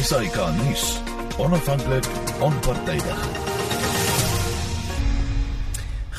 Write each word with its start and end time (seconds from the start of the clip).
SAK 0.00 0.36
nuus. 0.56 1.00
Onafhanklik, 1.38 2.04
onpartydig. 2.40 3.28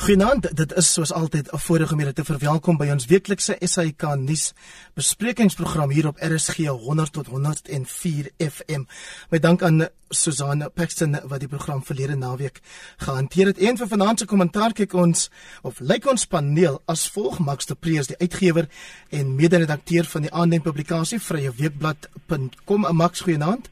Goeienaand, 0.02 0.48
dit 0.56 0.72
is 0.74 0.92
soos 0.92 1.12
altyd 1.12 1.50
'n 1.52 1.58
voorreg 1.58 1.92
om 1.92 1.98
julle 1.98 2.12
te 2.12 2.24
verwelkom 2.24 2.76
by 2.76 2.88
ons 2.90 3.06
weeklikse 3.06 3.56
SAK 3.60 4.02
nuus 4.16 4.52
besprekingsprogram 4.94 5.90
hier 5.90 6.06
op 6.06 6.18
RSG 6.18 6.56
100 6.66 7.12
tot 7.12 7.26
104 7.26 8.30
FM. 8.38 8.84
Met 9.30 9.42
dank 9.42 9.62
aan 9.62 9.88
Susanne 10.08 10.68
Paxton 10.68 11.20
wat 11.24 11.40
die 11.40 11.48
program 11.48 11.84
verlede 11.84 12.14
naweek 12.16 12.60
gehanteer 12.96 13.46
het. 13.46 13.60
Een 13.60 13.76
van 13.76 13.88
vanaand 13.88 14.18
se 14.18 14.26
kommentaar 14.26 14.72
kyk 14.72 14.92
ons 14.92 15.30
of 15.62 15.80
lyk 15.80 16.06
ons 16.06 16.26
paneel 16.26 16.82
as 16.84 17.08
volg 17.08 17.38
Max 17.38 17.66
de 17.66 17.74
Preez 17.74 18.06
die 18.06 18.18
uitgewer 18.18 18.68
en 19.08 19.34
mede-redakteur 19.34 20.04
van 20.04 20.22
die 20.22 20.32
aanlyn 20.32 20.62
publikasie 20.62 21.20
Vrye 21.20 21.52
Weekblad.com. 21.56 22.96
Max, 22.96 23.20
goeienaand. 23.20 23.71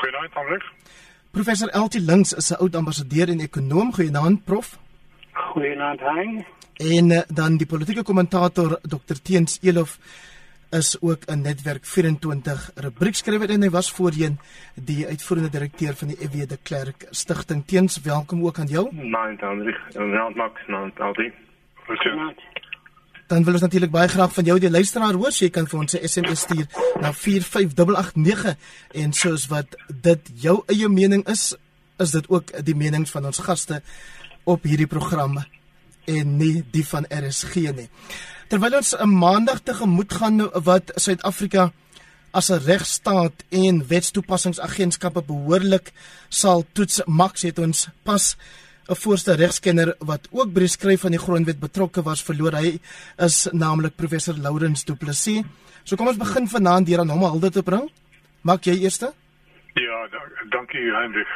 Goeienaand, 0.00 0.34
Hendrik. 0.34 0.64
Professor 1.30 1.68
LT 1.76 1.94
Links 2.00 2.32
is 2.32 2.50
'n 2.50 2.60
oud 2.62 2.76
ambassadeur 2.76 3.28
en 3.28 3.40
ekonom. 3.40 3.92
Goeienaand, 3.92 4.44
prof. 4.44 4.78
Goeienaand, 5.32 6.00
Hein. 6.00 6.46
En 6.76 7.10
uh, 7.10 7.20
dan 7.28 7.56
die 7.56 7.66
politieke 7.66 8.02
kommentator 8.02 8.78
Dr 8.82 9.16
Teens 9.22 9.58
Elof 9.62 9.98
is 10.70 10.96
ook 11.00 11.22
'n 11.26 11.40
netwerk 11.40 11.84
24 11.84 12.70
rubriekskrywer 12.74 13.50
en 13.50 13.62
hy 13.62 13.70
was 13.70 13.92
voorheen 13.92 14.38
die 14.74 15.06
uitvoerende 15.06 15.50
direkteur 15.50 15.94
van 15.94 16.08
die 16.08 16.18
EW 16.20 16.48
de 16.48 16.58
Klerk 16.62 17.06
Stichting. 17.10 17.66
Teens, 17.66 18.00
welkom 18.00 18.44
ook 18.44 18.58
aan 18.58 18.66
jou. 18.66 18.88
Nee, 18.92 19.36
Hendrik. 19.36 19.78
Nou, 19.94 20.34
Max, 20.34 20.60
nou, 20.66 20.90
altyd. 20.96 21.32
Goeienaand. 21.86 22.40
Dan 23.30 23.44
wil 23.46 23.54
ons 23.54 23.62
natuurlik 23.62 23.92
baie 23.94 24.10
graag 24.10 24.32
van 24.34 24.44
jou 24.48 24.56
die 24.58 24.70
luisteraar 24.70 25.14
hoor. 25.14 25.30
Jy 25.30 25.52
kan 25.54 25.68
vir 25.70 25.78
ons 25.78 25.94
'n 25.94 26.08
SMS 26.08 26.40
stuur 26.40 26.66
na 27.00 27.12
45889 27.12 28.56
en 28.92 29.12
soos 29.12 29.46
wat 29.46 29.76
dit 30.02 30.30
jou 30.34 30.62
eie 30.66 30.88
mening 30.88 31.22
is, 31.28 31.54
is 31.98 32.10
dit 32.10 32.28
ook 32.28 32.50
die 32.64 32.74
menings 32.74 33.10
van 33.10 33.26
ons 33.26 33.38
gaste 33.38 33.82
op 34.44 34.62
hierdie 34.62 34.86
programme 34.86 35.46
en 36.06 36.36
nie 36.36 36.64
die 36.72 36.86
van 36.86 37.06
RSG 37.08 37.54
nie. 37.54 37.88
Terwyl 38.48 38.76
ons 38.76 38.96
'n 38.98 39.08
maandag 39.08 39.60
tegemoet 39.62 40.12
gaan 40.12 40.50
wat 40.64 40.90
Suid-Afrika 40.96 41.72
as 42.32 42.50
'n 42.50 42.64
regstaat 42.64 43.44
en 43.48 43.86
wetstoepassingsagentskappe 43.86 45.22
behoorlik 45.22 45.92
sal 46.28 46.66
toets, 46.72 47.00
Max 47.06 47.42
het 47.42 47.58
ons 47.58 47.88
pas 48.02 48.36
'n 48.90 48.98
voorste 48.98 49.34
regskenner 49.38 49.94
wat 50.10 50.28
ook 50.32 50.50
by 50.54 50.64
die 50.66 50.74
skryf 50.74 51.04
van 51.06 51.14
die 51.14 51.22
grondwet 51.22 51.60
betrokke 51.60 52.02
was 52.02 52.24
verloor. 52.26 52.56
Hy 52.58 52.80
is 53.26 53.46
naamlik 53.52 53.94
professor 53.96 54.34
Lourens 54.34 54.84
Du 54.84 54.96
Plessis. 54.96 55.44
So 55.84 55.96
kom 55.96 56.10
ons 56.10 56.18
begin 56.18 56.48
vanaand 56.48 56.86
deur 56.86 57.00
aan 57.00 57.12
hom 57.14 57.22
hulde 57.22 57.50
te 57.50 57.62
bring. 57.62 57.86
Maak 58.42 58.66
jy 58.66 58.74
eerste? 58.82 59.12
Ja, 59.74 59.98
dankie 60.50 60.90
Hendrik. 60.90 61.30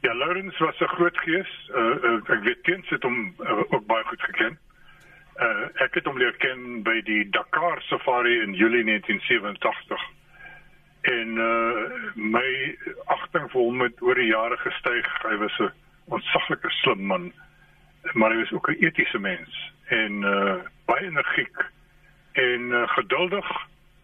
Ja, 0.00 0.14
Lourens 0.14 0.58
was 0.58 0.80
'n 0.80 0.94
groot 0.96 1.18
gees. 1.18 1.50
Uh, 1.76 1.96
uh, 2.08 2.32
ek 2.34 2.42
weet 2.44 2.64
teens 2.64 2.88
het 2.88 3.02
hom 3.02 3.34
uh, 3.40 3.58
ook 3.74 3.86
baie 3.86 4.04
goed 4.04 4.20
geken. 4.20 4.58
Uh, 5.36 5.68
ek 5.84 5.94
het 5.94 6.04
hom 6.04 6.18
leer 6.18 6.36
ken 6.38 6.82
by 6.82 7.02
die 7.04 7.28
Dakar 7.30 7.82
Safari 7.82 8.40
in 8.42 8.54
Julie 8.54 8.84
1987. 8.84 10.00
En 11.02 11.28
uh, 11.36 11.84
my 12.14 12.76
agting 13.04 13.50
vir 13.50 13.60
hom 13.60 13.80
het 13.80 14.02
oor 14.02 14.14
die 14.14 14.32
jare 14.32 14.56
gestyg. 14.56 15.08
Hy 15.22 15.36
was 15.36 15.58
'n 15.60 15.83
ontsaglike 16.12 16.70
slim 16.70 17.06
man, 17.06 17.32
maar 18.12 18.30
hy 18.30 18.38
was 18.42 18.52
ook 18.52 18.68
'n 18.70 18.84
etiese 18.84 19.18
mens 19.18 19.72
en 19.88 20.12
uh, 20.22 20.56
baie 20.84 21.06
energiek 21.06 21.64
en 22.32 22.60
uh, 22.60 22.88
geduldig, 22.88 23.48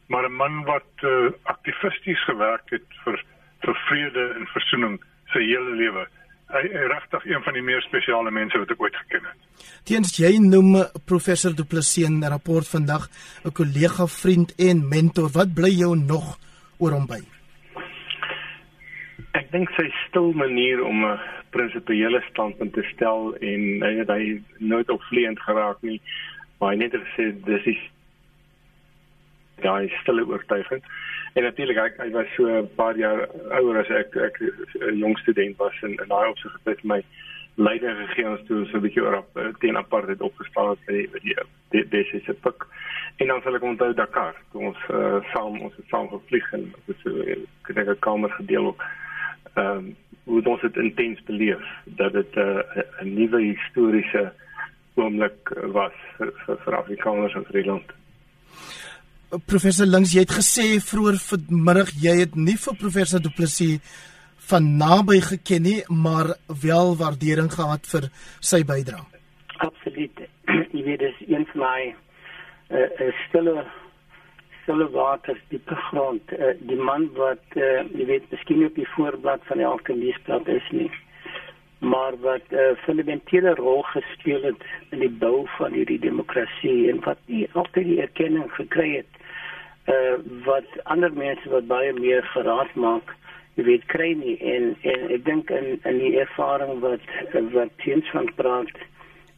maar 0.06 0.28
'n 0.28 0.36
man 0.36 0.64
wat 0.64 0.92
uh, 1.02 1.32
aktivisties 1.42 2.24
gewerk 2.24 2.70
het 2.70 2.88
vir 3.04 3.24
vir 3.60 3.74
vrede 3.88 4.34
en 4.38 4.46
versoening 4.46 5.00
sy 5.32 5.42
hele 5.44 5.74
lewe. 5.76 6.06
Hy 6.50 6.62
is 6.66 6.86
regtig 6.90 7.26
een 7.26 7.42
van 7.42 7.54
die 7.54 7.62
meer 7.62 7.82
spesiale 7.82 8.30
mense 8.30 8.58
wat 8.58 8.70
ek 8.70 8.80
ooit 8.82 8.96
geken 8.96 9.26
het. 9.28 9.66
Teens 9.86 10.16
jy 10.18 10.32
noem 10.42 10.80
professor 11.06 11.54
Du 11.54 11.64
Plessis 11.64 12.08
in 12.08 12.18
'n 12.20 12.30
rapport 12.30 12.66
vandag 12.66 13.08
'n 13.44 13.52
kollega, 13.52 14.06
vriend 14.06 14.54
en 14.58 14.88
mentor. 14.88 15.30
Wat 15.32 15.54
bly 15.54 15.70
jou 15.70 15.96
nog 15.96 16.38
oor 16.78 16.92
hom 16.92 17.06
by? 17.06 17.20
Ek 19.32 19.50
dink 19.52 19.70
sy 19.76 19.86
stil 20.08 20.32
manier 20.32 20.82
om 20.84 21.04
'n 21.04 21.18
prinsipiële 21.50 22.20
standpunt 22.30 22.72
te 22.72 22.82
stel 22.82 23.34
en 23.40 23.62
hy 23.82 23.94
het 23.98 24.08
hy 24.08 24.42
nooit 24.58 24.90
opvleend 24.90 25.40
geraak 25.40 25.80
nie. 25.82 26.00
Maar 26.58 26.74
hy 26.74 26.76
net 26.76 26.94
gesê 26.94 27.30
dis 27.44 27.66
is 27.74 27.80
ja, 29.62 29.74
hy 29.76 29.88
stille 30.00 30.26
oortuiging. 30.26 30.82
En 31.34 31.42
natuurlik 31.46 31.78
hy, 31.78 31.88
hy 32.04 32.10
was 32.14 32.30
so 32.36 32.46
'n 32.46 32.68
paar 32.76 32.96
jaar 32.96 33.28
ouer 33.58 33.80
as 33.80 33.90
ek 33.90 34.16
ek 34.16 34.40
'n 34.40 34.98
jong 34.98 35.18
student 35.18 35.56
was 35.56 35.76
en 35.82 35.96
en 35.96 36.08
daai 36.08 36.28
opsig 36.28 36.58
het 36.64 36.84
my 36.84 37.02
leiding 37.54 37.96
gegee 37.96 38.28
ons 38.28 38.46
toe 38.46 38.64
so 38.66 38.76
'n 38.76 38.82
bietjie 38.82 39.02
oor 39.02 39.18
op 39.18 39.58
teen 39.60 39.76
apartheid 39.76 40.20
opgestaan 40.20 40.70
het 40.70 41.12
by 41.12 41.18
die 41.22 41.36
die 41.70 41.88
dis 41.88 42.12
is 42.12 42.28
'n 42.28 42.40
pik. 42.42 42.66
En 43.16 43.26
dan 43.26 43.42
sal 43.42 43.54
ek 43.54 43.62
onthou 43.62 43.94
Dakar, 43.94 44.34
toe 44.52 44.60
ons 44.60 44.78
uh, 44.90 45.20
saam 45.32 45.60
ons 45.60 45.76
het 45.76 45.88
saam 45.88 46.08
gevlieg 46.08 46.52
en 46.52 46.72
dit 46.86 46.96
ek 47.68 47.74
dink 47.74 47.88
'n 47.88 47.98
kamer 47.98 48.30
gedeel 48.30 48.66
ook. 48.66 48.82
Ehm 49.54 49.76
um, 49.76 49.96
hoe 50.30 50.42
ons 50.46 50.60
dit 50.60 50.76
intens 50.76 51.22
beleef 51.26 51.62
dat 51.98 52.12
dit 52.12 52.36
uh, 52.36 52.60
'n 53.02 53.14
nuwe 53.14 53.40
historiese 53.42 54.32
oomblik 54.94 55.50
was 55.72 55.96
vir, 56.18 56.30
vir, 56.44 56.56
vir 56.64 56.76
Afrikaners 56.76 57.34
en 57.34 57.44
vir 57.48 57.62
die 57.62 57.66
land. 57.70 57.88
Professor 59.46 59.86
Links, 59.86 60.12
jy 60.14 60.20
het 60.26 60.36
gesê 60.38 60.78
vroeër 60.82 61.18
vanmiddag 61.22 61.90
jy 62.02 62.14
het 62.20 62.34
nie 62.34 62.56
vir 62.58 62.78
professor 62.78 63.20
Du 63.22 63.30
Plessis 63.30 63.80
van 64.50 64.76
naby 64.76 65.20
geken 65.22 65.62
nie, 65.62 65.80
maar 65.88 66.34
wel 66.62 66.96
waardering 66.96 67.52
gehad 67.52 67.86
vir 67.86 68.08
sy 68.40 68.64
bydrae. 68.66 69.04
Absoluut. 69.66 70.22
Jy 70.74 70.82
weet 70.86 71.02
dis 71.04 71.20
een 71.28 71.46
van 71.52 71.62
my 71.62 71.80
uh, 71.90 72.80
uh, 72.80 73.10
stille 73.28 73.64
stille 74.70 74.90
water 74.90 75.38
diepe 75.50 75.74
grond. 75.74 76.22
Uh, 76.32 76.54
die 76.70 76.78
man 76.78 77.08
wat 77.18 77.42
uh, 77.58 77.82
jy 77.90 78.04
weet 78.06 78.26
miskien 78.30 78.62
op 78.66 78.76
die 78.78 78.88
voorblad 78.94 79.42
van 79.48 79.58
elke 79.58 79.94
nuusblad 79.98 80.48
is 80.48 80.66
nie 80.70 80.90
maar 81.80 82.12
wat 82.20 82.44
'n 82.50 82.54
uh, 82.54 82.76
fundamentele 82.84 83.54
rol 83.54 83.82
gespeel 83.82 84.42
het 84.42 84.62
in 84.90 84.98
die 84.98 85.10
bou 85.10 85.46
van 85.56 85.72
hierdie 85.72 85.98
demokrasie 85.98 86.90
en 86.90 87.00
wat 87.00 87.18
nie 87.26 87.48
altyd 87.52 87.84
die 87.84 88.00
erkenning 88.00 88.52
gekry 88.52 88.90
het 88.96 89.12
uh 89.94 90.44
wat 90.44 90.68
ander 90.84 91.12
mense 91.12 91.48
wat 91.48 91.66
baie 91.66 91.92
meer 91.92 92.22
geraad 92.22 92.74
maak 92.74 93.16
jy 93.56 93.64
weet 93.64 93.86
kry 93.86 94.12
nie 94.12 94.36
en 94.54 94.76
en 94.82 95.08
ek 95.16 95.24
dink 95.24 95.50
in 95.50 95.80
in 95.84 95.98
die 95.98 96.20
ervaring 96.20 96.80
wat 96.80 97.00
wat 97.56 97.72
teens 97.82 98.10
van 98.12 98.28
praat 98.36 98.76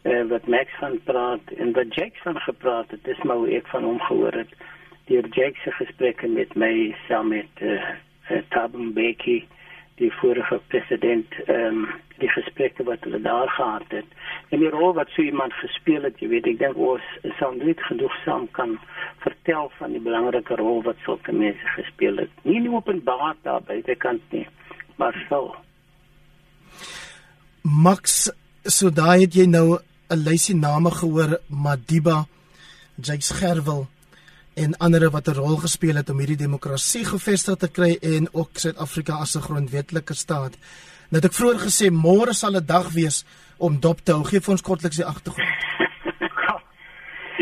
uh, 0.04 0.24
wat 0.34 0.46
Max 0.46 0.68
van 0.82 1.00
praat 1.04 1.56
en 1.56 1.72
wat 1.72 1.94
Jake 1.94 2.18
van 2.26 2.38
gepraat 2.40 2.90
het 2.90 3.04
dis 3.04 3.22
maar 3.22 3.36
hoe 3.36 3.54
ek 3.62 3.66
van 3.66 3.84
hom 3.84 4.00
gehoor 4.10 4.42
het 4.42 4.52
deur 5.10 5.26
Jake 5.30 5.58
se 5.64 5.72
gesprekke 5.78 6.28
met 6.28 6.54
my 6.54 6.94
saam 7.08 7.28
met 7.28 7.60
uh, 7.60 7.80
uh, 8.30 8.42
Taben 8.48 8.92
Becky 8.94 9.42
die 10.00 10.12
vorige 10.20 10.60
president 10.68 11.34
ehm 11.46 11.84
um, 11.84 11.86
die 12.22 12.30
gesprekke 12.30 12.84
wat 12.86 13.02
hulle 13.02 13.18
daar 13.20 13.48
gehad 13.50 13.88
het. 13.90 14.06
En 14.54 14.60
die 14.62 14.70
rol 14.70 14.92
wat 14.94 15.08
so 15.10 15.22
iemand 15.22 15.52
gespeel 15.58 16.04
het 16.06 16.20
jy 16.22 16.28
weet 16.30 16.46
ek 16.52 16.58
dink 16.60 16.76
ons 16.78 17.02
sou 17.40 17.50
net 17.56 17.80
genoegsaam 17.88 18.46
kan 18.58 18.76
vertel 19.24 19.72
van 19.78 19.96
die 19.96 20.02
belangrike 20.04 20.54
rol 20.60 20.84
wat 20.86 21.00
sulke 21.02 21.34
mense 21.34 21.74
gespeel 21.74 22.22
het. 22.22 22.30
Nie 22.46 22.60
net 22.60 22.78
openbaar 22.78 23.34
daar 23.42 23.64
by 23.66 23.80
die 23.82 23.98
kant 23.98 24.22
nie 24.30 24.46
maar 24.96 25.16
so 25.28 25.54
Max 27.62 28.30
so 28.64 28.90
daai 28.90 29.24
het 29.24 29.34
jy 29.34 29.46
nou 29.46 29.78
'n 30.10 30.24
lysie 30.26 30.54
name 30.54 30.90
gehoor 30.90 31.40
Madiba 31.48 32.26
Jake 33.04 33.22
Scherwel 33.22 33.86
en 34.54 34.76
ander 34.78 35.10
wat 35.10 35.28
'n 35.28 35.34
rol 35.34 35.56
gespeel 35.56 35.96
het 35.96 36.10
om 36.10 36.18
hierdie 36.18 36.36
demokrasie 36.46 37.04
gevestig 37.04 37.56
te 37.56 37.68
kry 37.68 37.98
en 38.02 38.28
ook 38.32 38.50
Suid-Afrika 38.52 39.12
as 39.12 39.36
'n 39.36 39.46
grondwetlike 39.48 40.14
staat. 40.14 40.56
Net 41.10 41.24
ek 41.24 41.32
vroeër 41.32 41.60
gesê 41.60 41.90
môre 41.90 42.32
sal 42.32 42.56
'n 42.56 42.66
dag 42.66 42.92
wees 42.92 43.24
om 43.58 43.80
dop 43.80 44.00
te 44.04 44.12
hou. 44.12 44.24
Gee 44.24 44.40
vir 44.40 44.52
ons 44.52 44.62
kortliks 44.62 44.96
die 44.96 45.06
agtergrond. 45.06 45.48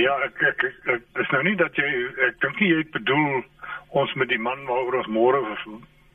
Ja, 0.01 0.15
ek 0.25 0.43
ek, 0.49 0.63
ek 0.65 0.89
ek 0.95 1.03
dis 1.19 1.31
nou 1.35 1.43
nie 1.43 1.57
dat 1.57 1.77
jy 1.77 1.89
ek 2.29 2.37
dink 2.41 2.61
jy 2.63 2.85
bedoel 2.95 3.43
ons 4.01 4.13
met 4.15 4.29
die 4.29 4.39
man 4.39 4.63
waaroor 4.69 5.01
ons 5.03 5.11
môre 5.13 5.41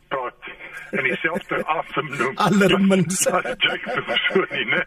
praat 0.10 0.48
in 0.92 1.04
dieselfde 1.04 1.60
asem 1.78 2.08
noem. 2.18 2.38
Allermins. 2.48 3.20
Jacob 3.66 4.10
Zuma, 4.26 4.48
nee. 4.52 4.84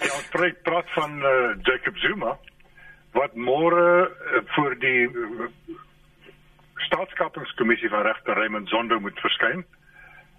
Ja, 0.00 0.12
ons 0.14 0.30
praat 0.32 0.62
praat 0.62 0.94
van 0.96 1.18
uh, 1.18 1.34
Jacob 1.66 1.98
Zuma 2.04 2.36
wat 3.12 3.34
môre 3.34 4.08
uh, 4.08 4.42
voor 4.54 4.76
die 4.78 5.08
uh, 5.10 5.48
staatskapingskommissie 6.74 7.88
van 7.88 8.02
regter 8.02 8.34
Raymond 8.34 8.68
Zondo 8.68 9.00
moet 9.00 9.20
verskyn. 9.20 9.64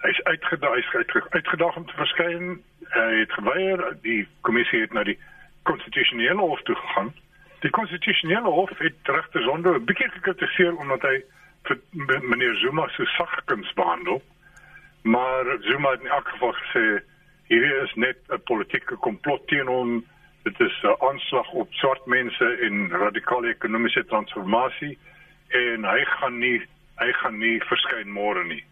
Hy's 0.01 0.23
uitgedaag, 0.23 0.73
hy's 0.73 1.13
uitgedaag 1.29 1.75
om 1.75 1.85
te 1.85 1.93
verskyn. 1.99 2.63
Hy 2.95 3.19
het 3.19 3.33
geweier. 3.37 3.83
Die 4.01 4.27
kommissie 4.41 4.81
het 4.81 4.93
na 4.93 5.03
die 5.03 5.19
konstitusionele 5.69 6.41
hof 6.41 6.61
toe 6.61 6.75
gegaan. 6.75 7.13
Die 7.61 7.69
konstitusionele 7.69 8.49
hof 8.49 8.73
het 8.77 9.13
regter 9.15 9.43
Zondo 9.45 9.75
'n 9.75 9.85
bietjie 9.85 10.09
gekritiseer 10.09 10.75
omdat 10.75 11.01
hy 11.01 11.21
meneer 12.21 12.55
Zuma 12.55 12.87
so 12.87 13.05
sagkens 13.05 13.73
behandel. 13.73 14.21
Maar 15.01 15.45
Zuma 15.59 15.91
het 15.91 16.01
in 16.01 16.07
elk 16.07 16.27
geval 16.27 16.53
gesê 16.53 17.03
hierdie 17.47 17.75
is 17.83 17.93
net 17.93 18.17
'n 18.29 18.41
politieke 18.43 18.95
komplot 18.95 19.47
teen 19.47 19.67
hom. 19.67 20.05
Dit 20.43 20.59
is 20.59 20.81
'n 20.83 20.95
aanslag 20.99 21.51
op 21.51 21.73
swart 21.73 22.05
mense 22.05 22.57
en 22.61 22.89
radikale 22.89 23.47
ekonomiese 23.47 24.05
transformasie 24.05 24.97
en 25.47 25.83
hy 25.83 26.05
gaan 26.05 26.37
nie 26.37 26.61
hy 26.95 27.11
gaan 27.11 27.37
nie 27.37 27.61
verskyn 27.63 28.11
môre 28.11 28.43
nie. 28.43 28.63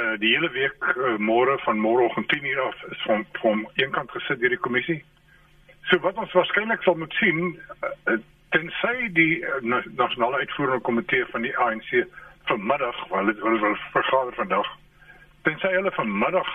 Uh 0.00 0.18
die 0.18 0.34
hele 0.34 0.50
week 0.50 0.96
uh, 0.96 1.16
môre 1.18 1.58
van 1.58 1.78
môreoggend 1.78 2.32
10:00 2.36 2.60
af 2.60 2.82
is 2.90 3.02
van 3.02 3.26
van 3.32 3.68
eenkant 3.74 4.10
gesit 4.10 4.40
deur 4.40 4.48
die 4.48 4.64
kommissie. 4.66 5.04
So 5.82 5.98
wat 5.98 6.16
ons 6.16 6.32
waarskynlik 6.32 6.82
sal 6.82 6.94
moet 6.94 7.12
sien 7.12 7.58
uh, 7.82 8.18
tensy 8.50 9.12
die 9.12 9.38
uh, 9.38 9.82
nasionale 9.96 10.36
uitvoerende 10.36 10.80
komitee 10.80 11.26
van 11.26 11.42
die 11.42 11.56
ANC 11.58 12.06
vanmiddag, 12.44 13.08
wel 13.08 13.24
dit 13.24 13.40
wil 13.40 13.76
vergader 13.92 14.34
vandag. 14.34 14.68
Tensy 15.42 15.66
hulle 15.66 15.90
vanmiddag 15.90 16.50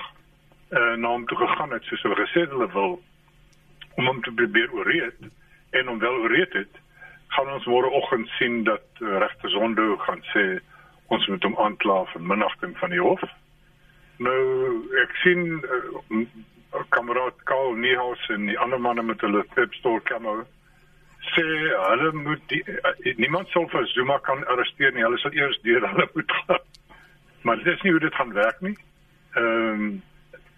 uh, 0.69 0.95
na 0.95 1.07
hom 1.07 1.25
toe 1.25 1.37
gegaan 1.37 1.71
het 1.71 1.83
soos 1.83 2.01
hulle 2.01 2.15
gesê 2.15 2.45
hulle 2.47 2.71
wil 2.73 2.99
om 3.99 4.07
hom 4.07 4.21
te 4.23 4.33
probeer 4.41 4.71
ooreed 4.73 5.27
en 5.79 5.89
om 5.91 5.99
wel 5.99 6.21
ooreed 6.23 6.53
het, 6.57 6.79
gaan 7.35 7.51
ons 7.53 7.67
môreoggend 7.69 8.29
sien 8.37 8.63
dat 8.67 8.85
uh, 9.01 9.17
regter 9.23 9.51
Zondo 9.53 9.97
gaan 10.05 10.23
sê 10.31 10.45
ons 11.13 11.27
moet 11.27 11.43
hom 11.45 11.57
aankla 11.65 12.03
vir 12.13 12.23
minagting 12.31 12.77
van 12.79 12.93
die 12.93 13.01
hof. 13.01 13.23
Nou 14.23 14.39
ek 15.03 15.13
sien 15.23 15.43
uh, 15.59 16.23
kameraad 16.95 17.37
Karl 17.49 17.75
Niehaus 17.81 18.23
en 18.33 18.47
die 18.49 18.57
ander 18.61 18.81
manne 18.81 19.05
met 19.05 19.21
hulle 19.25 19.43
pepstore 19.55 20.01
kamera 20.09 20.45
sê 21.33 21.45
hulle 21.45 22.11
moet 22.15 22.43
die, 22.51 22.61
uh, 22.63 23.13
niemand 23.21 23.51
sal 23.53 23.67
vir 23.73 23.87
Zuma 23.93 24.19
kan 24.25 24.45
arresteer 24.53 24.93
nie. 24.95 25.03
Hulle 25.05 25.19
sal 25.21 25.35
eers 25.37 25.59
deur 25.67 25.87
hulle 25.91 26.09
moet 26.15 26.37
gaan. 26.41 26.67
Maar 27.47 27.63
dit 27.63 27.73
is 27.73 27.81
nie 27.85 27.91
hoe 27.95 28.05
dit 28.05 28.21
gaan 28.21 28.37
werk 28.37 28.61
nie. 28.65 28.77
Ehm 29.37 29.89
um, 29.89 29.89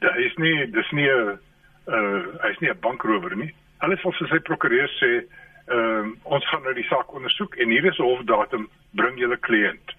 hy 0.02 0.22
is 0.26 0.38
nie 0.42 0.56
dis 0.74 0.92
nie 0.98 1.10
'n 1.10 1.38
uh 1.88 2.22
hy's 2.44 2.60
nie 2.60 2.70
'n 2.70 2.80
bankrower 2.80 3.36
nie. 3.36 3.54
Hulle 3.82 3.98
sal 3.98 4.14
vir 4.14 4.28
sy 4.28 4.40
prokureur 4.40 4.90
sê 5.00 5.12
ehm 5.72 5.78
um, 5.78 6.18
ons 6.24 6.46
gaan 6.50 6.64
nou 6.64 6.74
die 6.74 6.88
saak 6.90 7.14
ondersoek 7.14 7.56
en 7.56 7.70
hier 7.70 7.86
is 7.86 8.00
'n 8.00 8.04
hofdatum 8.04 8.70
bring 8.94 9.18
julle 9.18 9.38
kliënt. 9.38 9.96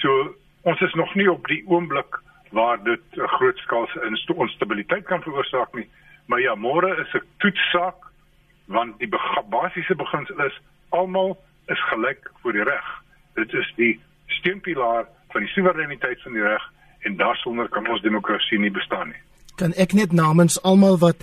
So 0.00 0.34
ons 0.62 0.80
is 0.80 0.94
nog 0.94 1.14
nie 1.14 1.30
op 1.30 1.46
die 1.46 1.62
oomblik 1.66 2.18
waar 2.50 2.82
dit 2.82 3.04
'n 3.16 3.34
grootskaalse 3.36 4.02
instabiliteit 4.40 5.04
kan 5.04 5.22
veroorsaak 5.22 5.74
nie. 5.74 5.88
Maar 6.26 6.40
ja, 6.40 6.54
môre 6.54 6.98
is 7.00 7.14
'n 7.14 7.26
toetssaak 7.38 8.10
want 8.66 8.98
die 8.98 9.10
basiese 9.48 9.94
beginsel 9.94 10.44
is 10.44 10.60
almal 10.90 11.38
is 11.68 11.80
gelyk 11.90 12.30
voor 12.42 12.52
die 12.52 12.64
reg. 12.64 13.02
Dit 13.34 13.52
is 13.54 13.72
die 13.76 14.00
steunpilaar 14.26 15.06
van 15.30 15.40
die 15.40 15.50
soewereiniteit 15.50 16.22
van 16.22 16.32
die 16.32 16.42
reg 16.42 16.70
en 17.00 17.16
daarsonder 17.16 17.68
kan 17.68 17.88
ons 17.88 18.02
demokrasie 18.02 18.58
nie 18.58 18.70
bestaan 18.70 19.08
nie 19.08 19.22
kan 19.62 19.74
ek 19.78 19.94
net 19.94 20.12
namens 20.16 20.58
almal 20.66 20.96
wat 20.98 21.22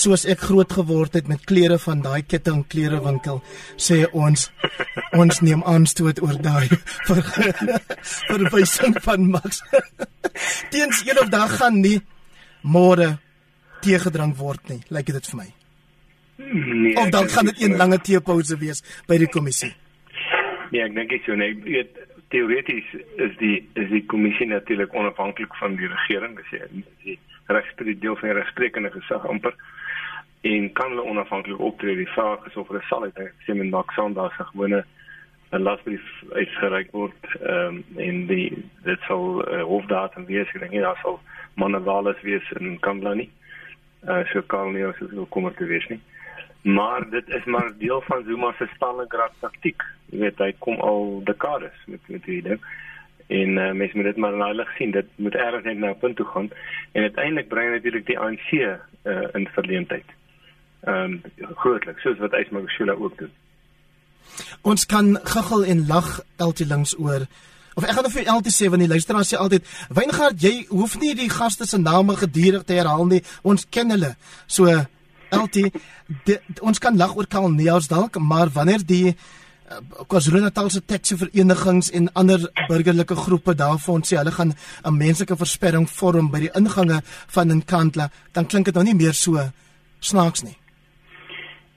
soos 0.00 0.22
ek 0.32 0.44
groot 0.46 0.70
geword 0.78 1.16
het 1.18 1.28
met 1.30 1.42
klere 1.50 1.78
van 1.82 2.02
daai 2.04 2.22
ketting 2.22 2.62
klerewinkel 2.70 3.40
sê 3.86 4.04
ons 4.14 4.46
ons 5.18 5.40
neem 5.42 5.64
aanstoot 5.72 6.20
oor 6.22 6.38
daai 6.44 6.68
vir 7.08 7.22
verwysing 8.30 8.94
van 9.06 9.26
Max. 9.32 9.62
Teens 10.72 11.02
een 11.06 11.18
of 11.22 11.32
dag 11.34 11.56
gaan 11.58 11.80
nie 11.82 11.98
môre 12.62 13.16
teegedrink 13.82 14.36
word 14.38 14.62
nie, 14.70 14.82
lyk 14.94 15.10
dit 15.10 15.30
vir 15.32 15.40
my. 15.40 15.48
Nee, 16.40 16.94
of 17.00 17.10
dan 17.12 17.26
gaan 17.32 17.50
dit 17.50 17.66
'n 17.66 17.76
lange 17.80 17.98
teepouse 17.98 18.56
wees 18.60 18.84
by 19.08 19.18
die 19.18 19.28
kommissie. 19.28 19.74
Nee, 20.70 20.84
ek 20.84 20.94
dink 20.94 21.12
ek 21.12 21.26
so 21.26 21.34
nee, 21.34 21.56
weet 21.64 21.98
teoreties 22.30 22.86
is 23.26 23.34
die 23.42 23.56
is 23.74 23.90
die 23.90 24.04
kommissie 24.06 24.46
natuurlik 24.46 24.94
onafhanklik 24.94 25.54
van 25.58 25.74
die 25.76 25.90
regering, 25.90 26.36
dis 26.38 26.50
die 27.02 27.18
regspreek 27.46 28.00
deel 28.00 28.16
van 28.16 28.28
die 28.28 28.38
regsprekende 28.38 28.90
gesag 28.90 29.26
amper 29.26 29.54
en 30.40 30.72
kan 30.72 30.88
hulle 30.88 31.04
onafhanklik 31.04 31.58
optree. 31.58 31.96
Die 31.96 32.08
vraag 32.08 32.46
is 32.46 32.56
of 32.56 32.68
hulle 32.68 32.82
sal 32.88 33.04
uit 33.04 33.20
sê 33.46 33.54
men 33.54 33.70
dalk 33.70 33.92
Sondag 33.92 34.34
se 34.36 34.44
gewone 34.52 34.84
'n 35.52 35.62
lasbrief 35.62 36.06
uitgereik 36.32 36.90
word 36.92 37.26
ehm 37.40 37.66
um, 37.66 37.84
en 37.96 38.26
die 38.26 38.64
dit 38.84 39.00
sal 39.08 39.42
uh, 39.42 39.62
hofdatum 39.62 40.26
wees. 40.26 40.48
Ek 40.54 40.60
dink 40.60 40.82
daar 40.82 41.00
sal 41.02 41.20
Manavales 41.54 42.20
wees 42.22 42.50
in 42.60 42.78
Kamlani. 42.80 43.30
Uh, 44.08 44.24
so 44.32 44.42
kan 44.42 44.72
nie 44.72 44.84
as 44.86 44.98
dit 44.98 45.28
kom 45.28 45.50
te 45.54 45.66
wees 45.66 45.86
nie. 45.88 46.00
Maar 46.62 47.10
dit 47.10 47.28
is 47.28 47.44
maar 47.44 47.72
deel 47.78 48.00
van 48.00 48.24
Zuma 48.24 48.52
se 48.58 48.68
Stalingrad 48.74 49.32
taktiek. 49.40 49.82
Jy 50.12 50.18
weet 50.18 50.38
hy 50.38 50.52
kom 50.58 50.80
al 50.80 51.20
dekades 51.24 51.76
met 51.86 52.00
met 52.08 52.24
hierdie 52.24 52.48
ding 52.48 52.62
en 53.30 53.50
uh, 53.56 53.72
mense 53.72 53.96
moet 53.96 54.08
dit 54.10 54.16
maar 54.16 54.34
in 54.34 54.40
heilig 54.42 54.70
sien 54.76 54.90
dit 54.90 55.06
moet 55.16 55.34
ergens 55.34 55.64
net 55.64 55.78
na 55.78 55.90
'n 55.90 55.98
punt 55.98 56.16
toe 56.16 56.26
gaan 56.26 56.48
en 56.92 57.02
uiteindelik 57.02 57.48
bring 57.48 57.70
natuurlik 57.70 58.06
die 58.06 58.18
ANC 58.18 58.50
uh, 58.52 58.72
eh, 59.02 59.28
in 59.32 59.48
verleentheid. 59.48 60.08
Ehm 60.80 61.12
um, 61.12 61.22
grootlik 61.54 61.98
soos 61.98 62.18
wat 62.18 62.32
Ysmagashula 62.32 62.92
ook 62.92 63.18
doen. 63.18 63.30
Ons 64.62 64.86
kan 64.86 65.18
gaggel 65.22 65.64
en 65.64 65.86
lag 65.86 66.20
elke 66.36 66.66
links 66.66 66.98
oor 66.98 67.26
of 67.74 67.84
ek 67.84 67.90
gaan 67.90 68.02
nou 68.02 68.12
vir 68.12 68.26
elke 68.26 68.50
sê 68.50 68.68
want 68.68 68.82
die 68.82 68.92
luisteraars 68.92 69.32
sê 69.32 69.36
altyd 69.38 69.66
Weingard 69.88 70.42
jy 70.42 70.66
hoef 70.68 70.98
nie 71.00 71.14
die 71.14 71.30
gaste 71.30 71.66
se 71.66 71.78
name 71.78 72.16
gedurig 72.16 72.64
te 72.64 72.72
herhaal 72.72 73.06
nie 73.06 73.22
ons 73.42 73.66
ken 73.70 73.90
hulle. 73.90 74.14
So 74.46 74.66
elke 75.30 75.70
ons 76.68 76.78
kan 76.78 76.96
lag 76.96 77.16
oor 77.16 77.26
Karl 77.26 77.50
Neels 77.50 77.88
dalk 77.88 78.18
maar 78.18 78.48
wanneer 78.48 78.82
die 78.86 79.16
KwaZulu-Natal 80.08 80.70
se 80.70 80.80
taxi 80.84 81.16
verenigings 81.16 81.90
en 81.94 82.08
ander 82.12 82.40
burgerlike 82.68 83.14
groepe 83.14 83.54
daarvan 83.54 84.02
sê 84.02 84.16
hulle 84.18 84.34
gaan 84.34 84.52
'n 84.84 84.96
menslike 84.96 85.36
versperring 85.36 85.86
vorm 85.88 86.30
by 86.30 86.40
die 86.40 86.54
ingange 86.60 87.00
van 87.34 87.48
Nkandla, 87.56 88.10
dan 88.32 88.46
klink 88.46 88.64
dit 88.64 88.74
nou 88.74 88.84
nie 88.84 88.94
meer 88.94 89.14
so 89.14 89.38
snaaks 90.00 90.42
nie. 90.42 90.56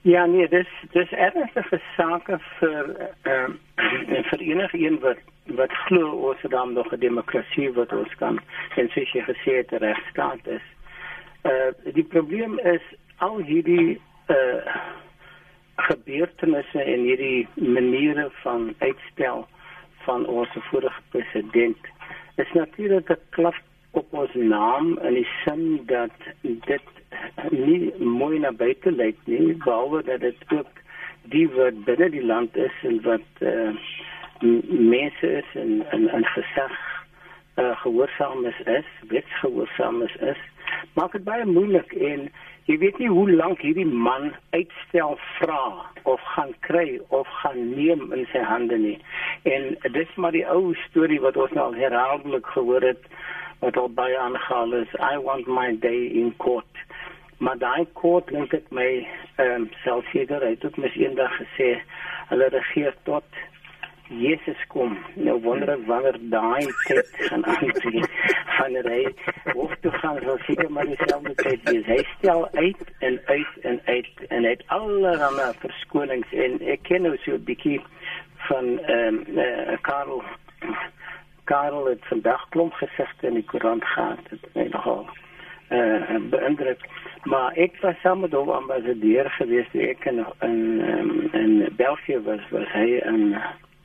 Ja 0.02 0.26
nee, 0.26 0.48
dis 0.48 0.68
dis 0.92 1.10
ernstige 1.10 1.80
sake 1.96 2.38
vir 2.58 2.84
ehm 3.22 3.52
uh, 4.16 4.24
vir 4.30 4.40
enige 4.40 4.78
een 4.78 4.98
wat 5.00 5.18
wat 5.46 5.72
glo 5.86 6.10
ons 6.28 6.42
het 6.42 6.50
dan 6.50 6.72
nog 6.72 6.92
'n 6.92 7.00
demokrasie 7.00 7.72
wat 7.72 7.92
ons 7.92 8.14
kan 8.18 8.40
en 8.76 8.88
sê 8.88 9.00
jy 9.12 9.22
gesê 9.22 9.52
het 9.56 9.70
regstaat 9.70 10.46
is. 10.46 10.66
Eh 11.42 11.50
uh, 11.52 11.94
die 11.94 12.04
probleem 12.04 12.58
is 12.58 12.82
al 13.16 13.38
hierdie 13.38 14.00
eh 14.26 14.36
uh, 14.36 15.03
gebeurtenisse 15.76 16.82
en 16.82 17.00
hierdie 17.00 17.48
maniere 17.54 18.28
van 18.42 18.74
uitstel 18.78 19.46
van 20.04 20.26
ons 20.26 20.48
vorige 20.70 21.02
president 21.10 21.76
is 22.36 22.52
natuurlik 22.52 23.10
'n 23.10 23.18
klap 23.30 23.60
op 23.90 24.06
ons 24.10 24.34
naam 24.34 24.98
in 24.98 25.14
die 25.14 25.28
sin 25.44 25.82
dat 25.86 26.16
dit 26.42 26.88
nie 27.50 27.92
mooi 27.98 28.38
na 28.38 28.52
buite 28.52 28.90
lyk 28.90 29.16
nie 29.24 29.54
behalwe 29.64 30.02
dat 30.02 30.20
dit 30.20 30.42
ook 30.48 30.82
die 31.22 31.48
wat 31.48 31.84
binne 31.84 32.10
die 32.10 32.24
land 32.24 32.56
is 32.56 32.76
en 32.82 33.00
wat 33.02 33.28
uh, 33.40 33.70
mense 34.68 35.32
is 35.40 35.54
en 35.54 35.84
en 35.90 36.08
en 36.08 36.24
gesag 36.24 36.74
uh, 37.56 37.76
gehoorsaam 37.82 38.46
is 38.46 38.60
is 38.78 38.90
wetsgehoorsaam 39.08 40.02
is 40.02 40.16
is 40.32 40.42
maak 40.94 41.12
dit 41.12 41.24
baie 41.24 41.44
moeilik 41.44 41.92
en 41.92 42.28
Jy 42.64 42.78
weet 42.80 42.96
nie 42.96 43.10
hoe 43.12 43.26
lank 43.28 43.60
hierdie 43.60 43.84
man 43.84 44.30
uitstel 44.56 45.18
vra 45.36 45.84
of 46.08 46.22
gaan 46.32 46.54
kry 46.64 46.96
of 47.12 47.28
gaan 47.42 47.58
neem 47.76 48.06
in 48.16 48.22
sy 48.32 48.40
hande 48.40 48.78
nie. 48.80 48.96
En 49.44 49.74
dis 49.92 50.14
maar 50.16 50.32
die 50.32 50.46
ou 50.48 50.72
storie 50.86 51.20
wat 51.20 51.36
ons 51.36 51.52
nou 51.58 51.66
herhaaldelik 51.76 52.48
gehoor 52.54 52.86
het 52.88 53.04
wat 53.60 53.76
al 53.76 53.90
baie 53.98 54.16
aangehaal 54.16 54.72
is. 54.80 54.96
I 54.96 55.20
want 55.26 55.50
my 55.58 55.74
day 55.84 56.06
in 56.22 56.32
court. 56.40 56.80
Maar 57.44 57.60
daai 57.60 57.84
court 58.00 58.32
dink 58.32 58.56
ek 58.56 58.72
my 58.72 58.88
ehm 59.36 59.66
um, 59.66 59.68
selfseker 59.84 60.40
het 60.48 60.64
mis 60.80 60.96
eendag 60.96 61.36
gesê 61.42 61.74
hulle 62.32 62.48
regeer 62.56 62.96
tot 63.04 63.44
Jesus 64.08 64.66
kom. 64.68 64.98
Nou 65.14 65.40
wonder 65.40 65.70
ek 65.74 65.86
wanneer 65.88 66.18
daai 66.32 66.66
tyd 66.86 67.10
gaan 67.28 67.46
aanbreek. 67.54 68.10
Wanneer 68.58 68.88
hy 68.90 69.02
hoef 69.52 69.72
te 69.80 69.92
gaan 70.00 70.20
so 70.22 70.36
seker 70.46 70.70
maar 70.70 70.88
dieselfde 70.90 71.34
tyd 71.40 71.64
wees. 71.70 71.86
Hy 71.86 72.00
stel 72.18 72.48
uit 72.52 72.84
en 72.98 73.20
uit 73.24 73.58
en 73.62 73.80
uit 73.84 74.26
en 74.28 74.44
het 74.44 74.62
allerlei 74.66 75.52
verskonings 75.62 76.32
en 76.46 76.60
ek 76.76 76.84
ken 76.88 77.08
nou 77.08 77.16
so 77.24 77.38
'n 77.38 77.44
bietjie 77.44 77.80
van 78.48 78.78
ehm 78.78 79.24
um, 79.28 79.38
uh, 79.38 79.76
Karel 79.80 80.22
Karel 81.44 81.86
het 81.86 82.04
vandag 82.08 82.48
klomp 82.48 82.72
gesigte 82.72 83.26
in 83.26 83.34
die 83.34 83.44
koerant 83.44 83.84
gehad. 83.84 84.20
Dit 84.30 84.48
my 84.54 84.68
nogal 84.70 85.08
eh 85.68 86.14
uh, 86.14 86.20
beïndruk. 86.30 86.84
Maar 87.24 87.52
ek 87.56 87.80
was 87.80 88.00
saam 88.02 88.20
met 88.20 88.32
hom 88.32 88.50
ambassadeur 88.50 89.30
geweest 89.30 89.74
ek 89.74 90.04
in 90.04 90.26
in, 90.40 90.60
um, 90.88 91.28
in 91.32 91.68
België 91.76 92.20
was 92.20 92.44
was 92.50 92.68
hy 92.72 93.00
in 93.00 93.36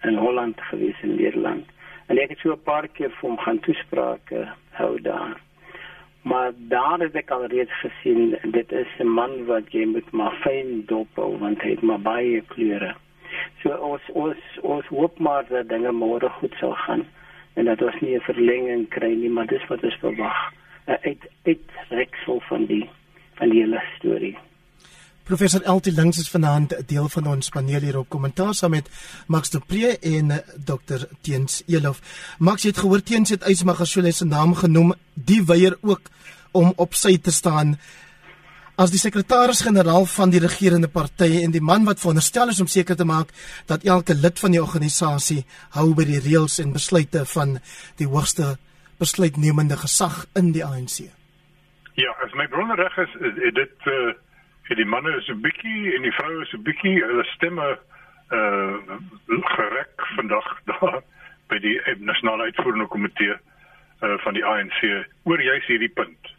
in 0.04 0.16
Holland 0.16 0.62
gewees 0.62 1.02
in 1.02 1.16
Nederland. 1.16 1.66
En 2.08 2.18
ek 2.18 2.30
het 2.30 2.40
so 2.40 2.52
'n 2.52 2.64
paar 2.64 2.88
keer 2.88 3.10
vir 3.10 3.30
hom 3.30 3.38
gaan 3.38 3.60
toesprake 3.60 4.48
hou 4.72 5.02
daar. 5.02 5.38
Maar 6.22 6.52
daar 6.56 7.00
het 7.00 7.16
ek 7.16 7.30
al 7.32 7.46
reeds 7.46 7.80
gesien 7.80 8.38
dit 8.44 8.72
is 8.72 8.92
'n 9.00 9.08
man 9.08 9.46
wat 9.46 9.72
jy 9.72 9.86
moet 9.86 10.12
maar 10.12 10.36
fyn 10.42 10.84
dop 10.86 11.08
hou 11.16 11.38
want 11.38 11.62
hy 11.62 11.70
het 11.70 11.82
maar 11.82 12.02
baie 12.02 12.42
kleure. 12.42 12.96
So 13.62 13.70
ons 13.70 14.02
ons 14.14 14.38
ons 14.62 14.86
hoop 14.86 15.20
maar 15.20 15.46
dat 15.50 15.70
dinge 15.70 15.92
môre 15.92 16.30
goed 16.30 16.56
sal 16.60 16.74
gaan 16.74 17.06
en 17.54 17.66
dat 17.66 17.82
ons 17.82 18.00
nie 18.02 18.16
'n 18.16 18.22
verlenging 18.22 18.88
kry 18.90 19.14
nie, 19.14 19.30
maar 19.30 19.48
dis 19.48 19.68
wat 19.68 19.84
ons 19.84 19.96
verwag. 19.96 20.54
'n 20.88 20.98
Uit 21.02 21.30
uitreksel 21.44 22.40
van 22.40 22.66
die 22.66 22.90
van 23.34 23.50
die 23.50 23.62
hele 23.62 23.82
storie. 23.98 24.38
Professor 25.30 25.62
Eltie 25.62 25.92
Links 25.94 26.18
is 26.18 26.30
vanaand 26.30 26.72
'n 26.74 26.86
deel 26.88 27.10
van 27.10 27.28
ons 27.28 27.50
paneel 27.50 27.82
hier 27.82 27.98
op 27.98 28.10
kommentaar 28.10 28.54
saam 28.54 28.72
met 28.72 28.90
Max 29.28 29.50
de 29.50 29.60
Pre 29.60 29.98
en 30.00 30.44
Dr 30.66 31.06
Teens 31.22 31.64
Elof. 31.68 32.00
Max 32.40 32.64
het 32.64 32.78
gehoor 32.78 33.04
Teens 33.04 33.30
het 33.30 33.48
Ysmagashule 33.48 34.12
se 34.12 34.26
naam 34.26 34.56
genoem, 34.56 34.94
die 35.14 35.46
weier 35.46 35.78
ook 35.82 36.02
om 36.52 36.74
op 36.76 36.94
sy 36.94 37.18
te 37.18 37.32
staan 37.32 37.78
as 38.76 38.90
die 38.90 39.00
sekretaris-generaal 39.00 40.06
van 40.06 40.30
die 40.30 40.40
regerende 40.40 40.88
party 40.88 41.44
en 41.44 41.52
die 41.52 41.62
man 41.62 41.86
wat 41.86 42.00
veronderstel 42.00 42.50
is 42.50 42.60
om 42.60 42.68
seker 42.68 42.96
te 42.96 43.06
maak 43.06 43.30
dat 43.66 43.84
elke 43.84 44.16
lid 44.16 44.40
van 44.40 44.52
die 44.52 44.62
organisasie 44.62 45.46
hou 45.70 45.94
by 45.94 46.06
die 46.06 46.20
reëls 46.20 46.60
en 46.60 46.74
besluite 46.74 47.26
van 47.26 47.60
die 47.96 48.08
hoogste 48.08 48.58
besluitnemende 48.98 49.78
gesag 49.78 50.26
in 50.34 50.52
die 50.52 50.66
ANC. 50.66 51.00
Ja, 51.94 52.16
as 52.26 52.34
my 52.34 52.48
bronne 52.48 52.76
reg 52.76 52.98
is, 52.98 53.14
is 53.22 53.54
dit 53.54 53.86
uh 53.86 54.14
vir 54.70 54.78
die 54.78 54.86
manne 54.86 55.16
is 55.18 55.28
'n 55.30 55.42
bietjie 55.42 55.96
en 55.96 56.04
die 56.06 56.14
vroue 56.14 56.42
is 56.42 56.54
'n 56.54 56.64
bietjie 56.64 56.98
hulle 57.04 57.26
stemme 57.36 57.78
uh 58.32 58.98
gereg 59.56 60.10
vandag 60.16 60.48
daar 60.72 61.02
by 61.50 61.58
die 61.60 61.80
nasionale 61.98 62.44
uitvoerende 62.44 62.88
komitee 62.88 63.36
uh 64.02 64.18
van 64.26 64.34
die 64.34 64.46
ANC 64.46 64.82
oor 65.24 65.42
juis 65.42 65.66
hierdie 65.66 65.94
punt. 66.02 66.34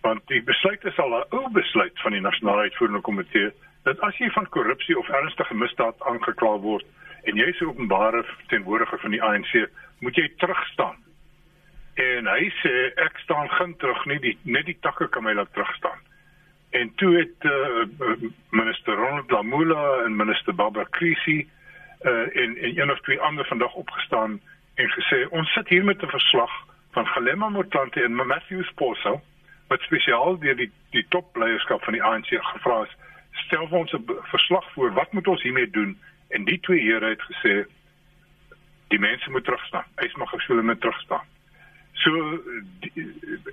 Want 0.00 0.26
die 0.32 0.42
besluit 0.42 0.84
is 0.84 0.98
al 0.98 1.20
'n 1.20 1.24
ou 1.36 1.48
besluit 1.52 2.00
van 2.00 2.12
die 2.12 2.24
nasionale 2.24 2.68
uitvoerende 2.68 3.00
komitee 3.00 3.52
dat 3.84 4.00
as 4.00 4.16
jy 4.18 4.30
van 4.30 4.48
korrupsie 4.48 4.98
of 4.98 5.08
ernstige 5.08 5.54
misdaad 5.54 6.00
aangekla 6.00 6.56
word 6.58 6.86
en 7.28 7.36
jy 7.36 7.46
is 7.52 7.60
openbare 7.60 8.24
verteenwoordiger 8.24 8.98
van 8.98 9.10
die 9.10 9.22
ANC, 9.22 9.68
moet 10.00 10.16
jy 10.16 10.28
terugstaan. 10.38 10.96
En 11.94 12.26
hy 12.26 12.50
sê 12.62 12.74
ek 13.02 13.18
staan 13.24 13.48
geen 13.50 13.76
terug 13.76 14.04
nie, 14.06 14.18
die, 14.20 14.38
net 14.44 14.66
die 14.66 14.78
takke 14.80 15.08
kan 15.08 15.24
my 15.26 15.32
laat 15.34 15.52
terugstaan. 15.52 15.98
En 16.70 16.94
toe 16.94 17.16
het 17.16 17.50
uh, 17.50 18.28
minister 18.50 18.94
Ronald 18.94 19.30
Lamula 19.30 20.02
en 20.04 20.16
minister 20.16 20.54
Barbara 20.54 20.86
Krisi 20.90 21.48
uh, 22.02 22.10
en 22.12 22.56
en 22.56 22.78
een 22.78 22.90
of 22.90 23.00
twee 23.00 23.20
ander 23.20 23.46
vandag 23.46 23.74
opgestaan 23.74 24.40
en 24.74 24.90
gesê 24.90 25.28
ons 25.30 25.52
sit 25.52 25.68
hier 25.68 25.84
met 25.84 26.02
'n 26.02 26.06
verslag 26.06 26.50
van 26.90 27.06
Galema 27.06 27.48
Motlanthe 27.48 28.02
en 28.02 28.14
Matthew 28.14 28.64
Sposo 28.64 29.20
wat 29.66 29.80
spesiaal 29.80 30.38
deur 30.38 30.56
die 30.56 30.70
die 30.90 31.06
topleierskap 31.08 31.84
van 31.84 31.92
die 31.92 32.02
ANC 32.02 32.28
gevra 32.28 32.82
is 32.82 32.96
stel 33.30 33.68
vir 33.68 33.78
ons 33.78 33.92
'n 33.92 34.04
verslag 34.22 34.72
voor 34.72 34.92
wat 34.92 35.12
moet 35.12 35.26
ons 35.26 35.42
hiermee 35.42 35.70
doen 35.70 35.98
en 36.28 36.44
die 36.44 36.60
twee 36.60 36.82
here 36.82 37.08
het 37.08 37.22
gesê 37.22 37.64
die 38.88 38.98
mense 38.98 39.30
moet 39.30 39.44
terugstaan. 39.44 39.84
Hy 39.96 40.10
mag 40.16 40.30
gesoele 40.30 40.62
met 40.62 40.80
terugstaan. 40.80 41.24
So 41.92 42.40
die, 42.80 42.92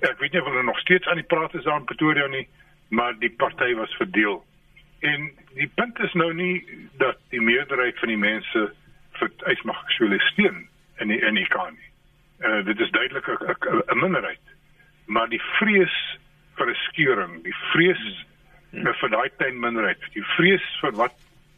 ek 0.00 0.18
weet 0.18 0.32
nie 0.32 0.40
of 0.40 0.48
hulle 0.48 0.62
nog 0.62 0.78
steeds 0.78 1.06
aan 1.06 1.20
die 1.20 1.30
praat 1.34 1.54
is 1.54 1.64
daar 1.64 1.80
in 1.80 1.84
Pretoria 1.84 2.26
nie 2.26 2.48
maar 2.88 3.18
die 3.18 3.30
party 3.30 3.74
was 3.74 3.94
verdeel. 3.96 4.44
En 5.00 5.30
die 5.54 5.70
punt 5.74 5.98
is 5.98 6.12
nou 6.12 6.32
nie 6.34 6.64
dat 6.98 7.18
die 7.28 7.40
meerderheid 7.40 7.98
van 7.98 8.08
die 8.08 8.20
mense 8.20 8.72
vir 9.18 9.30
uitmag 9.44 9.82
sou 9.96 10.18
steun 10.30 10.64
in 11.02 11.08
die 11.08 11.20
in 11.20 11.34
die 11.34 11.48
kan 11.48 11.74
nie. 11.74 11.90
Uh 12.48 12.64
dit 12.64 12.80
is 12.80 12.90
duidelik 12.90 13.28
'n 13.28 13.98
minderheid. 13.98 14.40
Maar 15.06 15.28
die 15.28 15.42
vrees 15.58 16.18
vir 16.56 16.70
'n 16.70 16.74
skeuring, 16.88 17.42
die 17.42 17.56
vrees 17.72 18.26
hmm. 18.70 18.94
vir 19.00 19.10
daai 19.10 19.30
klein 19.36 19.60
minderheid, 19.60 20.00
die 20.12 20.26
vrees 20.36 20.64
vir 20.80 20.92
wat 20.92 21.14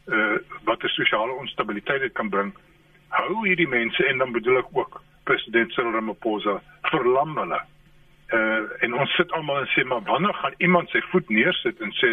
uh 0.07 0.37
wat 0.63 0.83
'n 0.83 0.95
sosiale 0.99 1.31
onstabiliteit 1.31 2.13
kan 2.13 2.29
bring, 2.29 2.53
hou 3.09 3.47
hierdie 3.47 3.67
mense 3.67 4.05
en 4.07 4.17
dan 4.17 4.31
bedoel 4.31 4.57
ek 4.57 4.71
ook 4.71 5.01
president 5.23 5.71
Cyril 5.71 5.91
Ramaphosa 5.91 6.61
verlam 6.81 7.37
hulle 7.37 7.61
uh 8.33 8.83
en 8.83 8.93
ons 8.93 9.15
sit 9.15 9.31
almal 9.31 9.59
en 9.59 9.69
sê 9.71 9.83
maar 9.83 10.01
wanneer 10.03 10.33
gaan 10.33 10.53
iemand 10.57 10.89
sy 10.89 11.01
voet 11.11 11.29
neersit 11.29 11.79
en 11.81 11.91
sê 11.91 12.09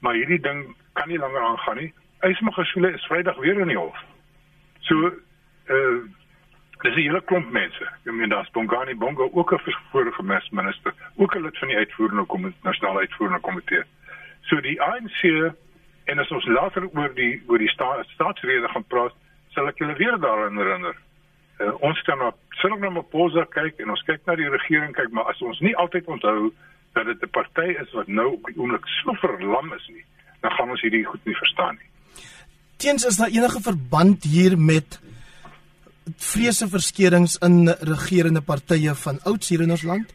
maar 0.00 0.14
hierdie 0.14 0.40
ding 0.40 0.76
kan 0.92 1.08
nie 1.08 1.18
langer 1.18 1.40
aangaan 1.40 1.76
nie. 1.76 1.92
Ysmagashule 2.20 2.92
is 2.94 3.06
Vrydag 3.06 3.36
weer 3.36 3.60
in 3.60 3.72
die 3.72 3.78
hof. 3.78 3.96
So 4.80 5.12
uh 5.68 6.04
dis 6.84 6.94
'n 6.94 7.00
hele 7.00 7.20
klomp 7.24 7.50
mense. 7.50 7.84
Ek 8.04 8.12
meen 8.12 8.28
daar's 8.28 8.50
Bongani 8.50 8.94
Bongo 8.94 9.30
ook 9.32 9.52
'n 9.52 9.74
vorige 9.90 10.22
minister, 10.50 10.92
ook 11.16 11.34
'n 11.34 11.42
lid 11.42 11.58
van 11.58 11.68
die 11.68 11.76
uitvoerende 11.76 12.24
komitee, 12.24 12.58
nasionale 12.62 13.00
uitvoerende 13.00 13.40
komitee. 13.40 13.82
So 14.42 14.60
die 14.60 14.82
ANC 14.82 15.52
en 16.04 16.18
as 16.18 16.30
ons 16.30 16.44
later 16.44 16.88
oor 16.92 17.14
die 17.14 17.42
oor 17.46 17.58
die 17.58 17.68
sta, 17.68 18.02
staatsrede 18.02 18.68
gaan 18.68 18.84
praat, 18.84 19.14
sal 19.48 19.68
ek 19.68 19.78
julle 19.78 19.96
weer 19.96 20.18
daaraan 20.20 20.56
herinner 20.56 20.96
uh, 21.60 21.72
ons 21.80 22.02
kan 22.02 22.20
na 22.64 22.70
sinne 22.70 22.80
na 22.80 22.90
Maposa 22.90 23.44
kyk 23.52 23.80
en 23.80 23.90
ons 23.90 24.02
kyk 24.06 24.24
na 24.26 24.36
die 24.36 24.48
regering 24.48 24.94
kyk, 24.96 25.12
maar 25.12 25.28
as 25.32 25.40
ons 25.42 25.60
nie 25.60 25.74
altyd 25.76 26.06
onthou 26.08 26.52
dat 26.94 27.06
dit 27.06 27.22
'n 27.22 27.30
party 27.30 27.76
is 27.82 27.92
wat 27.92 28.08
nou 28.08 28.32
op 28.32 28.46
die 28.46 28.56
oomblik 28.56 28.86
so 29.02 29.12
verlam 29.20 29.72
is 29.72 29.88
nie, 29.88 30.04
dan 30.40 30.50
gaan 30.50 30.70
ons 30.70 30.80
hierdie 30.80 31.04
goed 31.04 31.24
nie 31.24 31.34
verstaan 31.34 31.76
nie. 31.76 31.88
Teens 32.76 33.04
is 33.04 33.16
daar 33.16 33.28
enige 33.28 33.60
verband 33.60 34.24
hier 34.24 34.58
met 34.58 35.00
vrese 36.16 36.68
verskeurings 36.68 37.36
in 37.38 37.68
regerende 37.68 38.40
partye 38.40 38.94
van 38.94 39.18
ouds 39.24 39.48
hier 39.48 39.60
in 39.62 39.70
ons 39.70 39.82
land? 39.82 40.14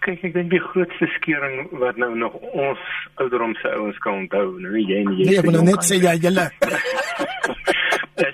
Kyk, 0.00 0.24
ek 0.24 0.32
dink 0.32 0.50
die 0.50 0.60
grootste 0.60 1.06
skeuring 1.06 1.68
wat 1.70 1.96
nou 1.96 2.16
nog 2.16 2.34
ons 2.34 2.78
ouderdomse 3.14 3.68
ouens 3.68 3.98
kan 3.98 4.14
onthou, 4.14 4.58
nou 4.60 4.72
nie 4.72 4.86
jy 4.86 5.04
nie. 5.04 5.24
Jy 5.24 5.30
nee, 5.30 5.50
wil 5.50 5.62
net 5.62 5.84
sê 5.84 6.00
ja, 6.00 6.14
julle. 6.14 6.50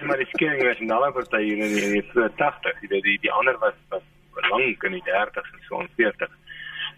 Maar 0.06 0.16
die 0.16 0.26
skering 0.26 0.62
was 0.62 0.78
in 0.78 0.90
alle 0.90 1.12
partye 1.12 1.56
in 1.56 1.75
die, 1.75 2.02
die 2.14 2.30
80, 2.36 2.80
die 2.80 3.02
die 3.02 3.18
die 3.20 3.32
ander 3.32 3.58
was 3.58 3.75
was 3.88 4.02
lank 4.50 4.82
in 4.82 4.92
die 4.92 5.02
30s 5.06 5.52
en 5.52 5.62
so 5.68 5.86
40. 5.96 6.30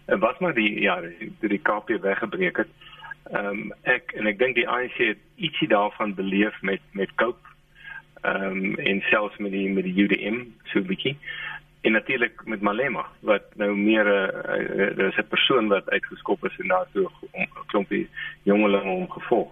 En 0.05 0.19
wat 0.19 0.39
maar 0.39 0.53
die 0.53 0.81
ja, 0.81 1.01
die, 1.01 1.33
die 1.39 1.61
KP 1.61 2.01
weggebreek 2.01 2.57
het. 2.57 2.73
Ehm 3.31 3.45
um, 3.45 3.73
ek 3.83 4.13
en 4.17 4.25
ek 4.25 4.39
dink 4.39 4.55
die 4.57 4.67
ANC 4.67 4.97
het 4.97 5.21
ietsie 5.35 5.67
daarvan 5.67 6.15
beleef 6.17 6.61
met 6.61 6.81
met 6.91 7.15
Cope 7.15 7.55
ehm 8.21 8.45
um, 8.45 8.75
en 8.75 9.01
selfs 9.09 9.37
met 9.37 9.51
die 9.51 9.69
met 9.69 9.83
die 9.83 9.97
UDM 10.03 10.41
so 10.71 10.79
'n 10.79 10.89
bietjie 10.89 11.17
en 11.81 11.91
natuurlik 11.91 12.41
met 12.45 12.61
Malema 12.61 13.05
wat 13.19 13.43
nou 13.55 13.77
meer 13.77 14.05
'n 14.05 14.99
uh, 14.99 15.07
is 15.07 15.17
'n 15.17 15.27
persoon 15.27 15.67
wat 15.67 15.89
uitgeskop 15.89 16.45
is 16.45 16.57
en 16.59 16.67
daar 16.67 16.87
so 16.93 17.11
'n 17.33 17.49
klompie 17.65 18.09
jongelinge 18.43 18.89
om 18.89 19.09
gevolg. 19.09 19.49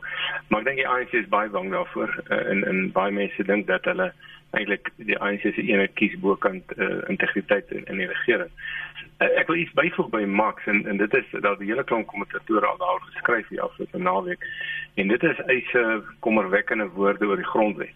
Maar 0.48 0.60
ek 0.60 0.66
dink 0.66 0.78
die 0.78 0.88
ANC 0.88 1.12
is 1.12 1.28
baie 1.28 1.50
bang 1.50 1.72
daarvoor 1.72 2.24
uh, 2.30 2.50
en 2.50 2.64
en 2.64 2.92
baie 2.92 3.12
mense 3.12 3.44
dink 3.44 3.68
dat 3.68 3.86
hulle 3.86 4.14
eintlik 4.50 4.90
die 4.96 5.18
ANC 5.18 5.42
se 5.42 5.62
eenheid 5.62 5.94
kies 5.94 6.20
bokant 6.20 6.64
uh, 6.78 7.04
integriteit 7.08 7.72
in, 7.72 7.86
in 7.86 7.98
die 7.98 8.08
regering. 8.08 8.50
Uh, 9.20 9.28
ek 9.40 9.48
wil 9.48 9.56
iets 9.56 9.74
byvoeg 9.74 10.10
by 10.10 10.24
Max 10.24 10.66
en 10.66 10.86
en 10.88 10.98
dit 10.98 11.14
is 11.14 11.30
dat 11.42 11.60
die 11.60 11.68
hele 11.68 11.84
klomp 11.84 12.08
kommentatore 12.08 12.66
al 12.66 12.78
daar 12.78 13.00
geskryf 13.02 13.48
hier 13.48 13.62
afgelope 13.62 13.98
naweek 13.98 14.44
en 14.94 15.08
dit 15.08 15.24
is 15.24 15.40
eise 15.46 16.04
kommerwekkende 16.20 16.90
woorde 16.90 17.26
oor 17.26 17.36
die 17.36 17.52
grondwet. 17.54 17.96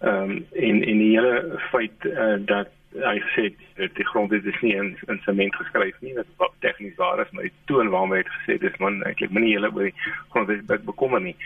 Ehm 0.00 0.30
um, 0.30 0.46
en 0.52 0.82
en 0.82 0.98
die 0.98 1.14
hele 1.18 1.60
feit 1.70 2.04
uh, 2.04 2.34
dat 2.38 2.68
hy 2.96 3.18
gesê 3.20 3.54
dat 3.76 3.94
die 3.94 4.06
grondwet 4.06 4.44
is 4.44 4.60
nie 4.60 4.74
in 4.74 4.96
in 5.12 5.20
sement 5.24 5.56
geskryf 5.56 5.96
nie 6.00 6.14
wat 6.16 6.30
wat 6.36 6.54
tegnies 6.64 6.96
waar 6.96 7.20
is 7.20 7.30
maar 7.30 7.48
die 7.48 7.52
toon 7.70 7.90
waarmee 7.92 8.18
hy 8.18 8.24
het 8.24 8.36
gesê 8.36 8.58
dis 8.60 8.78
man 8.84 9.02
eintlik 9.02 9.30
moenie 9.30 9.54
hele 9.54 9.70
oor 9.72 9.88
die 9.90 9.94
grondwet 10.32 10.84
bekommer 10.84 11.20
nie. 11.20 11.36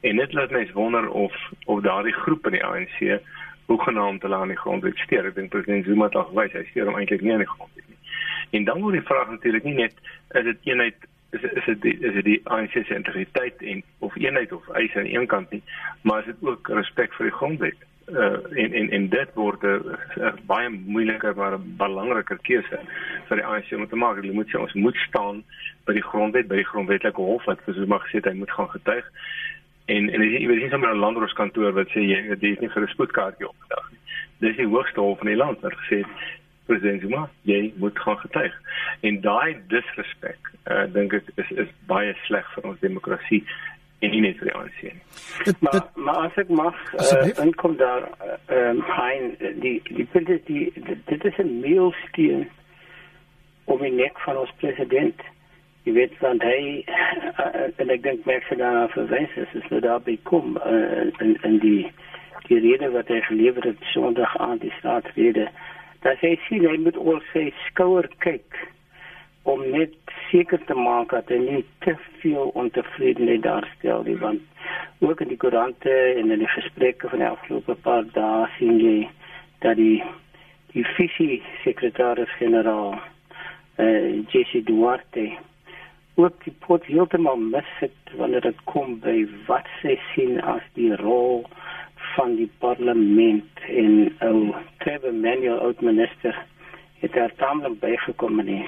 En 0.00 0.16
dit 0.16 0.32
laat 0.32 0.50
mense 0.50 0.72
wonder 0.72 1.08
of 1.08 1.36
of 1.64 1.80
daardie 1.82 2.16
groep 2.22 2.46
in 2.46 2.58
die 2.58 2.64
ANC 2.64 2.98
hoegenaamd 3.66 4.22
hulle 4.22 4.36
aan 4.36 4.52
die 4.52 4.60
grondwet 4.60 4.98
steur. 4.98 5.26
Ek 5.26 5.34
dink 5.34 5.50
president 5.50 5.86
Zuma 5.86 6.10
het 6.10 6.18
al 6.20 6.28
gewys 6.32 6.58
hy 6.58 6.66
steur 6.70 6.90
hom 6.90 6.98
eintlik 7.00 7.24
nie 7.24 7.32
aan 7.32 7.46
die 7.46 7.52
grondwet 7.54 7.88
nie. 7.88 8.00
En 8.58 8.64
dan 8.68 8.82
word 8.84 8.98
die 8.98 9.08
vraag 9.08 9.30
natuurlik 9.30 9.64
nie 9.64 9.78
net 9.80 9.96
is 10.36 10.44
dit 10.44 10.70
eenheid 10.72 11.08
is 11.30 11.42
is 11.42 11.64
dit 11.66 11.84
is 12.02 12.14
dit 12.14 12.24
die 12.24 12.40
ANC 12.44 12.72
se 12.72 12.94
integriteit 12.94 13.62
en 13.62 13.82
of 13.98 14.16
eenheid 14.16 14.52
of 14.52 14.68
eis 14.68 14.96
aan 14.96 15.06
een 15.06 15.26
kant 15.26 15.50
nie 15.50 15.62
maar 16.02 16.18
is 16.20 16.32
dit 16.32 16.48
ook 16.48 16.68
respek 16.68 17.14
vir 17.14 17.30
die 17.30 17.36
grondwet 17.36 17.86
uh, 18.08 18.38
en 18.62 18.72
en 18.72 18.90
en 18.90 19.08
dit 19.08 19.34
word 19.34 19.62
'n 19.62 20.38
baie 20.46 20.68
moeiliker 20.68 21.36
maar 21.36 21.58
'n 21.58 21.74
belangriker 21.76 22.38
keuse 22.42 22.78
vir 23.28 23.36
die 23.36 23.46
ANC 23.46 23.72
om 23.72 23.88
te 23.88 23.96
maak. 23.96 24.16
Hulle 24.16 24.32
moet 24.32 24.48
sê 24.48 24.58
ons 24.58 24.72
moet 24.72 24.96
staan 24.96 25.44
by 25.84 25.92
die 25.92 26.08
grondwet, 26.10 26.48
by 26.48 26.56
die 26.56 26.70
grondwetlike 26.72 27.20
hof 27.20 27.44
wat 27.44 27.60
vir 27.64 27.86
mag 27.86 28.02
gesê 28.08 28.20
hy 28.24 28.34
moet 28.34 28.50
gaan 28.50 28.70
getuig. 28.70 29.04
En 29.86 30.10
en 30.10 30.20
jy 30.22 30.46
weet 30.46 30.62
nie 30.62 30.70
sommer 30.70 30.94
'n 30.94 31.04
landroskantoor 31.06 31.72
wat 31.72 31.88
sê 31.88 32.00
jy 32.00 32.36
jy 32.40 32.52
is 32.52 32.60
nie 32.60 32.68
vir 32.74 32.82
'n 32.82 32.94
spoedkaartjie 32.94 33.48
opgedag 33.48 33.90
nie. 33.90 33.98
Dis 34.38 34.56
die 34.56 34.66
hoogste 34.66 35.00
hof 35.00 35.18
van 35.18 35.26
die 35.26 35.36
land 35.36 35.60
wat 35.60 35.74
gesê 35.74 36.04
president 36.66 37.00
Zuma, 37.00 37.28
jy 37.42 37.72
moet 37.76 37.98
gaan 37.98 38.18
getuig. 38.18 38.54
En 39.00 39.20
daai 39.20 39.56
disrespek, 39.72 40.38
uh, 40.70 40.84
dink 40.92 41.12
ek 41.12 41.24
is 41.34 41.50
is 41.50 41.68
baie 41.90 42.14
sleg 42.26 42.46
vir 42.54 42.64
ons 42.70 42.80
demokrasie 42.80 43.44
en 44.00 44.10
nie 44.10 44.20
net 44.24 44.38
vir 44.40 44.48
die 44.48 44.54
ANC 44.56 44.78
nie. 44.82 45.02
Maar, 45.60 45.72
dit, 45.72 45.90
maar 46.04 46.22
as 46.28 46.38
ek 46.40 46.48
mag 46.48 46.78
uh, 46.96 47.26
inkom 47.44 47.76
daar 47.80 48.06
ehm 48.48 48.80
uh, 48.80 48.94
hein 48.96 49.34
die 49.64 49.76
die 49.90 50.06
punt 50.12 50.28
is 50.32 50.40
die 50.48 50.70
dit 51.10 51.24
is 51.24 51.38
'n 51.38 51.60
meelsteen 51.60 52.48
om 53.64 53.82
die 53.84 53.92
nek 53.92 54.18
van 54.24 54.36
ons 54.36 54.52
president. 54.62 55.20
Jy 55.84 55.92
weet 55.92 56.18
want 56.20 56.42
hy 56.42 56.84
uh, 56.88 57.68
en 57.76 57.90
ek 57.96 58.02
dink 58.02 58.24
merk 58.24 58.48
sy 58.48 58.56
daar 58.56 58.88
verwys 58.96 59.36
is 59.36 59.54
is 59.62 59.68
nou 59.70 59.80
daar 59.84 60.00
by 60.00 60.18
kom 60.32 60.56
uh, 60.64 61.06
in 61.20 61.36
in 61.42 61.58
die 61.58 61.92
die 62.48 62.58
rede 62.58 62.90
wat 62.90 63.08
hy 63.08 63.20
gelewer 63.28 63.62
het 63.62 63.84
Sondag 63.92 64.36
aan 64.36 64.58
die 64.58 64.72
staatsrede. 64.78 65.48
Dat 66.02 66.18
hy 66.24 66.38
sien 66.48 66.64
hy 66.66 66.76
moet 66.80 66.96
oor 66.96 67.22
sy 67.32 67.52
skouer 67.68 68.08
kyk 68.18 68.64
om 69.42 69.62
net 69.70 69.94
seker 70.30 70.60
te 70.68 70.74
maak 70.74 71.12
dat 71.14 71.28
hy 71.32 71.38
nie 71.42 71.64
te 71.84 71.94
veel 72.20 72.50
ontevredenheid 72.62 73.42
daarstel 73.42 74.02
nie 74.06 74.16
want 74.20 74.42
ook 75.00 75.20
in 75.24 75.32
die 75.32 75.40
koerante 75.40 75.94
en 76.16 76.30
in 76.30 76.42
die 76.44 76.54
gesprekke 76.54 77.08
van 77.08 77.22
die 77.24 77.30
afgelope 77.30 77.76
paar 77.86 78.04
dae 78.16 78.48
sien 78.58 78.80
jy 78.80 78.98
dat 79.64 79.80
die 79.80 80.02
die 80.74 80.84
visie 80.96 81.40
sekretaris-generaal 81.64 82.98
eh 83.80 84.20
Jesse 84.32 84.62
Duarte 84.68 85.30
ook 86.20 86.44
die 86.44 86.54
pot 86.66 86.84
heeltemal 86.84 87.40
mis 87.40 87.70
het 87.80 88.14
wanneer 88.20 88.44
dit 88.44 88.60
kom 88.64 88.98
by 89.00 89.16
wat 89.48 89.68
sy 89.80 89.96
sien 90.12 90.40
as 90.54 90.62
die 90.76 90.92
rol 91.00 91.46
van 92.14 92.36
die 92.36 92.50
parlement 92.58 93.64
en 93.68 93.96
ou 94.26 94.52
Trevor 94.84 95.14
Manuel 95.14 95.64
oud 95.64 95.80
minister 95.80 96.36
het 97.00 97.12
daar 97.16 97.32
taamlik 97.40 97.78
bygekom 97.80 98.42
die 98.44 98.64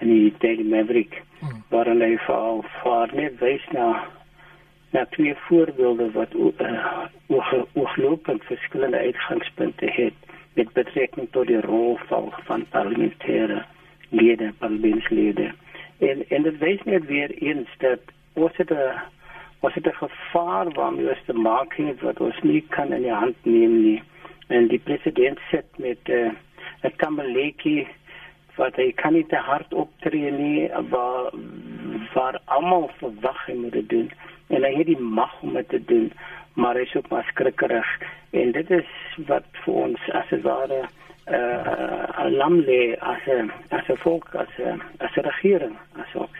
in 0.00 0.08
die 0.08 0.34
Daily 0.38 0.64
Maverick 0.64 1.22
hmm. 1.40 1.62
waar 1.68 1.86
hy 1.86 2.16
vir 2.26 2.62
vir 2.82 3.14
net 3.14 3.38
wys 3.40 3.66
na 3.72 3.88
na 4.92 5.04
twee 5.16 5.34
voorbeelde 5.48 6.10
wat 6.12 6.34
ook 6.34 6.60
oorlopend 7.74 8.44
verskillende 8.44 8.98
uitgangspunte 8.98 9.90
het 10.00 10.14
met 10.54 10.72
betrekking 10.72 11.28
tot 11.30 11.46
die 11.46 11.60
rol 11.60 11.98
van 12.08 12.32
van 12.46 12.66
parlementêre 12.72 13.64
lede 14.10 14.52
parlementslede 14.58 15.52
En 15.98 16.24
en 16.28 16.42
dit 16.42 16.58
wys 16.58 16.82
net 16.84 17.06
weer 17.06 17.30
eens 17.30 17.68
dat 17.78 18.00
ons 18.32 18.56
het 18.56 18.70
'n 18.70 18.92
ons 19.60 19.74
het 19.74 19.86
'n 19.86 20.02
gevaar 20.04 20.70
waarmee 20.70 21.08
ons 21.08 21.24
te 21.26 21.32
maak 21.32 21.74
het 21.74 22.00
wat 22.00 22.20
ons 22.20 22.40
nie 22.42 22.64
kan 22.68 22.92
in 22.92 23.02
die 23.02 23.18
hand 23.22 23.36
neem 23.42 23.82
nie. 23.82 24.02
En 24.46 24.66
die 24.66 24.78
president 24.78 25.38
sit 25.50 25.66
met 25.76 25.98
'n 26.04 26.12
uh, 26.12 26.30
'n 26.82 26.96
kameleki 26.96 27.86
wat 28.58 28.76
hy 28.76 28.90
kan 28.98 29.14
nie 29.14 29.26
te 29.30 29.40
hard 29.48 29.74
optree 29.74 30.30
nie, 30.34 30.68
maar 30.90 31.30
waar 32.14 32.40
almal 32.44 32.90
verwag 32.98 33.46
hy 33.46 33.54
moet 33.54 33.76
dit 33.78 33.88
doen 33.88 34.10
en 34.48 34.64
hy 34.64 34.72
het 34.78 34.88
die 34.90 34.98
mag 34.98 35.34
om 35.42 35.54
dit 35.58 35.68
te 35.68 35.80
doen, 35.90 36.08
maar 36.58 36.78
hy 36.78 36.86
is 36.86 36.94
ook 36.98 37.10
maar 37.12 37.26
skrikkerig 37.30 37.90
en 38.30 38.52
dit 38.56 38.70
is 38.70 38.90
wat 39.30 39.46
vir 39.64 39.74
ons 39.86 40.10
as 40.20 40.32
'n 40.32 40.42
ware 40.42 40.80
uh, 41.28 42.26
lamle 42.40 42.96
as 43.00 43.24
'n 43.26 43.52
as 43.68 43.88
'n 43.88 44.02
volk 44.04 44.34
as 44.34 44.52
'n 44.58 44.82
as 44.98 45.16
'n 45.16 45.28
regering 45.30 45.76
as 46.02 46.14
ook. 46.14 46.34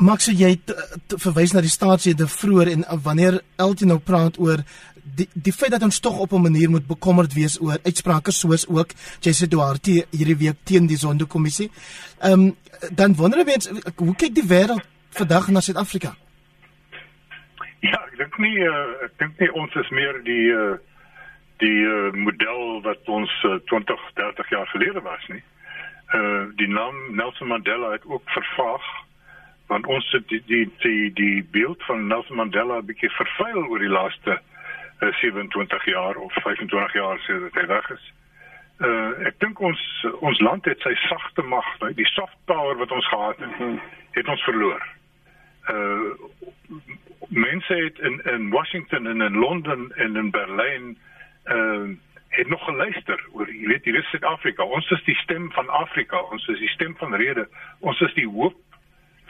Max 0.00 0.26
jy 0.32 0.56
verwys 1.20 1.52
na 1.52 1.60
die 1.60 1.72
staatslede 1.72 2.26
vroeër 2.26 2.70
en 2.72 2.84
wanneer 3.04 3.40
Elton 3.60 3.92
nou 3.92 4.00
praat 4.00 4.38
oor 4.40 4.64
die 5.04 5.28
die 5.34 5.52
feit 5.52 5.72
dat 5.74 5.84
ons 5.84 6.00
tog 6.00 6.18
op 6.18 6.32
'n 6.32 6.42
manier 6.42 6.70
moet 6.70 6.86
bekommerd 6.86 7.32
wees 7.34 7.60
oor 7.60 7.78
uitsprake 7.84 8.32
soos 8.32 8.66
ook 8.68 8.90
Jesse 9.20 9.48
Duarte 9.48 10.06
hierdie 10.10 10.36
week 10.36 10.56
teen 10.64 10.86
die 10.86 10.96
Sonderkommissie. 10.96 11.70
Ehm 12.20 12.32
um, 12.32 12.56
dan 12.90 13.14
wonder 13.14 13.44
mense 13.44 13.70
hoe 13.96 14.14
kyk 14.16 14.34
die 14.34 14.48
wêreld 14.48 14.84
vandag 15.10 15.48
na 15.48 15.60
Suid-Afrika? 15.60 16.16
Ja, 17.80 18.00
ek 18.12 18.16
dink 18.16 18.38
nie 18.38 18.58
uh, 18.58 19.04
ek 19.04 19.18
dink 19.18 19.38
nie 19.38 19.52
ons 19.52 19.74
is 19.74 19.90
meer 19.90 20.22
die 20.24 20.48
uh, 20.52 20.76
die 21.58 21.80
uh, 21.84 22.12
model 22.12 22.80
wat 22.82 23.08
ons 23.08 23.30
uh, 23.44 23.58
20 23.64 24.00
30 24.14 24.50
jaar 24.50 24.66
gelede 24.66 25.00
was 25.00 25.28
nie. 25.28 25.42
Uh 26.14 26.48
die 26.56 26.68
naam 26.68 26.94
Nelson 27.16 27.48
Mandela 27.48 27.92
het 27.92 28.04
ook 28.04 28.22
vervaag 28.24 28.84
want 29.66 29.86
ons 29.86 30.10
het 30.12 30.28
die 30.28 30.42
die 30.46 30.66
die, 30.78 31.12
die 31.12 31.44
beeld 31.50 31.82
van 31.84 32.06
Nelson 32.06 32.36
Mandela 32.36 32.78
'n 32.78 32.86
bietjie 32.86 33.10
vervuil 33.10 33.64
oor 33.66 33.78
die 33.78 33.94
laaste 33.98 34.40
uh, 35.00 35.12
27 35.12 35.84
jaar 35.84 36.16
of 36.16 36.32
25 36.32 36.92
jaar 36.92 37.18
sedert 37.18 37.54
hy 37.54 37.66
weg 37.66 37.90
is. 37.90 38.12
Uh 38.78 39.26
ek 39.30 39.38
dink 39.38 39.60
ons 39.60 40.06
ons 40.20 40.40
land 40.40 40.64
het 40.64 40.80
sy 40.80 40.94
sagte 41.08 41.42
mag, 41.42 41.66
die 41.94 42.10
soft 42.12 42.36
power 42.44 42.76
wat 42.76 42.90
ons 42.90 43.08
gehad 43.08 43.38
het, 43.38 43.58
mhm. 43.58 43.78
het 44.10 44.28
ons 44.28 44.42
verloor. 44.42 44.82
Uh 45.70 46.10
mense 47.28 47.74
het 47.74 47.98
in 47.98 48.20
in 48.24 48.50
Washington 48.50 49.06
en 49.06 49.20
in 49.20 49.36
Londen 49.36 49.92
en 49.96 50.16
in 50.16 50.30
Berlyn 50.30 50.98
uh, 51.44 51.88
het 52.28 52.48
nog 52.48 52.64
geluister 52.64 53.26
oor 53.32 53.48
jy 53.48 53.66
weet 53.66 53.84
hier 53.84 53.98
is 53.98 54.10
Suid-Afrika 54.10 54.64
ons 54.64 54.90
is 54.90 55.04
die 55.04 55.16
stem 55.22 55.50
van 55.52 55.68
Afrika 55.68 56.20
ons 56.34 56.46
is 56.48 56.58
die 56.58 56.72
stem 56.74 56.96
van 56.96 57.14
rede 57.14 57.46
ons 57.80 58.00
is 58.00 58.14
die 58.14 58.28
hoop 58.28 58.58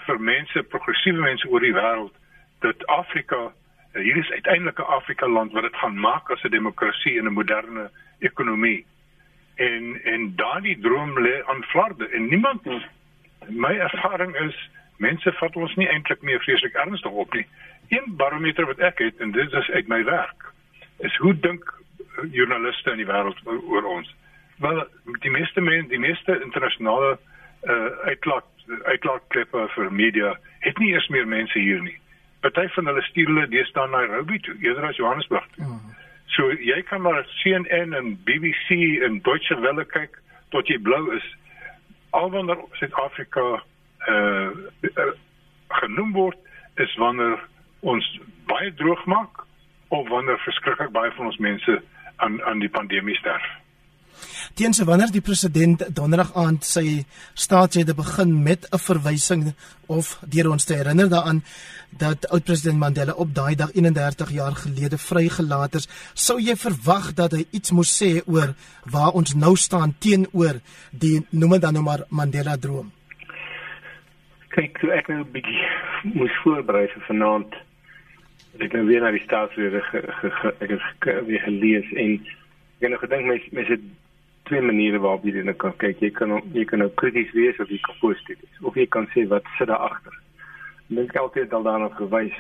vir 0.07 0.21
mense 0.21 0.63
progressiewe 0.63 1.21
mense 1.21 1.49
oor 1.49 1.61
die 1.61 1.75
wêreld 1.75 2.15
dat 2.61 2.87
Afrika 2.87 3.41
uh, 3.45 4.03
hier 4.03 4.17
is 4.17 4.31
uiteindelik 4.31 4.79
'n 4.79 4.93
Afrika 4.99 5.29
land 5.29 5.53
wat 5.53 5.63
dit 5.63 5.77
gaan 5.77 6.01
maak 6.01 6.31
as 6.31 6.43
'n 6.43 6.51
demokrasie 6.51 7.19
en 7.19 7.27
'n 7.27 7.39
moderne 7.41 7.91
ekonomie 8.19 8.87
en 9.55 10.01
en 10.05 10.33
daardie 10.37 10.79
droom 10.81 11.19
lê 11.19 11.45
aan 11.45 11.63
flarde 11.65 12.09
en 12.09 12.29
niemand 12.29 12.63
my 13.49 13.75
ervaring 13.79 14.37
is 14.37 14.71
mense 14.97 15.33
vat 15.33 15.57
ons 15.57 15.75
nie 15.75 15.89
eintlik 15.89 16.23
meer 16.23 16.41
vreeslik 16.41 16.75
ernstig 16.75 17.11
op 17.11 17.35
nie 17.35 17.47
een 17.89 18.17
barometer 18.17 18.67
wat 18.67 18.79
ek 18.79 18.99
het 18.99 19.21
en 19.21 19.31
dit 19.31 19.53
is 19.53 19.71
uit 19.71 19.89
my 19.89 20.05
werk 20.05 20.53
is 20.99 21.17
hoe 21.17 21.39
dink 21.39 21.83
joernaliste 22.31 22.91
in 22.91 23.03
die 23.03 23.09
wêreld 23.09 23.41
oor 23.47 23.87
ons. 23.97 24.11
Wel 24.63 24.85
die 25.25 25.31
meeste 25.31 25.61
mense, 25.61 25.89
die 25.91 26.03
meeste 26.03 26.41
internasionale 26.43 27.17
uh 27.65 28.11
uitlaat 28.11 28.45
uitlaatklippe 28.85 29.69
vir 29.75 29.93
media 29.93 30.35
het 30.65 30.79
nie 30.79 30.93
eers 30.93 31.09
meer 31.09 31.27
mense 31.29 31.59
hier 31.59 31.83
nie. 31.83 31.99
Party 32.41 32.67
van 32.77 32.87
hulle 32.87 33.03
stuur 33.03 33.31
hulle 33.31 33.47
deesdae 33.49 33.87
na 33.89 33.99
Nairobi 33.99 34.39
toe, 34.41 34.55
eerder 34.61 34.89
as 34.89 34.97
Johannesburg. 35.01 35.47
Mm. 35.57 35.81
So 36.37 36.51
jy 36.53 36.83
kan 36.89 37.03
maar 37.03 37.27
CNN 37.43 37.95
en 37.95 38.15
BBC 38.25 39.01
en 39.07 39.21
Deutsche 39.23 39.61
Welle 39.61 39.85
kyk 39.85 40.19
tot 40.55 40.69
jy 40.69 40.79
blou 40.83 41.15
is. 41.17 41.27
Alwanneer 42.11 42.61
Suid-Afrika 42.81 43.47
uh, 44.09 44.51
uh 44.95 45.13
genoem 45.75 46.13
word 46.13 46.39
is 46.79 46.93
wanneer 47.01 47.41
ons 47.81 48.07
baie 48.47 48.71
droog 48.79 49.05
maak 49.11 49.43
of 49.89 50.09
wanneer 50.09 50.39
verskriklik 50.45 50.93
baie 50.95 51.11
van 51.17 51.27
ons 51.27 51.41
mense 51.43 51.81
aan 52.17 52.43
aan 52.45 52.63
die 52.63 52.71
pandemie 52.71 53.17
sterf. 53.19 53.47
Teense 54.55 54.85
wanneer 54.85 55.11
die 55.13 55.21
president 55.25 55.83
donderdag 55.97 56.35
aand 56.35 56.65
sy 56.65 57.05
staatsrede 57.35 57.95
begin 57.95 58.43
met 58.43 58.67
'n 58.71 58.79
verwysing 58.79 59.55
of 59.87 60.19
deur 60.27 60.51
ons 60.51 60.65
te 60.65 60.75
herinner 60.75 61.09
daaraan 61.09 61.43
dat 61.91 62.29
oud-president 62.29 62.79
Mandela 62.79 63.13
op 63.13 63.35
daai 63.35 63.55
dag 63.55 63.73
31 63.73 64.31
jaar 64.31 64.57
gelede 64.57 64.99
vrygelaat 64.99 65.75
is, 65.75 65.89
sou 66.15 66.41
jy 66.41 66.57
verwag 66.57 67.15
dat 67.15 67.33
hy 67.33 67.47
iets 67.51 67.71
moes 67.71 68.03
sê 68.03 68.23
oor 68.27 68.55
waar 68.85 69.13
ons 69.13 69.35
nou 69.35 69.57
staan 69.57 69.95
teenoor 69.99 70.61
die 70.91 71.27
noem 71.31 71.61
dan 71.61 71.73
nou 71.73 71.85
maar 71.85 72.05
Mandela 72.09 72.57
droom. 72.57 72.93
Kyk, 74.49 74.83
ek 74.83 75.09
nou 75.09 75.21
'n 75.21 75.33
bietjie 75.33 75.63
moes 76.15 76.35
voorberei 76.43 76.89
vir 76.89 77.03
vanaand 77.07 77.55
ek 78.55 78.63
het 78.63 78.73
nou 78.73 78.85
weer 78.87 79.03
na 79.03 79.11
die 79.11 79.23
staatsrede 79.25 79.83
ek 80.63 80.71
het 80.71 81.27
weer 81.27 81.43
gelees 81.43 81.89
en 81.99 82.19
ek 82.23 82.87
het 82.87 82.93
nou 82.93 83.01
gedink 83.03 83.31
mens 83.31 83.47
mens 83.57 83.73
het 83.75 83.87
twee 84.45 84.61
maniere 84.61 84.99
waarop 84.99 85.25
jy 85.25 85.33
dit 85.33 85.45
nou 85.45 85.57
kan 85.57 85.77
kyk. 85.77 86.01
Jy 86.01 86.11
kan 86.11 86.43
jy 86.53 86.65
kan 86.65 86.79
nou 86.79 86.91
krities 87.01 87.33
wees 87.33 87.59
of 87.59 87.69
jy 87.69 87.81
kan 87.81 87.97
positief 88.01 88.41
wees. 88.41 88.61
Of 88.63 88.75
jy 88.75 88.87
kan 88.87 89.09
sê 89.15 89.27
wat 89.29 89.45
sit 89.59 89.69
daar 89.69 89.89
agter 89.91 90.23
dink 90.87 91.17
altyd 91.17 91.53
al 91.53 91.63
daarna 91.63 91.89
gewys 91.97 92.37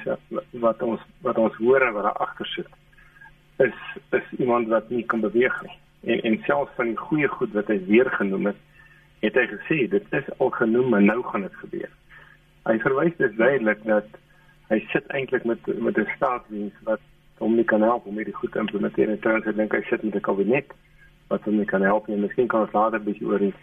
wat 0.60 0.82
ons 0.82 1.00
wat 1.24 1.38
ons 1.40 1.54
hoor 1.56 1.80
en 1.86 1.94
wat 1.96 2.04
daar 2.08 2.20
agter 2.26 2.46
sit 2.46 2.68
is 3.64 3.78
is 4.18 4.38
iemand 4.38 4.68
wat 4.68 4.90
nie 4.90 5.04
kan 5.04 5.20
beweeg 5.20 5.62
nie. 5.62 5.78
En 6.12 6.20
en 6.30 6.38
selfs 6.44 6.76
van 6.76 6.92
die 6.92 7.00
goeie 7.06 7.28
goed 7.28 7.52
wat 7.52 7.72
hy 7.72 7.78
weer 7.86 8.10
genoem 8.18 8.50
het 8.52 8.60
het 9.24 9.38
hy 9.40 9.46
gesê 9.54 9.78
dit 9.88 10.16
is 10.18 10.28
al 10.38 10.50
genoem 10.50 10.94
en 10.94 11.08
nou 11.08 11.22
gaan 11.22 11.46
dit 11.46 11.56
gebeur. 11.62 11.90
Hy 12.68 12.76
verwys 12.84 13.16
dit 13.16 13.36
duidelik 13.36 13.84
dat 13.88 14.20
hy 14.68 14.80
sit 14.92 15.08
eintlik 15.16 15.44
met 15.44 15.66
met 15.80 15.98
'n 15.98 16.08
staatsdiens 16.16 16.74
wat 16.84 17.00
hom 17.38 17.56
nie 17.56 17.64
kan 17.64 17.82
help 17.82 18.06
om 18.06 18.16
hierdie 18.16 18.34
goed 18.40 18.52
te 18.52 18.58
implementeer. 18.58 19.08
En 19.08 19.20
tans 19.20 19.46
ek 19.46 19.56
dink 19.56 19.72
hy 19.72 19.82
sit 19.88 20.02
met 20.02 20.14
'n 20.14 20.20
kabinet 20.20 20.68
wat 21.34 21.46
hom 21.48 21.64
kan 21.70 21.82
help 21.82 22.08
nie. 22.08 22.20
Miskien 22.22 22.48
kan 22.48 22.66
ons 22.66 22.76
later 22.76 23.00
'n 23.00 23.06
bietjie 23.08 23.26
oor 23.26 23.42
die 23.42 23.54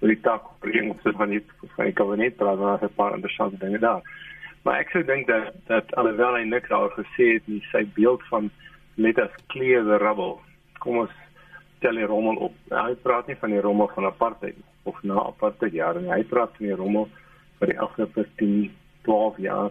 oor 0.00 0.08
die 0.08 0.22
taak 0.26 0.44
bring 0.64 0.90
of 0.90 1.02
dit 1.04 1.16
van 1.16 1.30
die 1.30 1.42
van 1.76 1.88
die 1.88 1.98
kabinet 2.00 2.36
praat 2.36 2.58
maar 2.58 2.78
daar's 2.78 2.90
'n 2.90 2.96
paar 3.00 3.14
interessante 3.14 3.58
dinge 3.64 3.78
daar. 3.78 4.02
Maar 4.64 4.80
ek 4.80 4.90
sou 4.90 5.04
dink 5.04 5.26
dat 5.26 5.54
dat 5.66 5.94
alhoewel 5.94 6.34
hy 6.34 6.44
niks 6.44 6.70
al 6.70 6.88
gesê 7.00 7.26
het 7.34 7.46
nie 7.46 7.62
sy 7.72 7.84
beeld 7.94 8.22
van 8.30 8.50
let 8.96 9.18
us 9.18 9.34
clear 9.46 9.84
the 9.84 9.98
rubble 9.98 10.38
kom 10.78 10.96
ons 10.96 11.16
tel 11.80 11.94
die 11.94 12.06
rommel 12.06 12.36
op. 12.36 12.54
Hy 12.70 12.94
praat 13.02 13.26
nie 13.26 13.36
van 13.36 13.50
die 13.50 13.60
rommel 13.60 13.90
van 13.94 14.04
apartheid 14.04 14.56
of 14.82 15.02
na 15.02 15.14
apartheid 15.14 15.72
jare 15.72 16.00
nie. 16.00 16.12
Hy 16.12 16.24
praat 16.24 16.56
van 16.56 16.66
die 16.66 16.76
rommel 16.76 17.08
vir 17.58 17.66
die 17.66 17.80
afgelope 17.80 18.26
10 18.36 18.70
12 19.02 19.38
jaar 19.38 19.70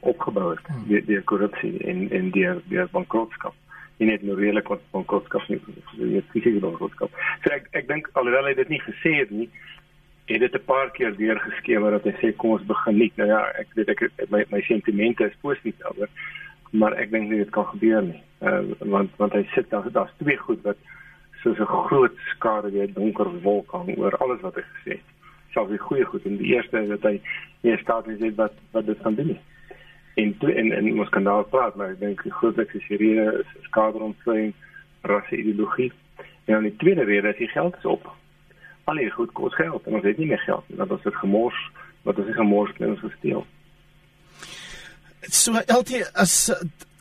opgebou 0.00 0.50
het 0.50 0.66
hmm. 0.66 0.88
deur 0.88 1.06
die 1.06 1.22
korrupsie 1.22 1.78
en 1.84 2.10
en 2.10 2.30
deur 2.30 2.62
deur 2.70 2.88
bankrotskap 2.92 3.54
en 3.98 4.06
net 4.06 4.22
nou 4.22 4.36
redelik 4.36 4.68
wat 4.68 4.82
bankrotskap 4.92 5.48
nie 5.48 5.60
die 5.96 6.22
fisiese 6.32 6.60
bankrotskap. 6.60 7.10
So 7.44 7.52
ek 7.52 7.68
ek 7.72 7.88
dink 7.88 8.10
alhoewel 8.12 8.50
hy 8.50 8.54
dit 8.54 8.68
nie 8.68 8.82
gesê 8.84 9.14
het 9.22 9.30
nie, 9.30 9.48
het 10.26 10.40
dit 10.40 10.54
'n 10.54 10.64
paar 10.66 10.90
keer 10.90 11.16
deur 11.16 11.38
geskemer 11.40 11.90
dat 11.90 12.04
hy 12.04 12.14
sê 12.20 12.36
kom 12.36 12.50
ons 12.50 12.66
begin 12.66 12.98
nie. 12.98 13.12
Nou 13.16 13.28
ja, 13.28 13.40
ek 13.58 13.68
weet 13.74 13.88
ek 13.88 14.10
my 14.30 14.44
my 14.50 14.60
sentimente 14.60 15.24
is 15.24 15.40
positief 15.42 15.78
daaroor. 15.78 16.08
maar 16.70 16.96
ek 17.00 17.10
dink 17.10 17.30
nie 17.30 17.40
dit 17.42 17.50
kan 17.54 17.66
gebeur 17.72 18.02
nie. 18.02 18.22
Uh, 18.44 18.60
want 18.92 19.10
want 19.20 19.34
hy 19.36 19.44
sit 19.54 19.70
daar 19.70 19.86
daar's 19.92 20.14
twee 20.20 20.36
goed 20.36 20.62
wat 20.62 20.78
soos 21.42 21.58
'n 21.58 21.72
groot 21.88 22.16
skare 22.34 22.70
weer 22.70 22.92
donker 22.92 23.30
wolk 23.42 23.70
hang 23.70 23.96
oor 23.96 24.16
alles 24.16 24.40
wat 24.40 24.54
hy 24.54 24.64
gesê 24.72 24.90
het. 24.98 25.08
Selfs 25.52 25.70
die 25.70 25.78
goeie 25.78 26.04
goed 26.04 26.24
en 26.24 26.36
die 26.36 26.54
eerste 26.54 26.82
is 26.82 26.88
dat 26.88 27.02
hy 27.02 27.20
nie 27.62 27.76
staat 27.76 28.08
is 28.08 28.34
wat 28.34 28.52
wat 28.72 28.86
dit 28.86 29.02
kan 29.02 29.14
doen 29.14 29.26
nie. 29.26 29.40
En 30.16 30.34
en 30.40 30.72
en 30.72 30.86
ons 30.98 31.08
kan 31.12 31.24
daar 31.24 31.44
praat, 31.44 31.74
maar 31.76 31.92
ek 31.92 32.00
dink 32.00 32.22
die 32.24 32.32
grootste 32.32 32.64
rede 32.96 33.26
is 33.42 33.66
skaderontwikkeling, 33.68 34.54
rasse 35.04 35.36
ideologie. 35.36 35.92
En 36.46 36.54
dan 36.54 36.62
die 36.62 36.76
tweede 36.76 37.04
rede 37.04 37.34
is 37.34 37.42
die 37.42 37.50
geld 37.52 37.76
is 37.76 37.84
op. 37.84 38.08
Al 38.84 39.02
die 39.02 39.10
goed 39.10 39.32
kos 39.36 39.54
geld 39.54 39.86
en 39.86 39.98
ons 39.98 40.06
het 40.06 40.18
nie 40.18 40.30
meer 40.30 40.40
geld 40.46 40.64
ons 40.90 41.02
dit 41.02 41.20
gemors, 41.20 41.60
wat 42.08 42.18
ons 42.22 42.34
gemors 42.38 42.72
het 42.72 42.80
en 42.80 42.94
ons 42.94 43.04
gesteel. 43.04 43.46
So 45.28 45.60
LT 45.66 46.04
as 46.14 46.36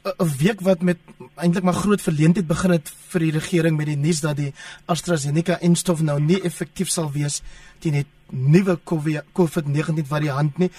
'n 0.05 0.29
week 0.37 0.61
wat 0.61 0.81
met 0.81 0.97
eintlik 1.35 1.63
maar 1.63 1.73
groot 1.73 2.01
verleentheid 2.01 2.47
begin 2.47 2.71
het 2.71 2.89
vir 3.11 3.19
die 3.25 3.31
regering 3.31 3.77
met 3.77 3.87
die 3.89 3.97
nuus 3.97 4.21
dat 4.21 4.37
die 4.37 4.51
AstraZeneca 4.85 5.57
enstof 5.61 6.01
nou 6.01 6.19
nie 6.21 6.41
effektief 6.45 6.89
sal 6.93 7.09
wees 7.11 7.41
teen 7.81 7.97
die 7.97 8.05
nuwe 8.29 8.77
COVID-19 8.85 10.05
variant 10.09 10.57
nie. 10.57 10.69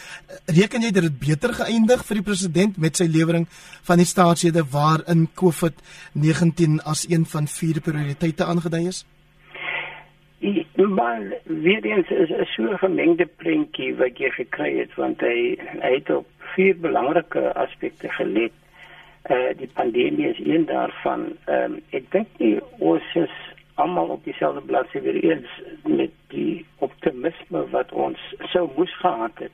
Reken 0.46 0.82
jy 0.82 0.90
dat 0.94 1.06
dit 1.08 1.18
beter 1.18 1.54
geëindig 1.54 2.04
vir 2.06 2.18
die 2.20 2.26
president 2.26 2.78
met 2.78 2.96
sy 2.96 3.06
lewering 3.10 3.46
van 3.86 3.98
die 3.98 4.06
staatshede 4.06 4.62
waarin 4.70 5.26
COVID-19 5.34 6.80
as 6.84 7.06
een 7.10 7.26
van 7.26 7.46
vier 7.46 7.80
prioriteite 7.80 8.44
aangedui 8.44 8.86
is? 8.86 9.04
Maar 10.76 11.22
weer 11.44 11.84
eens 11.84 12.10
is 12.10 12.30
'n 12.30 12.46
so 12.54 12.76
gemengde 12.76 13.26
prentjie 13.26 13.94
wat 13.96 14.18
jy 14.18 14.30
gekry 14.30 14.78
het 14.78 14.94
want 14.94 15.20
hy, 15.20 15.58
hy 15.82 15.92
het 15.94 16.10
op 16.10 16.26
vier 16.54 16.76
belangrike 16.78 17.54
aspekte 17.54 18.08
gelet 18.08 18.52
uh, 19.30 19.50
die 19.56 19.70
pandemie 19.74 20.28
is 20.28 20.40
een 20.44 20.66
daarvan. 20.66 21.36
Ehm 21.44 21.72
um, 21.72 21.82
ek 21.90 22.10
dink 22.10 22.28
nie 22.38 22.58
ons 22.78 23.14
is 23.14 23.34
almal 23.74 24.08
op 24.08 24.24
dieselfde 24.24 24.60
bladsy 24.60 25.00
weer 25.00 25.18
eens 25.20 25.60
met 25.84 26.10
die 26.32 26.66
optimisme 26.78 27.66
wat 27.70 27.92
ons 27.92 28.20
sou 28.52 28.68
moes 28.76 28.94
gehad 28.98 29.38
het 29.38 29.52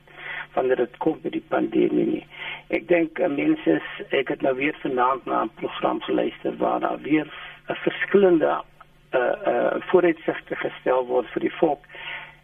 wanneer 0.53 0.75
dit 0.75 0.97
kom 0.97 1.17
by 1.21 1.31
die 1.33 1.45
pandemie 1.49 2.05
nie. 2.05 2.25
Ek 2.69 2.87
dink 2.87 3.19
uh, 3.19 3.27
mense 3.27 3.79
ek 4.13 4.29
het 4.35 4.45
nou 4.45 4.55
weer 4.55 4.77
vanaand 4.85 5.25
na 5.25 5.43
'n 5.43 5.55
program 5.61 6.01
geluister 6.01 6.57
waar 6.57 6.79
daar 6.79 7.01
weer 7.01 7.27
'n 7.69 7.79
verskillende 7.85 8.61
uh 9.13 9.33
uh 9.47 9.73
vooruitsigte 9.89 10.55
gestel 10.55 11.05
word 11.05 11.27
vir 11.33 11.41
die 11.41 11.55
volk 11.59 11.83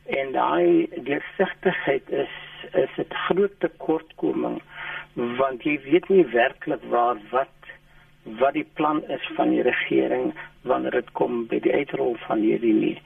en 0.05 0.31
daai 0.31 0.87
deursigtigheid 1.07 2.09
is 2.09 2.35
is 2.73 2.93
'n 2.97 3.13
groot 3.27 3.55
tekortkoming 3.59 4.61
want 5.19 5.63
jy 5.67 5.75
weet 5.83 6.07
nie 6.09 6.25
werklik 6.31 6.83
waar 6.91 7.19
wat 7.31 7.55
wat 8.39 8.53
die 8.53 8.67
plan 8.77 9.01
is 9.15 9.25
van 9.35 9.49
die 9.49 9.63
regering 9.65 10.33
wanneer 10.69 10.99
dit 10.99 11.11
kom 11.17 11.45
by 11.51 11.59
die 11.63 11.73
uitrol 11.73 12.15
van 12.27 12.43
hierdie 12.43 12.73
nie. 12.75 12.97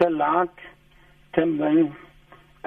Te 0.00 0.08
laat 0.10 0.64
te 1.36 1.44
min 1.48 1.92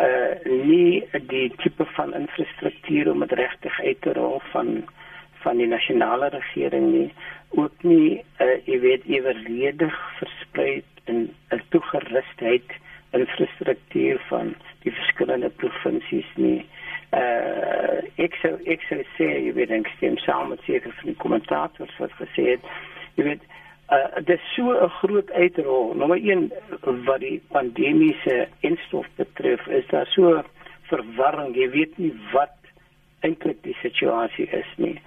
uh 0.02 0.32
nie 0.46 1.04
die 1.32 1.48
tipe 1.62 1.86
van 1.96 2.14
infrastruktuur 2.18 3.12
om 3.12 3.24
dit 3.24 3.36
regtig 3.40 3.80
uit 3.80 4.02
te 4.02 4.14
rol 4.18 4.42
van 4.52 4.72
van 5.44 5.62
die 5.62 5.70
nasionale 5.70 6.32
regering 6.34 6.90
nie. 6.92 7.10
Ook 7.50 7.84
nie 7.84 8.24
uh 8.42 8.56
jy 8.66 8.80
weet 8.88 9.06
ewerledig 9.06 10.00
versprei 10.22 10.84
in 11.06 11.30
'n 11.52 11.62
toegerusheid 11.70 12.80
infrastruktuur 13.12 14.20
van 14.30 14.56
die 14.84 14.92
verskillende 14.92 15.50
provinsies 15.50 16.32
nie. 16.36 16.60
uh 16.60 16.85
ek 18.26 18.36
sou 18.42 18.56
ek 18.66 18.82
sou 18.90 19.02
sê 19.16 19.28
jy 19.46 19.54
weet 19.56 19.72
ek 19.72 19.88
stem 19.96 20.18
saam 20.24 20.50
met 20.52 20.64
seker 20.68 20.92
van 21.00 21.12
die 21.12 21.22
kommentators 21.24 22.00
wat 22.00 22.12
het 22.20 22.66
jy 23.16 23.24
weet 23.30 23.46
uh 23.96 24.22
dit 24.26 24.36
is 24.40 24.54
so 24.56 24.74
'n 24.74 24.90
groot 25.00 25.32
uitrol. 25.32 25.94
Nommer 25.94 26.18
1 26.18 26.52
wat 27.06 27.20
die 27.20 27.42
pandemiese 27.52 28.48
instof 28.60 29.06
betref 29.16 29.68
is 29.68 29.88
daar 29.88 30.08
so 30.08 30.44
verwarring. 30.90 31.56
Jy 31.56 31.70
weet 31.70 31.98
nie 31.98 32.14
wat 32.32 32.58
eintlik 33.20 33.62
die 33.64 33.78
situasie 33.82 34.50
is 34.50 34.72
nie. 34.78 35.00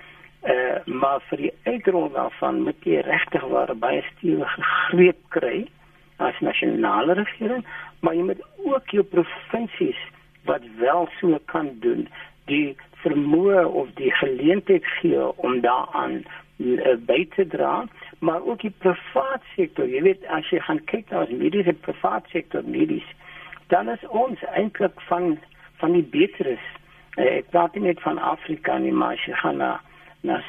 Uh 0.43 0.79
maar 0.85 1.21
vir 1.29 1.39
die 1.39 1.55
uitrol 1.65 2.13
daarvan 2.13 2.63
moet 2.63 2.85
jy 2.85 3.01
regtig 3.01 3.43
waar 3.43 3.77
baie 3.77 4.05
stewige 4.13 4.63
greep 4.63 5.19
kry 5.29 5.67
as 6.17 6.41
nasionale 6.41 7.15
regering 7.15 7.65
maar 8.01 8.15
jy 8.15 8.23
moet 8.23 8.43
ook 8.57 8.91
jou 8.91 9.03
provinsies 9.03 9.99
wat 10.49 10.65
wel 10.81 11.09
so 11.21 11.39
kan 11.53 11.71
doen 11.85 12.09
die 12.49 12.77
vermoë 13.05 13.65
of 13.81 13.91
die 14.01 14.13
geleentheid 14.21 14.87
gee 14.99 15.27
om 15.37 15.61
daaraan 15.65 16.23
uh, 16.23 16.95
by 17.07 17.23
te 17.37 17.47
dra 17.47 17.87
maar 18.19 18.43
ook 18.43 18.61
die 18.61 18.75
private 18.83 19.47
sektor. 19.55 19.87
Jy 19.87 20.01
weet 20.03 20.25
as 20.35 20.49
jy 20.51 20.59
gaan 20.67 20.81
kyk 20.91 21.11
na 21.11 21.21
ons 21.23 21.37
mediese 21.43 21.75
private 21.87 22.27
sektor 22.35 22.65
medies 22.67 23.07
dan 23.71 23.91
is 23.93 24.05
ons 24.09 24.43
eintlik 24.55 25.01
van 25.11 25.37
van 25.79 25.93
die 25.95 26.03
beteres. 26.03 26.65
Uh, 27.15 27.39
ek 27.39 27.53
praat 27.55 27.77
nie 27.77 27.91
net 27.91 28.03
van 28.03 28.19
Afrika 28.19 28.79
nie 28.83 28.95
maar 28.95 29.15
as 29.19 29.29
jy 29.29 29.37
gaan 29.43 29.63
na 29.63 29.77
na 30.27 30.41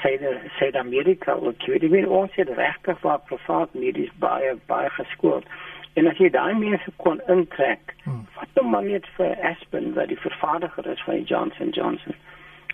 Suid-Amerika 0.58 1.36
ook 1.38 1.62
jy 1.68 1.78
weet 1.94 2.08
ons 2.10 2.34
het 2.42 2.50
regtig 2.58 2.98
vir 3.04 3.20
private 3.30 3.78
medies 3.78 4.10
baie 4.24 4.56
baie 4.72 4.90
geskoold 4.98 5.46
En 5.94 6.08
as 6.08 6.18
jy 6.22 6.30
daai 6.30 6.54
mense 6.54 6.92
kon 7.04 7.22
intrek, 7.28 7.94
hmm. 8.04 8.26
wat 8.36 8.52
dan 8.54 8.70
maar 8.70 8.86
net 8.86 9.08
vir 9.18 9.36
Aspen 9.52 9.94
wat 9.94 10.12
die 10.12 10.20
vervaardiger 10.20 10.88
is 10.88 11.02
van 11.08 11.24
Johnson 11.24 11.70
Johnson. 11.70 12.16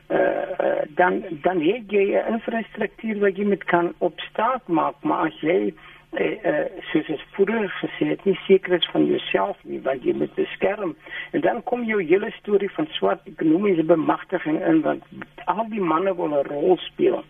Uh, 0.08 0.18
uh 0.62 0.82
dan 1.00 1.24
dan 1.42 1.62
het 1.62 1.92
jy 1.92 2.06
'n 2.14 2.34
infrastruktuur 2.34 3.20
wat 3.20 3.38
jy 3.38 3.46
met 3.46 3.64
kan 3.64 3.94
opstaak 3.98 4.68
maak, 4.68 4.96
maar 5.02 5.26
as 5.26 5.40
jy 5.42 5.74
uh, 6.20 6.46
uh 6.52 6.66
soos 6.92 7.10
ek 7.10 7.24
vroeër 7.38 7.72
gesê 7.82 8.06
het, 8.14 8.26
nie 8.26 8.38
seker 8.48 8.74
is 8.74 8.90
van 8.92 9.06
jouself 9.06 9.58
nie, 9.64 9.82
want 9.82 10.04
jy 10.04 10.14
moet 10.14 10.36
beskerm. 10.36 10.96
En 11.32 11.42
dan 11.42 11.64
kom 11.64 11.84
jou 11.84 12.04
hele 12.04 12.32
storie 12.32 12.72
van 12.72 12.88
swart 12.92 13.26
ekonomiese 13.26 13.84
bemagtiging 13.84 14.62
in 14.62 14.82
want 14.82 15.04
al 15.46 15.66
die 15.70 15.82
manne 15.82 16.16
wil 16.16 16.30
'n 16.30 16.48
rol 16.48 16.78
speel 16.78 17.24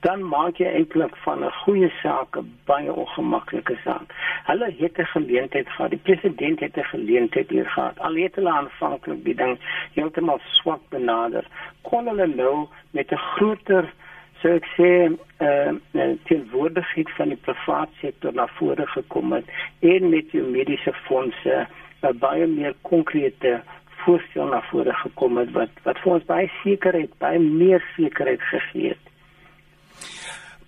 dan 0.00 0.22
maak 0.24 0.56
jy 0.56 0.66
eintlik 0.66 1.16
van 1.24 1.44
'n 1.44 1.52
goeie 1.62 1.90
saak 2.02 2.36
'n 2.36 2.52
baie 2.66 2.92
ongemaklike 2.92 3.76
saak. 3.84 4.14
Hulle 4.44 4.68
het 4.78 4.98
'n 4.98 5.12
geleentheid 5.16 5.68
gehad. 5.68 5.90
Die 5.90 6.04
president 6.08 6.60
het 6.60 6.76
'n 6.76 6.92
geleentheid 6.94 7.50
hier 7.50 7.68
gehad. 7.68 7.98
Al 7.98 8.14
het 8.14 8.34
hulle 8.34 8.50
aanvanklik 8.50 9.24
die 9.24 9.34
ding 9.34 9.58
heeltemal 9.94 10.40
swak 10.42 10.80
benader. 10.88 11.44
Kon 11.82 12.06
hulle 12.06 12.26
nou 12.26 12.66
met 12.90 13.10
'n 13.12 13.16
groter 13.16 13.92
sou 14.40 14.54
ek 14.54 14.66
sê 14.76 14.90
eh 15.36 15.72
uh, 15.92 16.16
teenwoordigheid 16.24 17.10
van 17.10 17.28
die 17.28 17.36
private 17.36 17.92
sektor 18.00 18.32
na 18.34 18.46
vore 18.46 18.86
gekom 18.86 19.32
het 19.32 19.44
en 19.80 20.08
met 20.08 20.30
die 20.30 20.42
mediese 20.42 20.92
fondse 20.92 21.66
'n 22.02 22.18
baie 22.18 22.46
meer 22.46 22.74
konkrete 22.82 23.60
voorstel 24.04 24.46
na 24.46 24.62
vore 24.70 24.94
gekom 24.94 25.36
het 25.38 25.50
wat 25.52 25.68
wat 25.82 25.98
vir 25.98 26.12
ons 26.12 26.24
baie 26.24 26.50
sekerheid, 26.62 27.18
baie 27.18 27.38
meer 27.38 27.84
sekerheid 27.96 28.42
gegee 28.42 28.88
het. 28.88 29.09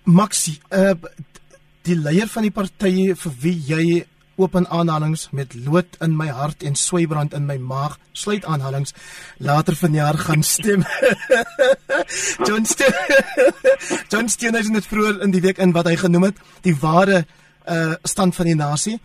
Maxi, 0.03 0.57
uh, 0.75 0.95
die 1.87 1.95
leier 1.95 2.27
van 2.31 2.43
die 2.43 2.51
partye 2.51 3.15
vir 3.15 3.37
wie 3.43 3.55
jy 3.67 3.85
open 4.35 4.65
aanhalings 4.67 5.27
met 5.31 5.53
lood 5.53 5.97
in 6.01 6.15
my 6.17 6.27
hart 6.33 6.63
en 6.65 6.75
swybrand 6.75 7.35
in 7.37 7.45
my 7.45 7.59
maag 7.61 7.99
sluit 8.17 8.45
aanhalings 8.49 8.95
later 9.37 9.77
vanjaar 9.77 10.17
gaan 10.17 10.43
stem. 10.43 10.85
John 12.47 12.65
Stein 12.65 12.93
John 14.11 14.29
Stein 14.29 14.57
het 14.57 14.73
dit 14.73 14.89
vroeër 14.89 15.21
in 15.21 15.31
die 15.31 15.41
week 15.41 15.61
in 15.61 15.75
wat 15.77 15.87
hy 15.87 15.95
genoem 16.01 16.31
het 16.31 16.41
die 16.65 16.75
ware 16.81 17.25
uh 17.69 17.93
stand 18.03 18.35
van 18.35 18.49
die 18.49 18.57
nasie 18.59 18.97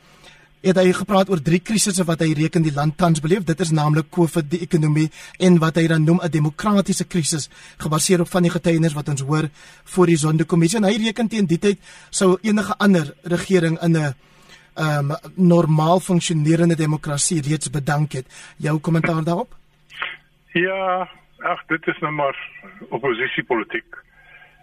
het 0.63 0.77
hy 0.77 0.93
gepraat 0.93 1.31
oor 1.31 1.43
drie 1.43 1.61
krisisse 1.61 2.05
wat 2.05 2.21
hy 2.25 2.33
reken 2.39 2.63
die 2.63 2.75
land 2.75 2.97
tans 2.99 3.21
beleef. 3.21 3.45
Dit 3.47 3.61
is 3.61 3.71
naamlik 3.71 4.11
COVID, 4.11 4.51
die 4.51 4.63
ekonomie 4.67 5.09
en 5.39 5.59
wat 5.63 5.77
hy 5.77 5.87
dan 5.87 6.05
noem 6.05 6.21
'n 6.23 6.31
demokratiese 6.31 7.05
krisis 7.05 7.49
gebaseer 7.79 8.21
op 8.21 8.29
van 8.29 8.43
die 8.43 8.51
getuienis 8.51 8.95
wat 8.95 9.09
ons 9.09 9.23
hoor 9.23 9.49
voor 9.85 10.07
die 10.07 10.17
Sondekommissie. 10.17 10.85
Hy 10.85 10.97
reken 11.07 11.29
teen 11.29 11.47
die 11.47 11.59
tyd 11.59 11.79
sou 12.11 12.39
enige 12.43 12.75
ander 12.79 13.15
regering 13.23 13.79
in 13.83 13.97
'n 13.97 14.15
um, 14.79 15.17
normaal 15.35 16.01
funksionerende 16.01 16.77
demokrasie 16.77 17.43
reeds 17.43 17.71
bedank 17.71 18.13
het. 18.13 18.27
Jou 18.57 18.79
kommentaar 18.79 19.25
daarop? 19.25 19.55
Ja, 20.53 21.09
ag 21.39 21.67
dit 21.67 21.87
is 21.87 21.99
nou 21.99 22.13
maar 22.13 22.37
oppositiepolitiek. 22.89 23.97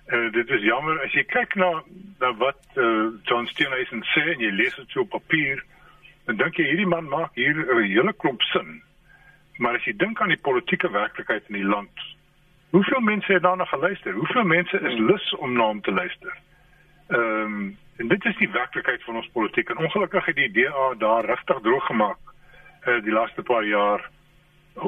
Uh, 0.08 0.31
dit 0.31 0.49
is 0.49 0.62
jammer 0.62 0.99
as 1.03 1.13
jy 1.13 1.23
kyk 1.23 1.55
na, 1.55 1.84
na 2.19 2.34
wat 2.38 2.62
uh, 2.77 3.10
John 3.23 3.47
Steenhuisen 3.49 4.03
sê 4.13 4.36
en 4.36 4.43
jy 4.43 4.51
lees 4.53 4.75
dit 4.75 4.91
so 4.93 5.01
op 5.01 5.10
papier, 5.10 5.63
dan 6.25 6.38
dink 6.38 6.57
jy 6.57 6.65
hierdie 6.69 6.89
man 6.89 7.07
maak 7.09 7.35
hier 7.35 7.55
'n 7.55 7.83
hele 7.83 8.13
klomp 8.13 8.41
sin. 8.41 8.81
Maar 9.57 9.75
as 9.75 9.85
jy 9.85 9.95
dink 9.95 10.21
aan 10.21 10.33
die 10.33 10.45
politieke 10.47 10.91
werklikheid 10.91 11.43
in 11.47 11.55
die 11.55 11.69
land, 11.75 11.99
hoeveel 12.69 12.99
mense 12.99 13.33
het 13.33 13.41
daarna 13.41 13.65
geluister? 13.65 14.13
Hoeveel 14.13 14.43
mense 14.43 14.79
is 14.79 14.99
lus 14.99 15.35
om 15.35 15.53
na 15.53 15.63
hom 15.63 15.81
te 15.81 15.91
luister? 15.91 16.33
Ehm 17.07 17.41
um, 17.41 17.77
en 17.97 18.07
dit 18.07 18.25
is 18.25 18.38
die 18.38 18.49
werklikheid 18.51 19.03
van 19.03 19.15
ons 19.15 19.29
politiek 19.31 19.69
en 19.69 19.77
ongelukkig 19.77 20.25
het 20.25 20.35
die 20.35 20.51
DA 20.51 20.93
daar 20.97 21.25
regtig 21.25 21.59
droog 21.61 21.85
gemaak 21.85 22.17
uh, 22.88 23.03
die 23.03 23.11
laaste 23.11 23.43
paar 23.43 23.63
jaar 23.63 24.09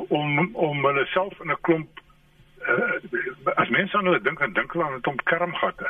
om 0.08 0.56
om 0.56 0.86
hulle 0.86 1.06
self 1.06 1.39
in 1.39 1.52
'n 1.52 1.62
klomp 1.62 2.02
uh, 2.67 3.56
as 3.56 3.69
mense 3.69 3.97
aan 3.97 4.06
hulle 4.06 4.21
dink 4.21 4.39
en 4.39 4.54
dink 4.54 4.71
hulle 4.71 4.86
aan 4.86 4.97
'n 4.97 5.02
klomp 5.02 5.23
kermgatte. 5.23 5.89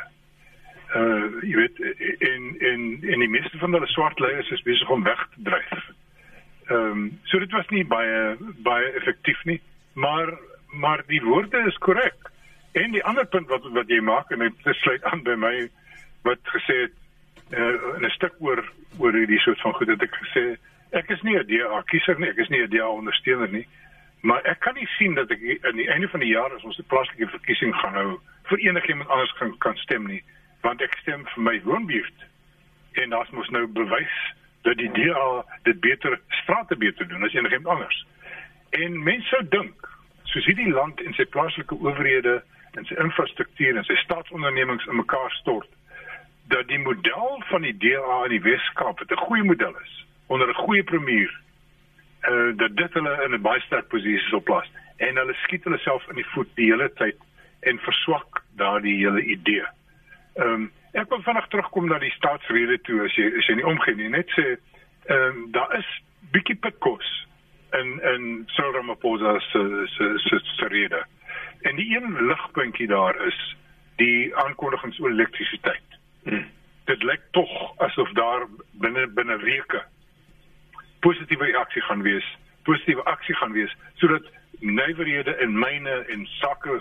Uh 0.96 1.42
jy 1.44 1.56
weet 1.56 1.80
in 2.24 2.56
in 2.60 2.82
in 3.02 3.20
die 3.20 3.28
meeste 3.30 3.58
van 3.58 3.74
hulle 3.76 3.88
swart 3.92 4.20
leiers 4.20 4.52
is 4.56 4.62
besig 4.64 4.90
om 4.90 5.04
weg 5.04 5.20
te 5.34 5.44
dryf. 5.50 5.90
Ehm 6.68 6.92
um, 6.92 7.20
so 7.24 7.40
dit 7.40 7.52
was 7.52 7.68
nie 7.68 7.84
baie 7.86 8.38
baie 8.64 8.92
effektief 9.00 9.44
nie, 9.44 9.62
maar 9.94 10.32
maar 10.72 11.04
die 11.08 11.22
woorde 11.22 11.64
is 11.68 11.78
korrek. 11.78 12.32
En 12.72 12.92
die 12.92 13.04
ander 13.04 13.26
punt 13.26 13.48
wat 13.48 13.68
wat 13.76 13.92
jy 13.92 14.00
maak 14.00 14.32
en 14.32 14.40
dit 14.40 14.76
sluit 14.80 15.04
aan 15.04 15.24
by 15.24 15.36
my 15.36 15.70
wat 16.24 16.40
gesê 16.56 16.80
het 16.86 16.96
uh, 17.52 18.00
'n 18.00 18.10
stuk 18.16 18.40
oor 18.40 18.64
oor 18.98 19.14
hierdie 19.14 19.40
soort 19.40 19.62
van 19.62 19.74
goed 19.74 19.88
het 19.88 20.02
ek 20.02 20.16
gesê 20.24 20.56
ek 20.92 21.10
is 21.10 21.22
nie 21.22 21.36
'n 21.36 21.48
DA 21.48 21.82
kiezer 21.82 22.20
nie, 22.20 22.30
ek 22.30 22.38
is 22.38 22.50
nie 22.50 22.64
'n 22.64 22.70
DA 22.70 22.88
ondersteuner 22.88 23.52
nie. 23.52 23.68
Maar 24.22 24.42
ek 24.44 24.60
kan 24.60 24.74
nie 24.74 24.88
sien 24.98 25.14
dat 25.14 25.32
ek 25.32 25.40
aan 25.62 25.76
die 25.76 25.90
einde 25.90 26.08
van 26.08 26.20
die 26.20 26.32
jaar 26.32 26.54
as 26.56 26.64
ons 26.64 26.80
'n 26.80 26.88
plaaslike 26.88 27.28
verkiesing 27.28 27.76
gaan 27.76 27.94
hou 27.94 28.20
vir 28.44 28.60
enigiemand 28.60 29.10
anders 29.10 29.34
kan 29.34 29.58
kan 29.58 29.76
stem 29.76 30.08
nie 30.08 30.24
want 30.62 30.82
ek 30.82 30.98
stem 31.02 31.26
vir 31.34 31.44
my 31.44 31.62
woonbuurt. 31.64 32.26
En 32.92 33.10
daar's 33.10 33.30
mos 33.30 33.50
nou 33.50 33.68
bewys 33.68 34.18
dat 34.62 34.78
die 34.78 34.92
DA 34.92 35.46
dit 35.64 35.80
beter 35.80 36.20
strate 36.42 36.76
beter 36.76 37.08
doen 37.08 37.24
as 37.24 37.34
enigiemand 37.34 37.68
anders. 37.68 38.06
En 38.70 39.04
mense 39.04 39.28
sou 39.28 39.44
dink 39.48 39.90
soos 40.24 40.46
hierdie 40.46 40.72
land 40.72 41.02
en 41.02 41.14
sy 41.14 41.26
plaaslike 41.26 41.76
owerhede 41.76 42.42
en 42.78 42.86
sy 42.86 42.98
infrastruktuur 43.02 43.78
en 43.78 43.88
sy 43.88 43.96
staatsondernemings 44.04 44.86
in 44.86 45.00
mekaar 45.00 45.32
stort 45.40 45.70
dat 46.52 46.68
die 46.68 46.80
model 46.80 47.44
van 47.50 47.62
die 47.62 47.76
DA 47.78 48.24
in 48.26 48.36
die 48.36 48.44
Weskaap 48.44 49.02
'n 49.02 49.24
goeie 49.28 49.44
model 49.44 49.76
is 49.84 50.06
onder 50.28 50.48
'n 50.50 50.62
goeie 50.64 50.84
premier 50.84 51.32
uh 52.28 52.58
dat 52.58 52.76
dit 52.76 52.94
hulle 52.94 53.24
in 53.26 53.34
'n 53.34 53.42
baie 53.42 53.62
sterk 53.62 53.88
posisie 53.88 54.30
sou 54.30 54.42
plaas 54.42 54.70
en 54.98 55.16
hulle 55.16 55.34
skiet 55.34 55.64
hulle 55.64 55.78
self 55.78 56.10
in 56.10 56.16
die 56.16 56.30
voet 56.34 56.50
die 56.56 56.72
hele 56.72 56.90
tyd 56.94 57.18
en 57.60 57.80
verswak 57.80 58.44
daardie 58.56 58.98
hele 58.98 59.22
idee. 59.22 59.66
Ehm 60.38 60.54
um, 60.54 60.72
ek 60.98 61.10
wil 61.10 61.22
vinnig 61.22 61.48
terugkom 61.48 61.88
na 61.90 61.98
die 62.02 62.14
staatsrede 62.16 62.80
toe 62.88 63.04
as 63.06 63.16
jy 63.18 63.28
as 63.38 63.48
jy 63.50 63.56
nie 63.58 63.70
omgee 63.70 63.96
nie 63.98 64.10
net 64.14 64.30
sê 64.38 64.46
ehm 64.54 65.24
um, 65.28 65.40
daar 65.56 65.74
is 65.78 65.90
bietjie 66.36 66.58
pitkos 66.62 67.08
in 67.80 68.00
in 68.14 68.28
Cyril 68.54 68.76
Ramaphosa 68.78 69.40
se 69.40 69.62
se 69.96 70.12
se 70.26 70.40
se 70.44 70.68
rede. 70.74 71.02
En 71.62 71.76
die 71.76 71.90
een 71.96 72.28
ligpuntjie 72.28 72.88
daar 72.88 73.18
is 73.26 73.40
die 73.96 74.36
aankondigings 74.36 75.00
oor 75.00 75.12
elektrisiteit. 75.12 76.00
Hmm. 76.24 76.46
Dit 76.86 77.04
lyk 77.04 77.22
tog 77.32 77.54
asof 77.78 78.12
daar 78.12 78.46
binne 78.72 79.08
binne 79.08 79.38
weke 79.38 79.84
positiewe 81.00 81.46
reaksie 81.46 81.82
gaan 81.82 82.02
wees, 82.02 82.38
positiewe 82.64 83.04
aksie 83.04 83.36
gaan 83.36 83.52
wees 83.52 83.76
sodat 83.96 84.26
nywerhede 84.60 85.36
en 85.36 85.60
myne 85.60 86.04
en 86.14 86.26
sakke 86.26 86.80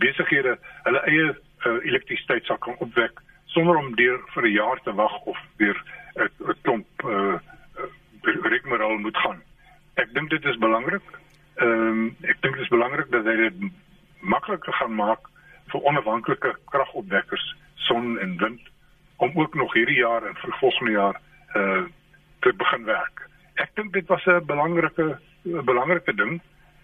besighede 0.00 0.58
hulle 0.82 1.00
eie 1.10 1.34
uh, 1.66 1.78
elektrisiteit 1.84 2.44
sal 2.44 2.58
kan 2.58 2.76
opwek 2.78 3.20
sonder 3.54 3.76
om 3.76 3.94
deur 3.94 4.20
vir 4.34 4.46
'n 4.46 4.52
jaar 4.52 4.80
te 4.82 4.92
wag 4.94 5.16
of 5.24 5.38
weer 5.56 5.78
'n 6.16 6.56
klomp 6.62 7.04
uh, 7.04 7.34
uh, 7.34 7.90
rigmeral 8.22 8.98
moet 8.98 9.16
gaan. 9.16 9.42
Ek 9.94 10.14
dink 10.14 10.30
dit 10.30 10.44
is 10.44 10.58
belangrik. 10.58 11.06
Ehm 11.54 11.70
um, 11.70 12.16
ek 12.22 12.40
dink 12.42 12.54
dit 12.54 12.64
is 12.64 12.74
belangrik 12.76 13.10
dat 13.10 13.24
hy 13.24 13.36
dit 13.36 13.70
makliker 14.20 14.72
gaan 14.72 14.94
maak 14.94 15.30
vir 15.70 15.80
onafhanklike 15.90 16.56
kragopwekkers, 16.70 17.56
son 17.74 18.18
en 18.18 18.36
wind 18.38 18.60
om 19.16 19.30
ook 19.34 19.54
nog 19.54 19.72
hierdie 19.72 20.00
jaar 20.02 20.26
en 20.26 20.36
volgende 20.60 20.90
jaar 20.92 21.20
uh 21.54 21.84
te 22.40 22.52
begin 22.52 22.84
werk. 22.84 23.28
Ek 23.54 23.70
dink 23.74 23.92
dit 23.92 24.06
was 24.06 24.26
'n 24.26 24.44
belangrike 24.46 25.18
'n 25.44 25.64
belangrike 25.64 26.14
ding. 26.14 26.40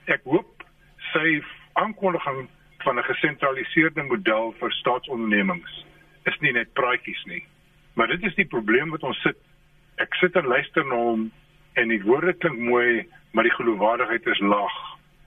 Ek 0.06 0.20
hoop 0.24 0.64
sy 1.12 1.42
aankondiging 1.72 2.48
van 2.82 2.98
'n 2.98 3.02
gesentraliseerde 3.02 4.02
model 4.02 4.54
vir 4.58 4.72
staatsondernemings 4.72 5.86
is 6.24 6.38
nie 6.40 6.52
net 6.52 6.72
praatjies 6.72 7.24
nie. 7.24 7.44
Maar 7.94 8.06
dit 8.06 8.22
is 8.22 8.34
die 8.34 8.46
probleem 8.46 8.90
wat 8.90 9.02
ons 9.02 9.20
sit. 9.20 9.36
Ek 9.96 10.14
sit 10.14 10.36
en 10.36 10.46
luister 10.46 10.84
na 10.86 10.94
hom 10.94 11.30
en 11.72 11.88
die 11.88 12.02
woorde 12.02 12.32
klink 12.32 12.58
mooi, 12.58 13.06
maar 13.32 13.44
die 13.44 13.54
geloofwaardigheid 13.54 14.26
is 14.26 14.38
laag. 14.38 14.76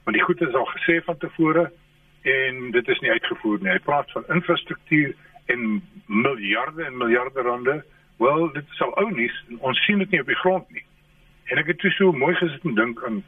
Want 0.03 0.17
die 0.17 0.25
goed 0.25 0.41
is 0.41 0.53
al 0.53 0.65
gesê 0.65 1.03
van 1.03 1.17
tevore 1.17 1.71
en 2.21 2.71
dit 2.71 2.87
is 2.87 2.99
nie 2.99 3.11
uitgevoer 3.11 3.59
nie. 3.61 3.71
Hy 3.71 3.79
praat 3.79 4.11
van 4.11 4.23
infrastruktuur 4.27 5.13
en 5.45 5.83
miljarde 6.05 6.83
en 6.83 6.97
miljarde 6.97 7.41
rande. 7.41 7.83
Wel, 8.17 8.51
dit 8.51 8.65
is 8.71 8.81
al 8.81 8.95
ou 8.95 9.11
nuus 9.11 9.43
en 9.49 9.59
ons 9.59 9.85
sien 9.85 9.97
dit 9.97 10.09
nie 10.09 10.21
op 10.21 10.31
die 10.31 10.41
grond 10.41 10.69
nie. 10.71 10.85
En 11.51 11.57
ek 11.57 11.73
het 11.73 11.79
toe 11.79 11.91
so 11.91 12.11
mooi 12.11 12.35
gesit 12.35 12.63
en 12.63 12.75
dink 12.75 13.03
aan 13.03 13.23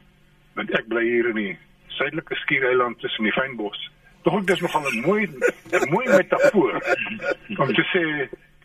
want 0.56 0.72
ek 0.72 0.86
bly 0.88 1.02
hier 1.04 1.26
in 1.28 1.36
die 1.36 1.58
suidelike 1.98 2.34
skiereiland 2.40 2.98
tussen 3.00 3.28
die 3.28 3.34
fynbos. 3.36 3.76
Tog 4.26 4.42
dit 4.42 4.56
is 4.56 4.62
nogal 4.62 4.82
'n 4.90 5.00
mooi 5.06 5.22
'n 5.26 5.90
mooi 5.90 6.06
metafoor 6.08 6.74
om 7.62 7.74
te 7.74 7.84
sê 7.92 8.02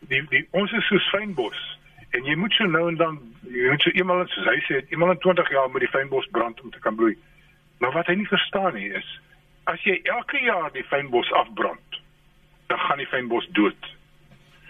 die 0.10 0.22
die 0.30 0.48
ons 0.52 0.72
is 0.72 0.88
so 0.88 0.98
fynbos 0.98 1.60
en 2.12 2.24
jy 2.26 2.36
moet 2.36 2.54
so 2.54 2.66
nou 2.66 2.88
en 2.90 2.96
dan 2.96 3.20
jy 3.46 3.70
moet 3.70 3.82
so 3.82 3.90
eenmal 3.94 4.26
soos 4.28 4.48
hy 4.50 4.60
sê 4.68 4.82
eenmal 4.90 5.12
in 5.12 5.20
20 5.20 5.50
jaar 5.50 5.70
moet 5.70 5.86
die 5.86 5.94
fynbos 5.98 6.28
brand 6.32 6.62
om 6.62 6.72
te 6.72 6.80
kan 6.80 6.96
bloei. 6.96 7.18
Maar 7.80 7.92
wat 7.92 8.08
hy 8.08 8.16
nie 8.16 8.28
verstaan 8.28 8.74
nie 8.74 8.90
is 8.90 9.20
as 9.64 9.84
jy 9.86 10.02
elke 10.04 10.42
jaar 10.44 10.72
die 10.74 10.84
fynbos 10.90 11.32
afbrand, 11.32 12.02
dan 12.68 12.80
gaan 12.80 12.98
die 12.98 13.08
fynbos 13.08 13.48
dood. 13.58 13.96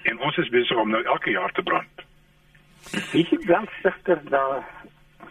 En 0.04 0.20
ons 0.20 0.38
is 0.38 0.50
besig 0.50 0.78
om 0.78 0.90
nou 0.92 1.04
elke 1.04 1.32
jaar 1.32 1.52
te 1.52 1.64
brand. 1.64 2.06
Wie 3.12 3.28
is 3.32 3.46
brandstigter 3.46 4.22
daar? 4.30 4.64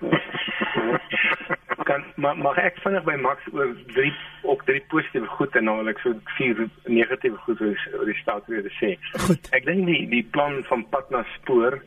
kan 1.90 2.04
maar 2.22 2.38
mag 2.38 2.58
ek 2.62 2.78
vinnig 2.84 3.04
by 3.06 3.16
Max 3.18 3.46
oor 3.52 3.74
drie 3.94 4.12
op 4.52 4.62
drie 4.68 4.82
positiewe 4.92 5.26
goed 5.36 5.56
en 5.58 5.66
naamlik 5.68 5.98
so 6.04 6.14
vier 6.36 6.62
negatiewe 6.86 7.38
goed 7.46 7.62
oor 7.66 8.06
die 8.08 8.18
staatsrede 8.22 8.70
sê. 8.78 8.94
Goed. 9.26 9.50
Ek 9.56 9.66
dink 9.66 9.88
die 9.90 10.04
die 10.12 10.26
plan 10.36 10.60
van 10.70 10.86
pad 10.94 11.10
na 11.14 11.24
spoor 11.36 11.80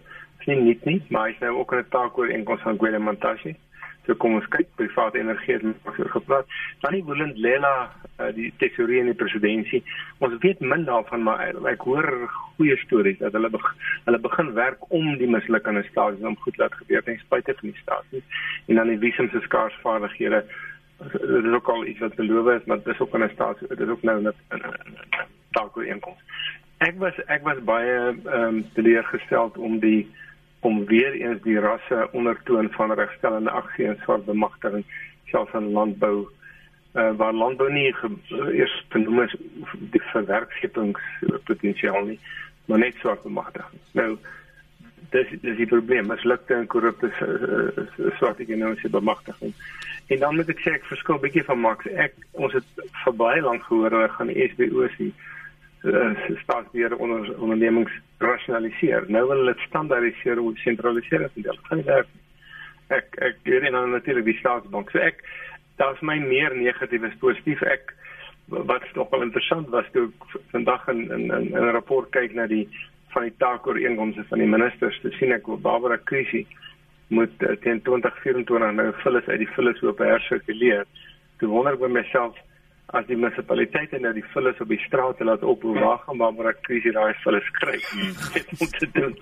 is 0.44 0.50
nie 0.52 0.60
nuut 0.60 0.88
nie, 0.90 1.00
maar 1.08 1.30
hy's 1.30 1.40
nou 1.44 1.54
ook 1.62 1.72
in 1.72 1.84
'n 1.86 1.94
taak 1.96 2.18
oor 2.20 2.34
inkoms 2.38 2.66
van 2.68 2.80
Gwelemantasie. 2.82 3.56
So 4.06 4.16
kom 4.20 4.36
ons 4.36 4.48
kyk 4.52 4.68
private 4.76 5.20
energie 5.20 5.56
het 5.56 5.64
ons 5.64 6.00
oor 6.00 6.10
gepraat. 6.18 6.58
Dan 6.82 6.98
die 6.98 7.04
Willend 7.08 7.38
Lela 7.38 7.74
uh, 8.20 8.32
die 8.36 8.50
tesourier 8.60 9.06
in 9.06 9.12
die 9.12 9.20
presidentskap. 9.20 9.94
Ons 10.20 10.36
weet 10.44 10.60
min 10.60 10.84
daarvan 10.90 11.24
maar 11.24 11.56
ek 11.72 11.88
hoor 11.88 12.10
goeie 12.58 12.76
stories 12.84 13.22
dat 13.22 13.34
hulle 13.38 13.50
beg, 13.54 13.70
hulle 14.06 14.20
begin 14.20 14.52
werk 14.60 14.92
om 14.92 15.16
die 15.22 15.30
mislukkende 15.30 15.86
stasies 15.92 16.28
om 16.28 16.38
goed 16.44 16.60
laat 16.62 16.76
gebeur 16.82 17.04
ten 17.04 17.20
spyte 17.24 17.56
van 17.60 17.72
die 17.72 17.82
stasies. 17.82 18.44
En 18.68 18.82
dan 18.82 18.92
die 18.92 19.02
visum 19.08 19.32
se 19.32 19.42
skaars 19.48 19.80
vaardighede 19.86 20.44
dit 21.12 21.46
is 21.46 21.52
ook 21.52 21.68
al 21.68 21.86
iets 21.86 22.00
wat 22.00 22.16
beloof 22.16 22.48
is, 22.56 22.66
maar 22.66 22.84
dis 22.84 23.00
ook 23.00 23.18
'n 23.18 23.30
stasie, 23.34 23.68
dit 23.68 23.80
is 23.80 23.88
ook 23.88 24.04
nou 24.04 24.22
net 24.22 24.36
'n 24.52 24.62
dalk 25.52 25.78
oor 25.78 25.86
inkoms. 25.86 26.20
Ek 26.78 26.96
was 26.98 27.14
ek 27.28 27.44
was 27.44 27.64
baie 27.64 27.96
ehm 27.96 28.44
um, 28.44 28.66
teleurgesteld 28.74 29.58
om 29.58 29.80
die 29.80 30.12
om 30.64 30.86
weer 30.90 31.14
eens 31.20 31.42
die 31.44 31.60
rasse 31.60 32.08
ondertoon 32.12 32.70
van 32.76 32.94
regstellende 33.00 33.52
aksie 33.52 33.88
en 33.88 34.00
swart 34.04 34.26
bemagtiging 34.26 34.86
selfs 35.32 35.54
in 35.60 35.72
landbou 35.78 36.18
uh, 36.24 37.12
waar 37.20 37.34
landbou 37.34 37.70
nie 37.72 37.88
eers 37.90 38.76
genoem 38.96 39.20
is 39.26 39.36
die 39.96 40.06
verwerkskipingspotensiaal 40.12 42.04
nie 42.14 42.20
maar 42.66 42.80
net 42.86 42.96
swart 43.02 43.24
bemagtiging 43.28 43.82
nou 44.00 44.18
dis 45.14 45.34
dis 45.42 45.58
die 45.58 45.70
probleem 45.70 46.08
mislukte 46.10 46.56
en 46.58 46.68
korrupte 46.68 47.10
swart 48.18 48.40
ekonomiese 48.42 48.90
bemagtiging. 48.90 49.54
En 50.12 50.20
dan 50.24 50.36
moet 50.36 50.50
ek 50.54 50.64
sê 50.64 50.76
ek 50.78 50.90
verskil 50.90 51.22
bietjie 51.24 51.46
van 51.48 51.62
Max. 51.64 51.88
Ek 52.06 52.16
ons 52.32 52.56
het 52.58 53.18
baie 53.20 53.42
lank 53.46 53.66
gehoor 53.68 53.94
hulle 53.94 54.10
gaan 54.16 54.32
die 54.32 54.48
SBO 54.52 54.88
sien 54.98 55.14
uh, 55.84 56.38
staatsbeheer 56.44 56.96
onder 56.98 57.40
ondernemings 57.40 57.92
rasionaliseer. 58.18 59.06
Nou 59.08 59.28
wil 59.28 59.38
hulle 59.38 59.54
dit 59.54 59.66
standaardiseer 59.68 60.42
of 60.42 60.58
sentraliseer 60.58 61.28
en 61.28 61.48
dit 61.48 61.60
gaan 61.64 61.82
nie 61.82 61.90
werk 61.90 62.08
nie. 62.14 62.22
Ek 62.98 63.18
ek 63.30 63.44
hier 63.48 63.66
in 63.66 63.76
natuurlik 63.92 64.26
die 64.26 64.40
staatsbank. 64.40 64.92
So 64.92 65.00
ek 65.00 65.24
daar's 65.82 66.02
my 66.02 66.18
meer 66.20 66.56
negatief 66.56 67.04
as 67.04 67.20
positief. 67.20 67.62
Ek 67.62 67.94
wat 68.48 68.84
nog 68.94 69.10
wel 69.10 69.22
interessant 69.22 69.70
was 69.70 69.86
toe 69.92 70.10
vandag 70.52 70.88
in 70.88 71.12
in 71.12 71.32
in 71.32 71.52
'n 71.52 71.72
rapport 71.78 72.10
kyk 72.12 72.34
na 72.34 72.48
die 72.48 72.68
van 73.14 73.24
die 73.24 73.38
taakooreenkomste 73.38 74.24
van 74.30 74.40
die 74.40 74.48
ministers, 74.48 75.00
te 75.02 75.12
sien 75.20 75.32
ek 75.32 75.46
Barbara 75.62 75.98
Krisi 76.04 76.48
moet 77.08 77.44
uh, 77.44 77.56
teen 77.62 77.82
2024 77.82 78.72
nou 78.74 78.94
vullis 79.04 79.28
uit 79.28 79.40
die 79.40 79.54
vullis 79.56 79.80
hoop 79.80 80.00
hersirkuleer. 80.00 80.86
Toe 81.38 81.50
wonder 81.50 81.74
ek 81.74 81.80
by 81.80 81.88
myself 81.88 82.38
as 82.92 83.06
die 83.08 83.16
munisipaliteite 83.18 84.00
nou 84.04 84.12
die 84.14 84.26
vullis 84.34 84.60
op 84.62 84.70
die 84.70 84.82
straat 84.84 85.22
laat 85.24 85.44
op 85.44 85.62
hoe 85.66 85.76
wag 85.80 86.04
en 86.12 86.20
waar 86.20 86.50
ek 86.52 86.62
krisis 86.68 86.94
daai 86.94 87.14
vullis 87.24 87.50
kry 87.60 87.78
om 88.64 88.72
te 88.78 88.90
doen. 88.98 89.14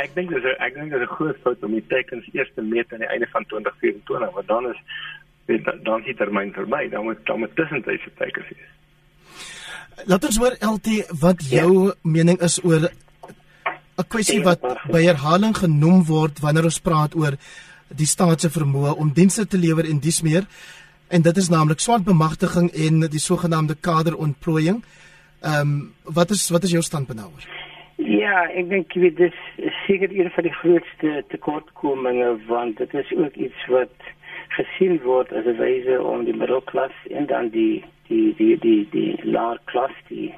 Ek 0.00 0.14
dink 0.14 0.30
dis 0.30 0.46
ek 0.56 0.74
dink 0.78 0.94
dis 0.94 1.02
'n 1.02 1.14
groot 1.16 1.40
fout 1.44 1.64
om 1.66 1.74
die 1.76 1.86
tekens 1.90 2.28
eers 2.32 2.52
te 2.54 2.62
meet 2.62 2.92
aan 2.92 3.04
die 3.04 3.10
einde 3.10 3.28
van 3.32 3.44
2024 3.44 4.34
want 4.34 4.48
dan 4.48 4.70
is 4.70 4.80
weet 5.50 5.66
dan 5.84 6.02
die 6.06 6.14
termyn 6.14 6.52
verby 6.54 6.88
dan 6.88 7.04
moet 7.04 7.26
dan 7.26 7.42
moet 7.42 7.56
tussentydse 7.56 8.10
tekens 8.18 8.48
wees. 8.54 8.70
Laat 10.06 10.24
ons 10.24 10.38
hoor 10.40 10.54
LT 10.74 10.88
wat 11.20 11.42
jou 11.50 11.72
ja. 11.88 11.94
mening 12.02 12.38
is 12.40 12.60
oor 12.64 12.88
'n 14.00 14.08
kwessie 14.08 14.42
wat 14.42 14.62
by 14.88 15.02
herhaling 15.02 15.56
genoem 15.56 16.04
word 16.04 16.40
wanneer 16.40 16.64
ons 16.64 16.80
praat 16.80 17.14
oor 17.14 17.36
die 17.90 18.06
staat 18.06 18.40
se 18.40 18.48
vermoë 18.48 18.94
om 19.02 19.12
dienste 19.12 19.46
te 19.46 19.58
lewer 19.58 19.84
en 19.84 19.98
dis 19.98 20.22
meer 20.22 20.46
en 21.10 21.22
dit 21.22 21.36
is 21.36 21.48
naamlik 21.48 21.80
swart 21.82 22.04
bemagtiging 22.04 22.70
en 22.86 23.00
die 23.00 23.22
sogenaamde 23.22 23.76
kaderontplooiing. 23.80 24.84
Ehm 25.40 25.60
um, 25.60 25.92
wat 26.04 26.30
is 26.30 26.50
wat 26.50 26.62
is 26.62 26.70
jou 26.70 26.82
standpunt 26.82 27.18
daaroor? 27.18 27.44
Ja, 27.96 28.46
ek 28.48 28.68
dink 28.68 28.92
dit 28.92 29.18
is 29.20 29.38
seker 29.86 30.12
een 30.12 30.30
van 30.30 30.46
die 30.46 30.56
grootste 30.62 31.24
tekortkominge 31.28 32.36
want 32.46 32.76
dit 32.76 32.94
is 32.94 33.12
ook 33.16 33.34
iets 33.34 33.66
wat 33.68 34.10
gesien 34.58 35.00
word 35.02 35.32
as 35.32 35.44
'n 35.44 35.56
wyse 35.56 36.02
om 36.02 36.24
die 36.24 36.36
middelklas 36.36 36.96
en 37.10 37.26
dan 37.26 37.48
die 37.48 37.84
die 38.08 38.34
die 38.36 38.58
die 38.58 38.88
die 38.90 39.18
laer 39.24 39.58
klas 39.64 39.96
die 40.08 40.34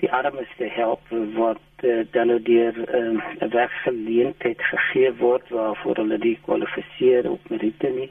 die 0.00 0.12
armes 0.12 0.48
te 0.56 0.68
help 0.68 1.00
wat 1.34 1.60
uh, 1.82 2.04
dan 2.10 2.28
deur 2.42 2.74
ehm, 2.88 3.16
'n 3.16 3.44
uh, 3.44 3.50
werksgeleentheid 3.50 4.62
gegee 4.62 5.12
word 5.18 5.48
waarvoor 5.48 5.96
hulle 5.96 6.18
die 6.18 6.38
kwalifiseer 6.44 7.30
op 7.30 7.48
meriete 7.48 7.88
nie. 7.88 8.10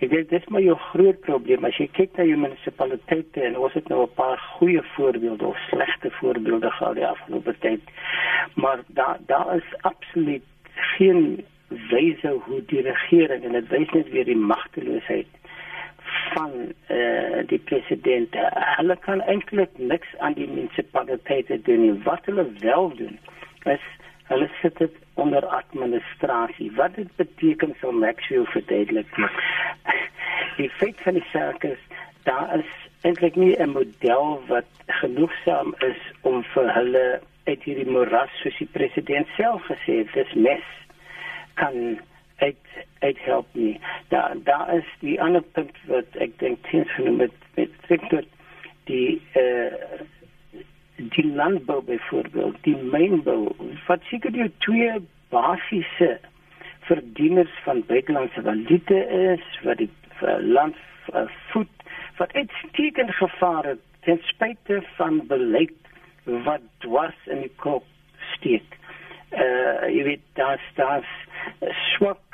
Ek 0.00 0.10
dink 0.10 0.28
dit 0.28 0.40
is 0.40 0.48
maar 0.48 0.62
'n 0.62 0.86
groot 0.92 1.20
probleem 1.20 1.64
as 1.64 1.76
jy 1.76 1.88
kyk 1.92 2.16
na 2.16 2.24
jou 2.24 2.38
munisipaliteite 2.38 3.40
en 3.40 3.56
ons 3.56 3.72
het 3.72 3.88
nou 3.88 4.02
'n 4.02 4.14
paar 4.14 4.38
goeie 4.38 4.82
voorbeelde 4.82 5.46
of 5.46 5.58
slegte 5.70 6.10
voorbeelde 6.10 6.70
gehad 6.70 6.94
die 6.94 7.06
afgelope 7.06 7.54
tyd. 7.58 7.82
Maar 8.54 8.78
daar 8.86 9.18
daar 9.26 9.56
is 9.56 9.70
absoluut 9.80 10.44
geen 10.74 11.44
wyse 11.68 12.28
hoe 12.28 12.62
die 12.66 12.80
regering 12.80 13.44
en 13.44 13.52
dit 13.52 13.68
wys 13.68 13.90
net 13.90 14.10
weer 14.10 14.24
die 14.24 14.36
magteloosheid 14.36 15.26
van 16.34 16.52
uh, 16.90 17.42
die 17.46 17.58
president. 17.58 18.36
Hulle 18.76 18.96
kan 18.96 19.20
eintlik 19.20 19.70
niks 19.76 20.16
aan 20.18 20.36
die 20.38 20.48
munisipaliteite 20.48 21.60
doen 21.62 21.80
nie. 21.80 21.94
Wat 22.04 22.24
hulle 22.24 22.46
wel 22.60 22.90
doen 22.96 23.18
is 23.64 23.84
hulle 24.26 24.48
sit 24.62 24.78
dit 24.78 24.94
onder 25.14 25.46
administrasie. 25.46 26.72
Wat 26.74 26.94
dit 26.94 27.16
beteken 27.16 27.74
sal 27.80 27.92
Maxwell 27.92 28.44
verduidelik. 28.44 29.06
Die 30.56 30.70
feit 30.70 31.00
van 31.04 31.14
die 31.14 31.28
saak 31.32 31.64
is 31.64 31.78
daar 32.22 32.58
is 32.58 32.72
eintlik 33.06 33.36
nie 33.36 33.54
'n 33.56 33.70
model 33.70 34.42
wat 34.46 34.70
genoegsaam 34.86 35.74
is 35.78 36.00
om 36.20 36.42
vir 36.42 36.74
hulle 36.74 37.20
uit 37.44 37.62
hierdie 37.62 37.90
moras 37.90 38.32
soos 38.42 38.58
die 38.58 38.72
president 38.72 39.28
self 39.36 39.62
gesê 39.70 39.98
het, 40.02 40.12
dis 40.12 40.32
mes 40.34 40.64
kan 41.54 41.98
uit 42.36 42.56
uit 42.98 43.18
help 43.24 43.46
nie. 43.52 43.80
Daar 44.08 44.34
daar 44.44 44.74
is 44.76 44.88
die 45.00 45.20
ander 45.22 45.42
punt 45.42 45.76
wat 45.86 46.18
ek 46.20 46.38
dink 46.38 46.62
tens 46.70 46.92
genoem 46.94 47.20
het 47.20 47.38
met 47.54 47.70
sektor 47.88 48.22
die 48.84 49.22
eh 49.32 49.42
uh, 49.42 50.04
die 50.96 51.26
landbou 51.26 51.82
byvoorbeeld, 51.84 52.56
die 52.64 52.76
mynbou. 52.76 53.52
Wat 53.86 54.02
seker 54.08 54.32
die 54.32 54.50
twee 54.58 54.92
basiese 55.28 56.18
verdieners 56.88 57.52
van 57.64 57.82
buitelandse 57.86 58.42
valute 58.42 59.00
is 59.34 59.60
wat 59.62 59.76
die 59.82 59.90
land 60.40 60.76
uh, 61.14 61.26
voed 61.52 61.68
wat 62.16 62.32
uitstekend 62.32 63.12
gevaar 63.14 63.64
het 63.64 63.82
ten 64.00 64.18
spyte 64.22 64.82
van 64.96 65.20
beleid 65.26 65.74
wat 66.24 66.64
dwars 66.78 67.26
in 67.26 67.40
die 67.44 67.52
kop 67.62 67.84
steek. 68.34 68.78
Uh, 69.30 69.88
jy 69.90 70.02
weet 70.06 70.24
daar's 70.38 70.64
daar's 70.78 71.12
swak 71.92 72.25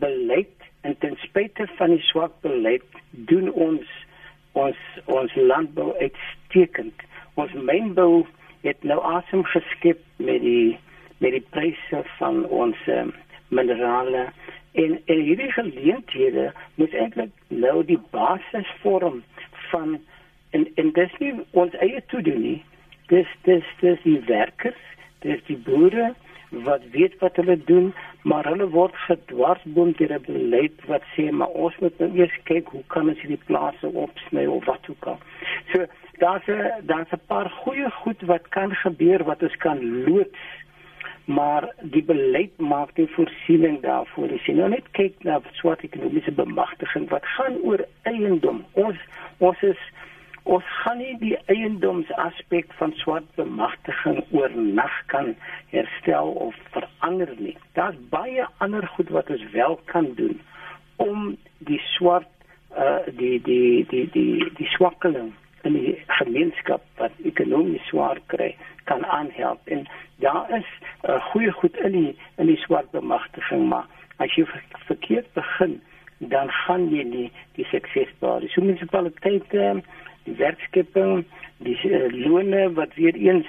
beleid 0.00 0.68
en 0.80 0.96
ten 0.98 1.16
spyte 1.16 1.66
van 1.76 1.94
die 1.94 2.04
swak 2.10 2.32
beleid 2.40 3.00
doen 3.10 3.50
ons 3.52 3.98
ons 4.52 4.78
ons 5.04 5.34
landbou 5.34 5.92
uitstekend. 6.00 7.04
Ons 7.40 7.52
mynbou 7.56 8.26
het 8.62 8.82
nou 8.84 8.98
asem 9.14 9.44
geskep 9.54 10.00
met 10.16 10.40
die 10.44 10.78
met 11.22 11.36
die 11.36 11.44
pryse 11.54 12.02
van 12.18 12.42
ons 12.46 12.78
um, 12.86 13.12
minerale 13.48 14.26
en 14.72 14.98
en 15.04 15.22
hierdie 15.28 15.52
geleenthede 15.52 16.50
moet 16.74 16.94
eintlik 16.94 17.32
nou 17.48 17.84
die 17.86 18.00
basis 18.10 18.74
vorm 18.82 19.22
van 19.70 19.98
en 20.50 20.66
en 20.74 20.92
dis 20.98 21.16
nie 21.18 21.32
ons 21.50 21.74
eie 21.84 22.02
toedoen 22.12 22.42
nie. 22.42 22.60
Dis 23.12 23.28
dis 23.48 23.72
dis 23.80 24.04
die 24.04 24.20
werkers, 24.28 24.82
dis 25.24 25.40
die 25.48 25.58
boere 25.68 26.12
wat 26.52 26.82
weet 26.92 27.18
wat 27.18 27.36
hulle 27.36 27.56
doen, 27.64 27.94
maar 28.22 28.44
hulle 28.44 28.68
word 28.68 28.96
gedwarsboom 29.06 29.92
deur 29.96 30.12
'n 30.14 30.24
beleid 30.26 30.84
wat 30.86 31.02
sê 31.16 31.30
maar 31.30 31.48
ons 31.48 31.78
moet 31.78 31.98
nou 31.98 32.10
eers 32.18 32.36
kyk 32.44 32.68
hoe 32.68 32.84
kan 32.86 33.08
ons 33.08 33.20
hierdie 33.20 33.44
plase 33.46 33.86
opsny 33.86 34.46
of 34.46 34.64
wat 34.64 34.84
ook 34.88 35.04
al. 35.06 35.18
So 35.72 35.86
daar's 36.18 36.46
'n 36.46 36.86
daar's 36.86 37.12
'n 37.12 37.26
paar 37.26 37.50
goeie 37.50 37.90
goed 37.90 38.20
wat 38.22 38.48
kan 38.48 38.74
gebeur 38.74 39.24
wat 39.24 39.42
ons 39.42 39.56
kan 39.56 40.04
loods 40.04 40.38
maar 41.24 41.74
die 41.80 42.02
beleid 42.02 42.58
maak 42.58 42.94
die 42.94 43.06
voorsiening 43.06 43.80
daarvoor. 43.82 44.28
Jy 44.28 44.38
sien 44.38 44.56
nou 44.56 44.68
net 44.68 44.88
kyk 44.98 45.14
na 45.24 45.40
swart 45.52 45.84
ekonomiese 45.86 46.32
bemagtiging 46.32 47.08
wat 47.08 47.26
gaan 47.36 47.58
oor 47.62 47.84
eiendom. 48.02 48.64
Ons 48.72 48.98
ons 49.38 49.62
is 49.62 49.78
ons 50.42 50.64
gaan 50.82 50.98
nie 50.98 51.14
die 51.20 51.36
eiendomsaspek 51.52 52.72
van 52.78 52.92
swart 52.98 53.28
bemagtiging 53.38 54.22
oornag 54.30 54.94
kan 55.12 55.34
herstel 55.70 56.32
of 56.48 56.56
verander 56.74 57.30
nie. 57.38 57.56
Daar's 57.78 57.98
baie 58.10 58.46
ander 58.58 58.86
goed 58.96 59.12
wat 59.14 59.30
ons 59.30 59.44
wel 59.52 59.78
kan 59.84 60.12
doen 60.18 60.40
om 60.96 61.36
die 61.58 61.80
swart 61.94 62.28
uh 62.76 63.04
die 63.18 63.38
die 63.44 63.84
die 63.88 64.08
die 64.10 64.50
die 64.56 64.70
swakkeling 64.74 65.32
in 65.62 65.76
die 65.76 65.94
gemeenskap 66.18 66.82
wat 66.98 67.12
ekonomies 67.28 67.84
swaar 67.90 68.18
kry 68.32 68.54
kan 68.90 69.04
aanhelp 69.04 69.68
en 69.68 69.86
daar 70.24 70.50
is 70.58 70.68
'n 71.04 71.10
uh, 71.10 71.20
goeie 71.30 71.52
goed 71.52 71.76
in 71.76 71.92
die 71.92 72.16
in 72.36 72.46
die 72.46 72.62
swart 72.64 72.90
bemagtiging 72.90 73.68
maar 73.68 73.86
as 74.16 74.34
jy 74.34 74.46
verkeerd 74.86 75.32
begin 75.34 75.80
dan 76.18 76.50
gaan 76.50 76.88
jy 76.90 77.02
nie 77.02 77.32
die 77.54 77.64
sukses 77.64 78.08
behaal. 78.20 78.40
Die 78.40 78.50
munisipaliteite 78.56 79.58
uh, 79.58 79.82
werkskepping, 80.24 81.24
die 81.58 81.78
uh, 81.88 82.08
lone 82.26 82.72
wat 82.76 82.94
weer 82.94 83.14
eens 83.14 83.48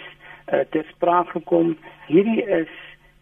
uh, 0.51 0.63
ter 0.69 0.85
sprake 0.93 1.39
kom. 1.49 1.75
Hierdie 2.07 2.43
is 2.43 2.71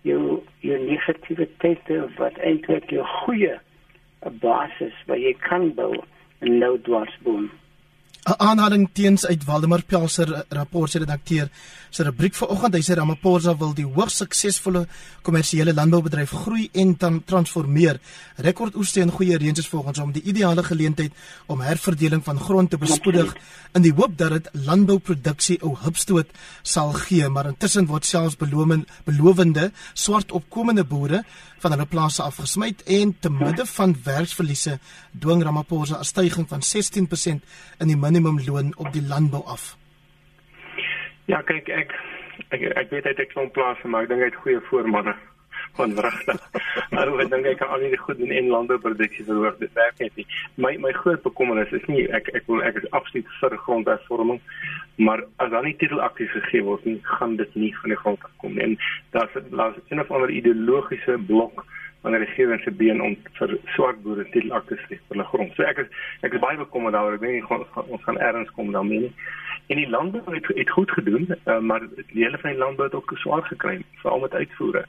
jou 0.08 0.42
jou 0.66 0.78
negativiteite 0.86 2.06
wat 2.18 2.38
eintlik 2.42 2.90
jou 2.90 3.06
goeie 3.24 3.58
basis 4.42 4.94
waar 5.10 5.18
jy 5.18 5.34
kan 5.42 5.72
bou 5.78 5.94
en 6.42 6.58
nou 6.58 6.78
dwarsboom. 6.86 7.50
'n 8.22 8.38
aanhaling 8.38 8.90
teens 8.94 9.26
uit 9.26 9.46
Waldemar 9.46 9.84
Pelser 9.84 10.46
rapport 10.50 10.94
se 11.92 12.06
rubriek 12.08 12.36
vanoggend 12.40 12.78
hy 12.78 12.82
sê 12.86 12.96
Ramaphosa 12.96 13.54
wil 13.60 13.74
die 13.76 13.86
hoogs 13.86 14.22
suksesvolle 14.22 14.86
kommersiële 15.28 15.74
landboubedryf 15.76 16.32
groei 16.46 16.70
en 16.72 16.94
transformeer. 17.28 18.00
Rekordoeste 18.40 19.04
en 19.04 19.12
goeie 19.12 19.38
reëns 19.38 19.60
is 19.60 19.68
volgens 19.68 20.00
hom 20.00 20.14
die 20.16 20.24
ideale 20.32 20.64
geleentheid 20.64 21.12
om 21.52 21.64
herverdeling 21.66 22.24
van 22.24 22.40
grond 22.40 22.72
te 22.72 22.80
bespoedig 22.80 23.34
in 23.76 23.84
die 23.84 23.92
hoop 23.98 24.16
dat 24.18 24.38
dit 24.38 24.50
landbouproduksie 24.68 25.60
'n 25.62 25.76
hupstoot 25.84 26.30
sal 26.64 26.94
gee, 26.94 27.28
maar 27.30 27.48
intussen 27.48 27.88
word 27.88 28.06
selfs 28.06 28.38
belowende 28.38 28.86
belowende 29.06 29.72
swart 29.94 30.32
opkomende 30.32 30.84
boere 30.84 31.24
van 31.60 31.72
hulle 31.72 31.86
plase 31.86 32.24
afgesmy 32.24 32.74
en 32.86 33.16
te 33.20 33.30
midde 33.30 33.66
van 33.66 33.96
werksverliese 34.04 34.80
dwing 35.20 35.44
Ramaphosa 35.44 36.00
'n 36.00 36.06
stygings 36.06 36.50
van 36.50 36.62
16% 36.62 37.44
in 37.80 37.88
die 37.88 37.98
minimumloon 37.98 38.74
op 38.78 38.94
die 38.94 39.04
landbou 39.04 39.44
af. 39.46 39.81
Ja, 41.32 41.40
kyk 41.48 41.70
ek 41.72 41.94
ek 42.52 42.64
ek 42.76 42.90
weet 42.92 43.06
hy 43.08 43.12
het 43.14 43.20
'n 43.24 43.32
klomp 43.32 43.54
plase, 43.56 43.88
maar 43.88 44.04
ek 44.04 44.10
dink 44.10 44.24
hy 44.24 44.30
het 44.32 44.42
goeie 44.44 44.62
voormanne 44.68 45.14
van 45.78 45.94
regte. 46.06 46.34
Maar 46.94 47.08
ek 47.24 47.30
dink 47.32 47.46
hy 47.48 47.54
kan 47.56 47.72
al 47.72 47.86
die 47.86 47.98
goed 47.98 48.20
in 48.20 48.50
landbouproduksie 48.52 49.24
verhoog. 49.30 49.56
Dit 49.62 49.72
werk 49.80 50.02
net 50.04 50.16
nie. 50.20 50.26
My 50.56 50.74
my 50.86 50.92
groot 50.92 51.24
bekommernis 51.24 51.72
is 51.72 51.88
nie 51.88 52.04
ek 52.18 52.28
ek 52.36 52.50
wil 52.52 52.64
ek 52.68 52.82
is 52.82 52.90
absoluut 52.92 53.32
vir 53.40 53.56
grondhervorming, 53.68 54.42
maar 55.08 55.24
as 55.38 55.54
dan 55.56 55.64
nie 55.64 55.78
titelakties 55.80 56.36
gegee 56.36 56.64
word 56.68 56.84
nie, 56.86 57.00
gaan 57.16 57.38
dit 57.40 57.56
nie 57.56 57.72
van 57.80 57.96
die 57.96 58.02
grond 58.04 58.28
af 58.28 58.36
kom 58.44 58.58
nie. 58.58 58.64
En 58.68 58.76
daar's 59.16 59.40
daar's 59.56 59.80
'n 59.88 60.04
of 60.04 60.12
ander 60.12 60.36
ideologiese 60.42 61.16
blok 61.32 61.64
van 62.02 62.16
die 62.16 62.24
regering 62.24 62.62
se 62.62 62.72
been 62.72 63.02
om 63.02 63.16
vir 63.38 63.58
swart 63.76 64.02
boere 64.04 64.26
titelakties 64.34 64.82
te 64.82 64.96
gee 64.96 65.02
vir 65.08 65.16
hulle 65.16 65.28
grond. 65.30 65.54
So 65.56 65.64
ek 65.64 65.84
is 65.84 65.90
ek 66.28 66.34
is 66.34 66.44
baie 66.44 66.58
bekommerd 66.58 66.98
daaroor. 66.98 67.18
Ek 67.20 67.26
weet 67.26 67.38
nie 67.38 67.90
ons 67.96 68.06
gaan 68.08 68.18
ergens 68.18 68.54
kom 68.58 68.72
daarmee 68.74 69.06
nie. 69.06 69.14
En 69.72 69.78
die 69.78 69.90
landbou 69.90 70.24
het, 70.36 70.48
het 70.58 70.70
goed 70.70 70.92
gedoen, 70.92 71.30
uh, 71.32 71.60
maar 71.60 71.86
die 71.96 72.24
hele 72.24 72.38
van 72.42 72.50
die 72.50 72.60
landbou 72.60 72.88
het 72.88 72.96
ook 72.98 73.14
swaar 73.22 73.44
gekry, 73.48 73.78
veral 74.02 74.20
met 74.20 74.34
uitvoere. 74.34 74.86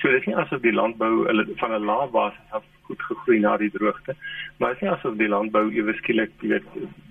So 0.00 0.10
dit 0.10 0.20
is 0.20 0.26
nie 0.26 0.36
asof 0.36 0.62
die 0.64 0.72
landbou 0.74 1.26
hulle 1.26 1.44
van 1.60 1.74
'n 1.76 1.84
lae 1.84 2.08
basis 2.10 2.50
af 2.50 2.64
goed 2.88 3.02
gegroei 3.02 3.38
na 3.40 3.56
die 3.56 3.70
droogte, 3.70 4.16
maar 4.58 4.72
dit 4.72 4.76
is 4.76 4.82
nie 4.82 4.90
asof 4.90 5.16
die 5.16 5.28
landbou 5.28 5.70
ewe 5.72 5.94
skielik, 5.94 6.30
weet, 6.40 6.66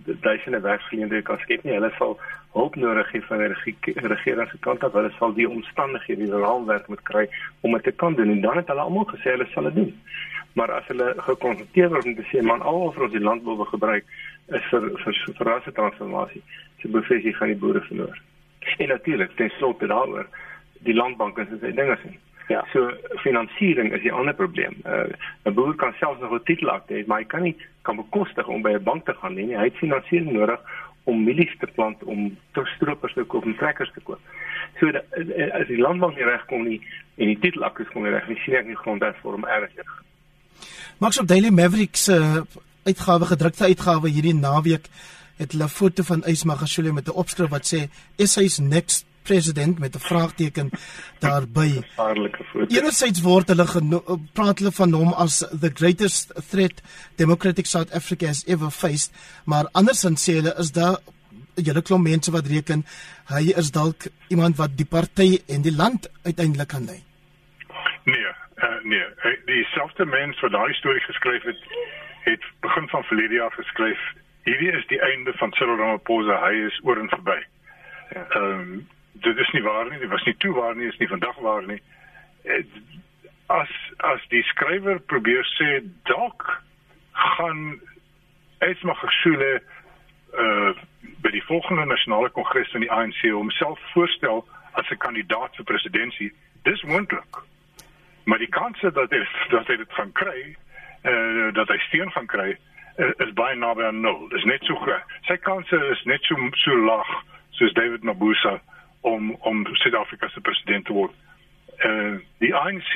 duisende 0.05 0.59
werksgeleenthede 0.59 1.21
kan 1.21 1.39
skep 1.39 1.63
nie. 1.63 1.73
Hulle 1.73 1.91
sal 1.97 2.19
hulp 2.53 2.75
nodig 2.75 3.11
hê 3.11 3.21
van 3.27 3.41
die 3.43 4.07
regering 4.13 4.49
se 4.49 4.59
kant 4.65 4.83
af. 4.83 4.93
Hulle 4.93 5.11
sal 5.17 5.33
die 5.37 5.49
omstandighede, 5.49 6.25
die 6.25 6.43
raamwerk 6.45 6.87
moet 6.87 7.03
kry 7.09 7.25
om 7.61 7.73
dit 7.77 7.83
te 7.83 7.91
kan 7.91 8.15
doen 8.15 8.29
en 8.29 8.41
dan 8.41 8.61
het 8.61 8.69
hulle 8.71 8.85
almal 8.85 9.09
gesê 9.11 9.35
hulle 9.35 9.47
sal 9.53 9.69
dit 9.69 9.79
doen. 9.81 9.93
Maar 10.53 10.71
as 10.71 10.89
hulle 10.91 11.13
gekonfronteer 11.17 11.89
word 11.89 12.11
om 12.11 12.15
te 12.15 12.27
sê 12.29 12.43
man 12.45 12.61
al 12.61 12.83
wat 12.85 13.07
ons 13.07 13.15
die 13.15 13.23
landbou 13.23 13.57
wil 13.61 13.71
gebruik 13.71 14.05
is 14.59 14.67
vir 14.71 14.89
vir 15.05 15.21
vir 15.39 15.49
rasse 15.49 15.73
transformasie 15.79 16.43
se 16.81 16.91
bevestiging 16.97 17.39
van 17.39 17.53
die 17.53 17.61
boere 17.65 17.81
verloor. 17.87 18.21
En 18.77 18.87
natuurlik 18.87 19.35
ten 19.35 19.49
slotte 19.57 19.87
daaroor 19.87 20.29
die 20.87 20.93
landbank 20.93 21.37
en 21.37 21.49
sy 21.49 21.71
dinge 21.71 21.97
sien. 22.03 22.19
Ja. 22.47 22.63
So 22.73 22.91
finansiering 23.23 23.93
is 23.93 24.01
die 24.03 24.11
ander 24.11 24.33
probleem. 24.33 24.75
Uh, 24.85 25.07
'n 25.45 25.53
Boer 25.53 25.75
kan 25.75 25.93
selfs 25.99 26.19
nog 26.19 26.33
'n 26.33 26.43
titelakte 26.43 26.93
hê, 26.93 27.05
maar 27.05 27.19
hy 27.19 27.25
kan 27.25 27.41
nie 27.41 27.55
kan 27.81 27.95
bekostig 27.95 28.47
om 28.47 28.61
by 28.61 28.73
'n 28.73 28.83
bank 28.83 29.05
te 29.05 29.13
gaan 29.13 29.33
nie. 29.33 29.55
Hy 29.55 29.63
het 29.63 29.77
finansiering 29.77 30.31
nodig 30.31 30.59
om 31.03 31.23
mielies 31.23 31.51
te 31.59 31.67
plant, 31.75 32.03
om 32.03 32.37
stroopers 32.75 33.13
te 33.13 33.23
koop 33.27 33.45
en 33.45 33.55
trekkers 33.59 33.91
te 33.93 34.03
koop. 34.07 34.19
So 34.79 34.91
dat, 34.91 35.05
as 35.59 35.67
die 35.67 35.81
landbank 35.81 36.15
nie 36.17 36.27
regkom 36.27 36.67
nie 36.67 36.79
en 37.17 37.31
die 37.33 37.39
titelakte 37.39 37.85
kom 37.91 38.05
nie 38.05 38.13
reg 38.13 38.27
nie, 38.29 38.39
sien 38.43 38.59
ek 38.59 38.69
nie 38.69 38.79
grond 38.79 39.03
daarvoor 39.03 39.39
om 39.39 39.45
erg 39.45 39.73
te 39.75 39.85
gaan. 39.85 40.05
Max 41.03 41.19
op 41.19 41.27
Daily 41.27 41.49
Mavericks 41.49 42.05
se 42.07 42.15
uh, 42.15 42.43
uitgawe 42.87 43.25
gedrukte 43.25 43.67
uitgawe 43.71 44.09
hierdie 44.09 44.35
naweek 44.37 44.87
het 45.39 45.55
hulle 45.55 45.67
foto 45.69 46.05
van 46.07 46.23
Ysmagashule 46.29 46.93
met 46.93 47.07
'n 47.07 47.19
opskrif 47.23 47.49
wat 47.49 47.65
sê 47.67 47.89
SA's 48.17 48.59
next 48.59 49.05
president 49.23 49.79
met 49.79 49.95
'n 49.95 49.99
vraagteken 49.99 50.69
daarby. 51.19 51.69
Gevaarlike 51.81 52.43
foto. 52.43 52.75
Enerzijds 52.75 53.21
word 53.21 53.47
hulle 53.47 53.65
praat 54.33 54.59
hulle 54.59 54.71
van 54.71 54.93
hom 54.93 55.13
as 55.13 55.37
the 55.59 55.71
greatest 55.73 56.33
threat 56.49 56.81
Democratic 57.15 57.65
South 57.65 57.91
Africa 57.93 58.25
has 58.25 58.43
ever 58.45 58.71
faced, 58.71 59.11
maar 59.45 59.67
andersins 59.71 60.29
sê 60.29 60.33
hulle 60.33 60.55
is 60.57 60.71
daar 60.71 60.97
julle 61.55 61.81
klomp 61.81 62.07
mense 62.07 62.31
wat 62.31 62.47
reken 62.47 62.85
hy 63.31 63.53
is 63.61 63.71
dalk 63.71 64.07
iemand 64.33 64.57
wat 64.57 64.77
die 64.77 64.87
party 64.89 65.39
en 65.47 65.61
die 65.61 65.75
land 65.75 66.09
uiteindelik 66.25 66.67
kan 66.67 66.85
lei. 66.85 66.99
Nee, 68.03 68.31
uh, 68.63 68.79
nee, 68.83 69.05
die 69.45 69.63
selfde 69.71 70.05
mens 70.05 70.39
wat 70.41 70.51
daai 70.51 70.73
storie 70.73 71.03
geskryf 71.05 71.43
het, 71.43 71.61
het 72.25 72.43
begin 72.65 72.89
van 72.89 73.03
verlede 73.03 73.39
jaar 73.39 73.53
geskryf. 73.55 74.01
Hierdie 74.43 74.71
is 74.71 74.87
die 74.87 74.99
einde 75.01 75.33
van 75.39 75.53
Cyril 75.55 75.77
Ramaphosa, 75.79 76.39
hy 76.43 76.65
is 76.67 76.79
oor 76.83 76.99
en 76.99 77.09
verby. 77.13 77.39
Ja. 78.15 78.25
Ehm 78.29 78.59
um, 78.59 78.75
dit 79.13 79.37
is 79.37 79.51
nie 79.51 79.63
waar 79.63 79.89
nie, 79.89 79.99
dit 79.99 80.09
was 80.09 80.23
nie 80.23 80.35
toe 80.37 80.53
waar 80.53 80.75
nie, 80.75 80.87
is 80.87 80.97
nie 80.97 81.07
vandag 81.07 81.35
waar 81.39 81.65
nie. 81.67 81.81
As 83.47 83.71
as 83.97 84.21
die 84.33 84.43
skrywer 84.43 84.99
probeer 84.99 85.45
sê 85.55 85.83
dalk 86.09 86.63
gaan 87.11 87.79
Esma 88.59 88.93
Gesule 88.93 89.61
uh 90.33 90.73
by 91.23 91.31
die 91.31 91.43
volgende 91.47 91.85
nasionale 91.85 92.29
kongres 92.35 92.71
van 92.71 92.83
die 92.83 92.91
ANC 92.91 93.21
homself 93.31 93.79
voorstel 93.93 94.43
as 94.73 94.89
'n 94.91 94.97
kandidaat 94.97 95.55
vir 95.55 95.65
presidentskap, 95.65 96.31
dis 96.63 96.83
moontlik. 96.83 97.37
Maar 98.23 98.37
die 98.37 98.49
kans 98.49 98.79
dat 98.81 99.09
hy 99.11 99.27
dat 99.49 99.67
hy 99.67 99.75
dit 99.75 99.93
gaan 99.93 100.11
kry, 100.11 100.55
uh 101.03 101.53
dat 101.53 101.67
hy 101.67 101.77
steun 101.77 102.11
gaan 102.11 102.27
kry, 102.27 102.57
uh, 102.97 103.11
is 103.17 103.33
baie 103.33 103.55
naby 103.55 103.83
aan 103.83 104.01
nul. 104.01 104.27
Dis 104.29 104.43
net 104.43 104.63
so. 104.63 104.77
Sy 105.27 105.37
kanse 105.37 105.79
is 105.91 106.03
net 106.03 106.23
so 106.23 106.35
so 106.51 106.75
laag 106.75 107.23
soos 107.51 107.73
David 107.73 108.03
Mabuza 108.03 108.59
om 109.03 109.35
om 109.39 109.65
Suid-Afrika 109.75 110.27
se 110.27 110.41
president 110.41 110.85
te 110.85 110.93
word. 110.93 111.13
Eh 111.77 111.89
uh, 111.89 112.19
die 112.39 112.55
ANC 112.55 112.93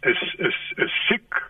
is 0.00 0.34
is 0.38 0.72
is 0.74 1.06
siek. 1.06 1.42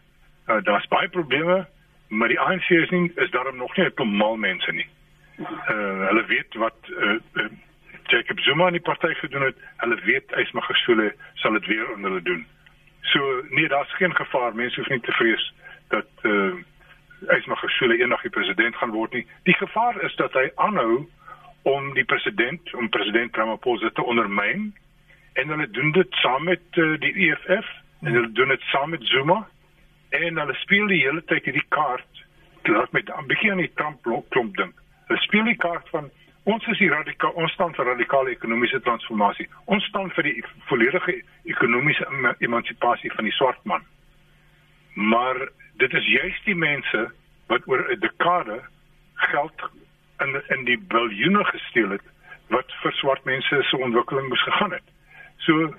Uh, 0.47 0.63
Daar's 0.63 0.89
baie 0.89 1.09
probleme, 1.09 1.67
maar 2.09 2.29
die 2.29 2.41
ANC 2.41 2.69
is 2.69 2.91
nie 2.91 3.13
is 3.15 3.31
daarom 3.31 3.57
nog 3.57 3.77
nie 3.77 3.87
'n 3.87 3.93
normaal 3.95 4.37
mense 4.37 4.73
nie. 4.73 4.89
Eh 5.37 5.77
uh, 5.77 6.07
hulle 6.09 6.25
weet 6.27 6.55
wat 6.55 6.77
eh 7.01 7.19
uh, 7.33 7.51
Jacob 8.07 8.41
Zuma 8.41 8.67
in 8.67 8.73
die 8.73 8.83
party 8.83 9.15
gedoen 9.15 9.43
het. 9.43 9.57
Hulle 9.77 10.01
weet 10.05 10.35
hy's 10.35 10.53
maar 10.53 10.63
gesoele 10.63 11.15
sal 11.35 11.53
dit 11.53 11.67
weer 11.67 11.93
onder 11.95 12.11
hulle 12.11 12.23
doen. 12.23 12.47
So 13.01 13.43
nee, 13.49 13.69
daar's 13.69 13.95
geen 13.95 14.15
gevaar. 14.15 14.55
Mense 14.55 14.81
hoef 14.81 14.89
nie 14.89 15.01
te 15.01 15.13
vrees 15.13 15.53
dat 15.89 16.07
eh 16.23 16.31
uh, 16.31 16.55
hy's 17.29 17.47
maar 17.47 17.57
gesoele 17.57 17.99
eendag 17.99 18.23
die 18.23 18.31
president 18.31 18.77
gaan 18.77 18.91
word 18.91 19.13
nie. 19.13 19.27
Die 19.43 19.55
gevaar 19.55 20.03
is 20.03 20.15
dat 20.15 20.33
hy 20.33 20.51
aanhou 20.55 21.09
om 21.63 21.93
die 21.95 22.05
president 22.05 22.75
om 22.75 22.89
president 22.89 23.37
Ramaphosa 23.37 23.91
te 23.91 24.03
ondermyn 24.03 24.73
en 25.33 25.49
hulle 25.49 25.71
doen 25.71 25.93
dit 25.93 26.21
saam 26.23 26.45
met 26.45 26.63
uh, 26.77 26.99
die 27.01 27.13
EFF 27.29 27.69
en 28.03 28.13
hulle 28.13 28.33
doen 28.33 28.49
dit 28.49 28.61
saam 28.73 28.91
met 28.91 29.05
Zuma 29.05 29.49
en 30.11 30.39
hulle 30.39 30.55
speel 30.55 30.87
die 30.87 31.03
hele 31.05 31.23
tyd 31.31 31.45
hierdie 31.45 31.69
kaart 31.69 32.25
laat 32.71 32.93
met 32.93 33.11
'n 33.11 33.27
bietjie 33.27 33.51
aan 33.51 33.63
die 33.63 33.73
Trump 33.75 34.03
klomp 34.29 34.57
ding. 34.57 34.73
Hulle 35.07 35.21
speel 35.21 35.45
die 35.45 35.57
kaart 35.57 35.89
van 35.89 36.11
ons 36.43 36.67
is 36.67 36.79
die 36.79 36.91
radikaal 36.91 37.31
ons 37.31 37.53
staan 37.53 37.75
vir 37.75 37.87
radikale 37.87 38.31
ekonomiese 38.31 38.81
transformasie. 38.81 39.49
Ons 39.65 39.85
staan 39.85 40.11
vir 40.11 40.23
die 40.23 40.45
volledige 40.71 41.23
ekonomiese 41.45 42.07
emansipasie 42.39 43.13
van 43.13 43.25
die 43.25 43.33
swart 43.33 43.65
man. 43.65 43.83
Maar 44.95 45.49
dit 45.75 45.95
is 45.95 46.07
juist 46.07 46.45
die 46.45 46.55
mense 46.55 47.11
wat 47.47 47.67
oor 47.67 47.87
'n 47.91 48.01
dekade 48.01 48.61
geld 49.15 49.71
in 50.25 50.43
in 50.57 50.65
die 50.65 50.79
biljoene 50.79 51.45
gesteel 51.45 51.91
het 51.97 52.09
wat 52.55 52.73
vir 52.83 52.93
swart 52.93 53.25
mense 53.25 53.63
se 53.63 53.77
ontwikkeling 53.77 54.29
moes 54.29 54.43
gegaan 54.43 54.73
het. 54.73 54.89
So 55.47 55.75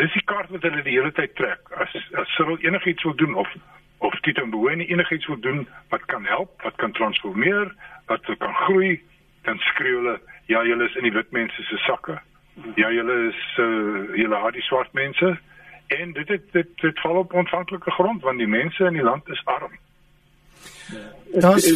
dis 0.00 0.12
die 0.12 0.24
kaart 0.24 0.50
wat 0.54 0.62
hulle 0.66 0.82
die 0.86 0.96
hele 0.96 1.12
tyd 1.12 1.34
trek. 1.38 1.70
As 1.82 1.94
as 2.22 2.34
Cyril 2.36 2.58
enigiets 2.66 3.02
wil 3.02 3.14
doen 3.14 3.34
of 3.34 3.52
of 3.98 4.20
Tito 4.24 4.46
Mboweni 4.46 4.86
enigiets 4.86 5.26
wil 5.26 5.40
doen 5.40 5.68
wat 5.88 6.04
kan 6.04 6.24
help, 6.24 6.62
wat 6.62 6.76
kan 6.76 6.92
transformeer, 6.92 7.74
wat 8.06 8.24
kan 8.38 8.54
groei, 8.54 9.00
dan 9.42 9.58
skreeu 9.58 9.96
hulle 9.96 10.20
ja, 10.46 10.64
julle 10.64 10.84
is 10.88 10.96
in 10.96 11.06
die 11.06 11.12
wit 11.14 11.30
mense 11.30 11.62
se 11.62 11.76
sakke. 11.76 12.18
Ja, 12.74 12.90
julle 12.90 13.16
is 13.28 13.42
uh, 13.62 14.16
julle 14.18 14.40
haat 14.42 14.56
die 14.58 14.66
swart 14.66 14.92
mense 14.92 15.36
en 15.94 16.12
dit 16.12 16.26
dit 16.26 16.52
dit, 16.52 16.72
dit 16.80 17.00
val 17.04 17.22
op 17.22 17.32
ontvanklike 17.32 17.90
grond 17.90 18.22
want 18.22 18.38
die 18.38 18.50
mense 18.50 18.84
in 18.84 18.98
die 18.98 19.06
land 19.06 19.28
is 19.28 19.44
arm. 19.44 19.78
Das 21.34 21.66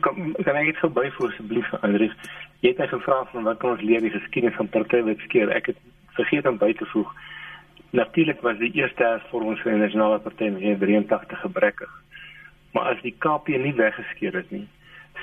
kan 0.00 0.34
kan 0.44 0.56
ek 0.56 0.66
net 0.70 0.82
verby 0.82 1.10
voor 1.16 1.32
asseblief 1.32 1.72
Andrius. 1.80 2.14
Jy 2.60 2.74
het 2.74 2.82
my 2.82 2.86
gevra 2.90 3.24
van 3.32 3.48
wat 3.48 3.58
kan 3.58 3.74
ons 3.74 3.82
leer 3.82 4.04
die 4.04 4.12
geskiedenis 4.12 4.56
van 4.56 4.68
partywet 4.68 5.22
skeer? 5.26 5.50
Ek 5.54 5.72
het 5.72 5.78
vergeet 6.18 6.46
om 6.46 6.58
by 6.60 6.72
te 6.76 6.86
voeg. 6.92 7.14
Natuurlik 7.96 8.42
was 8.46 8.58
die 8.60 8.70
eerste 8.78 9.02
hervorming 9.04 9.58
van 9.62 9.72
die 9.72 9.86
nasionale 9.86 10.18
party 10.22 10.50
in 10.50 10.78
83 10.78 11.40
gebrekkig. 11.40 11.94
Maar 12.72 12.92
as 12.94 13.00
die 13.02 13.14
KP 13.18 13.56
nie 13.58 13.74
weggeskeer 13.74 14.36
het 14.38 14.50
nie, 14.54 14.66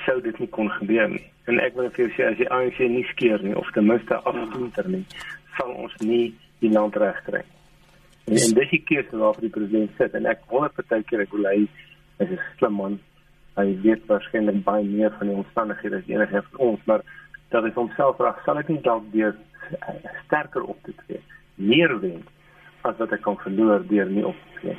sou 0.04 0.18
dit 0.20 0.38
nie 0.38 0.48
kon 0.52 0.68
gebeur 0.76 1.08
nie. 1.08 1.24
En 1.48 1.60
ek 1.64 1.78
wil 1.78 1.88
vir 1.94 2.04
jou 2.04 2.10
sê 2.16 2.26
as 2.28 2.36
die 2.40 2.48
ANC 2.52 2.80
nie 2.92 3.06
skeer 3.14 3.40
nie 3.44 3.56
of 3.56 3.70
ten 3.72 3.88
minste 3.88 4.18
afsluiter 4.28 4.90
nie, 4.92 5.04
sal 5.56 5.72
ons 5.72 5.94
nie 6.04 6.34
die 6.60 6.72
land 6.74 6.96
regkry. 7.00 7.40
En, 8.28 8.36
en 8.36 8.56
dis 8.58 8.72
die 8.74 8.82
keuse 8.84 9.16
waarvoor 9.16 9.46
die 9.46 9.54
president 9.54 9.94
sit 9.96 10.16
en 10.18 10.28
ek 10.28 10.44
wonder 10.52 10.74
partykeer 10.76 11.24
ek 11.24 11.32
wil 11.32 11.48
hy 11.48 11.62
is 12.18 12.30
'n 12.30 12.40
slim 12.58 12.72
man. 12.72 12.98
Hy 13.56 13.80
weet 13.82 14.06
waarskynlik 14.06 14.64
baie 14.64 14.84
meer 14.84 15.12
van 15.18 15.26
die 15.26 15.36
omstandighede 15.36 15.96
as 15.96 16.06
enige 16.06 16.42
van 16.50 16.60
ons, 16.60 16.80
maar 16.84 17.02
dat 17.48 17.62
hy 17.64 17.70
homself 17.74 18.16
vra, 18.16 18.36
sal 18.44 18.58
ek 18.58 18.68
nie 18.68 18.80
dalk 18.80 19.04
weer 19.12 19.34
sterker 20.24 20.62
op 20.62 20.78
te 20.82 20.92
tree, 21.02 21.20
meer 21.54 22.00
wen 22.00 22.22
as 22.82 22.96
wat 22.98 23.12
ek 23.12 23.22
kan 23.22 23.36
verloor 23.36 23.82
deur 23.88 24.06
nie 24.06 24.26
op 24.26 24.36
te 24.44 24.60
tree. 24.60 24.78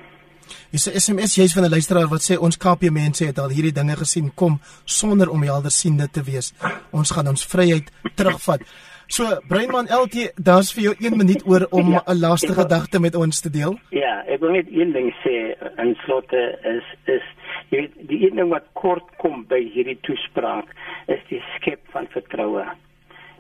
Dis 0.72 0.88
'n 0.88 1.00
SMS 1.00 1.36
jy's 1.36 1.54
van 1.54 1.66
'n 1.66 1.70
luisteraar 1.70 2.08
wat 2.08 2.22
sê 2.22 2.38
ons 2.38 2.58
KP 2.58 2.90
mense 2.92 3.26
het 3.26 3.40
al 3.40 3.50
hierdie 3.50 3.72
dinge 3.80 3.96
gesien 3.96 4.32
kom 4.36 4.60
sonder 4.86 5.30
om 5.30 5.44
heldersiende 5.44 6.10
te 6.10 6.24
wees. 6.24 6.54
Ons 6.92 7.12
gaan 7.12 7.28
ons 7.28 7.46
vryheid 7.46 7.92
terugvat. 8.16 8.62
So, 9.10 9.26
Breinman 9.48 9.88
LT, 9.90 10.38
daar's 10.38 10.68
vir 10.70 10.84
jou 10.84 10.92
1 11.02 11.16
minuut 11.18 11.42
oor 11.50 11.64
om 11.74 11.88
'n 11.88 11.92
ja, 11.98 12.14
laaste 12.14 12.54
gedagte 12.54 13.00
met 13.00 13.16
ons 13.16 13.42
te 13.42 13.50
deel. 13.50 13.80
Ja, 13.90 14.22
ek 14.28 14.40
wil 14.40 14.52
net 14.52 14.68
een 14.70 14.92
ding 14.92 15.10
sê 15.26 15.58
in 15.82 15.96
slotte 16.06 16.60
is 16.64 16.86
is 17.06 17.26
jy 17.70 17.80
weet 17.80 17.96
die 18.12 18.20
een 18.26 18.36
ding 18.36 18.50
wat 18.50 18.68
kort 18.74 19.10
kom 19.18 19.46
by 19.48 19.64
hierdie 19.74 19.98
toespraak 20.02 20.70
is 21.08 21.26
die 21.30 21.42
skep 21.56 21.82
van 21.90 22.06
vertroue. 22.14 22.66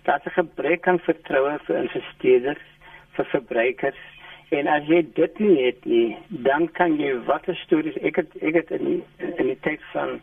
Daar's 0.03 0.25
'n 0.25 0.41
gebrek 0.41 0.87
aan 0.87 0.99
vertroue 0.99 1.59
vir 1.65 1.77
investeerders, 1.77 2.65
vir 3.13 3.25
verbruikers 3.25 4.01
en 4.49 4.67
as 4.67 4.83
jy 4.87 5.05
dit 5.13 5.39
nie 5.39 5.65
het 5.65 5.85
nie, 5.85 6.17
dan 6.29 6.71
kan 6.71 6.97
jy 6.97 7.13
watter 7.25 7.55
stories 7.55 7.97
ek 8.01 8.15
het 8.15 8.31
ek 8.41 8.53
het 8.53 8.71
in 8.71 8.85
die, 8.85 9.03
in 9.37 9.45
die 9.45 9.59
teks 9.61 9.85
van 9.93 10.21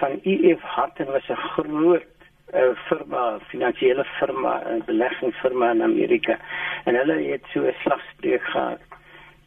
van 0.00 0.20
EF 0.22 0.60
Harten 0.60 1.06
was 1.06 1.28
'n 1.28 1.36
groot 1.52 2.15
'n 2.52 2.76
firma, 2.88 3.38
finansiële 3.48 4.04
firma, 4.18 4.62
'n 4.64 4.82
beleggingsfirma 4.86 5.70
in 5.70 5.82
Amerika. 5.82 6.38
En 6.84 6.94
hulle 6.94 7.30
het 7.30 7.44
so 7.52 7.60
'n 7.60 7.74
slagspreuk 7.82 8.42
gehad. 8.42 8.80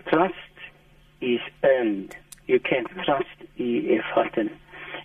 Trust 0.04 0.56
is 1.20 1.41
earned. 1.62 2.18
You 2.45 2.60
can't 2.60 2.89
trust 3.04 3.38
EF 3.58 4.06
Hutton. 4.14 4.50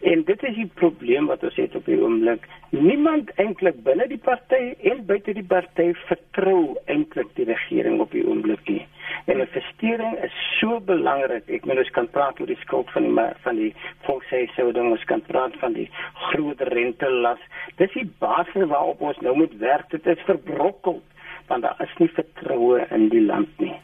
En 0.01 0.25
dit 0.25 0.43
is 0.43 0.55
die 0.55 0.71
probleem 0.75 1.27
wat 1.27 1.43
ons 1.47 1.57
het 1.57 1.75
op 1.75 1.87
die 1.87 2.01
oomblik. 2.01 2.49
Niemand 2.75 3.31
eintlik 3.41 3.77
binne 3.87 4.07
die 4.11 4.19
party 4.19 4.75
en 4.91 5.05
buite 5.07 5.35
die 5.37 5.47
party 5.47 5.93
vertrou 6.09 6.77
eintlik 6.91 7.31
die 7.39 7.47
regering 7.49 8.01
op 8.03 8.11
die 8.17 8.25
oomblik 8.27 8.69
nie. 8.69 8.83
En 9.31 9.41
investering 9.41 10.19
is 10.27 10.35
so 10.59 10.81
belangrik. 10.81 11.49
Ek 11.49 11.65
meen 11.69 11.81
ons 11.81 11.95
kan 11.97 12.09
praat 12.11 12.41
oor 12.41 12.51
die 12.51 12.61
skuld 12.65 12.91
van 12.97 13.09
die 13.09 13.29
van 13.47 13.61
die 13.61 13.71
volkshuishouding, 14.09 14.91
ons 14.97 15.09
kan 15.09 15.23
praat 15.29 15.57
van 15.63 15.77
die 15.79 15.89
groot 16.29 16.61
rentelas. 16.75 17.41
Dis 17.81 17.95
die 17.97 18.09
basis 18.21 18.69
waarop 18.73 19.01
ons 19.01 19.21
nou 19.25 19.37
moet 19.39 19.59
werk. 19.63 19.91
Dit 19.95 20.07
is 20.07 20.29
verbrokkel 20.29 21.03
want 21.49 21.63
daar 21.63 21.81
is 21.85 21.99
nie 22.01 22.09
vertroue 22.09 22.87
in 22.91 23.11
die 23.13 23.21
land 23.21 23.61
nie. 23.61 23.75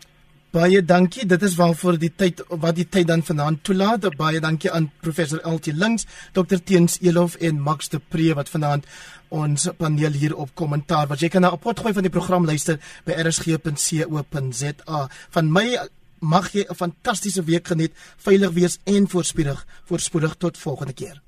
Baie 0.51 0.81
dankie. 0.83 1.23
Dit 1.31 1.45
is 1.47 1.55
waarvoor 1.55 1.95
die 2.03 2.11
tyd 2.11 2.41
wat 2.49 2.75
die 2.75 2.89
tyd 2.91 3.07
dan 3.07 3.21
vanaand 3.23 3.61
toelaat. 3.63 4.09
Baie 4.19 4.41
dankie 4.43 4.73
aan 4.75 4.89
professor 4.99 5.39
LT 5.47 5.71
Links, 5.79 6.09
Dr 6.35 6.59
Teens 6.59 6.99
Elof 6.99 7.37
en 7.39 7.61
Max 7.63 7.89
de 7.93 8.01
Pre 8.03 8.35
wat 8.35 8.51
vanaand 8.51 8.89
ons 9.31 9.69
paneel 9.79 10.19
hier 10.19 10.35
op 10.35 10.51
kommentaar. 10.59 11.07
Wat 11.07 11.23
jy 11.23 11.31
kan 11.31 11.47
na 11.47 11.53
'n 11.55 11.59
potgooi 11.59 11.95
van 11.95 12.03
die 12.03 12.11
program 12.11 12.45
luister 12.45 12.81
by 13.05 13.13
rsg.co.za. 13.13 15.09
Van 15.31 15.53
my 15.53 15.79
mag 16.19 16.53
jy 16.53 16.67
'n 16.69 16.75
fantastiese 16.75 17.45
week 17.45 17.67
geniet, 17.69 17.93
veilig 18.17 18.51
wees 18.51 18.79
en 18.85 19.09
voorspoedig. 19.09 19.67
Voorspoedig 19.85 20.35
tot 20.35 20.59
volgende 20.59 20.93
keer. 20.93 21.23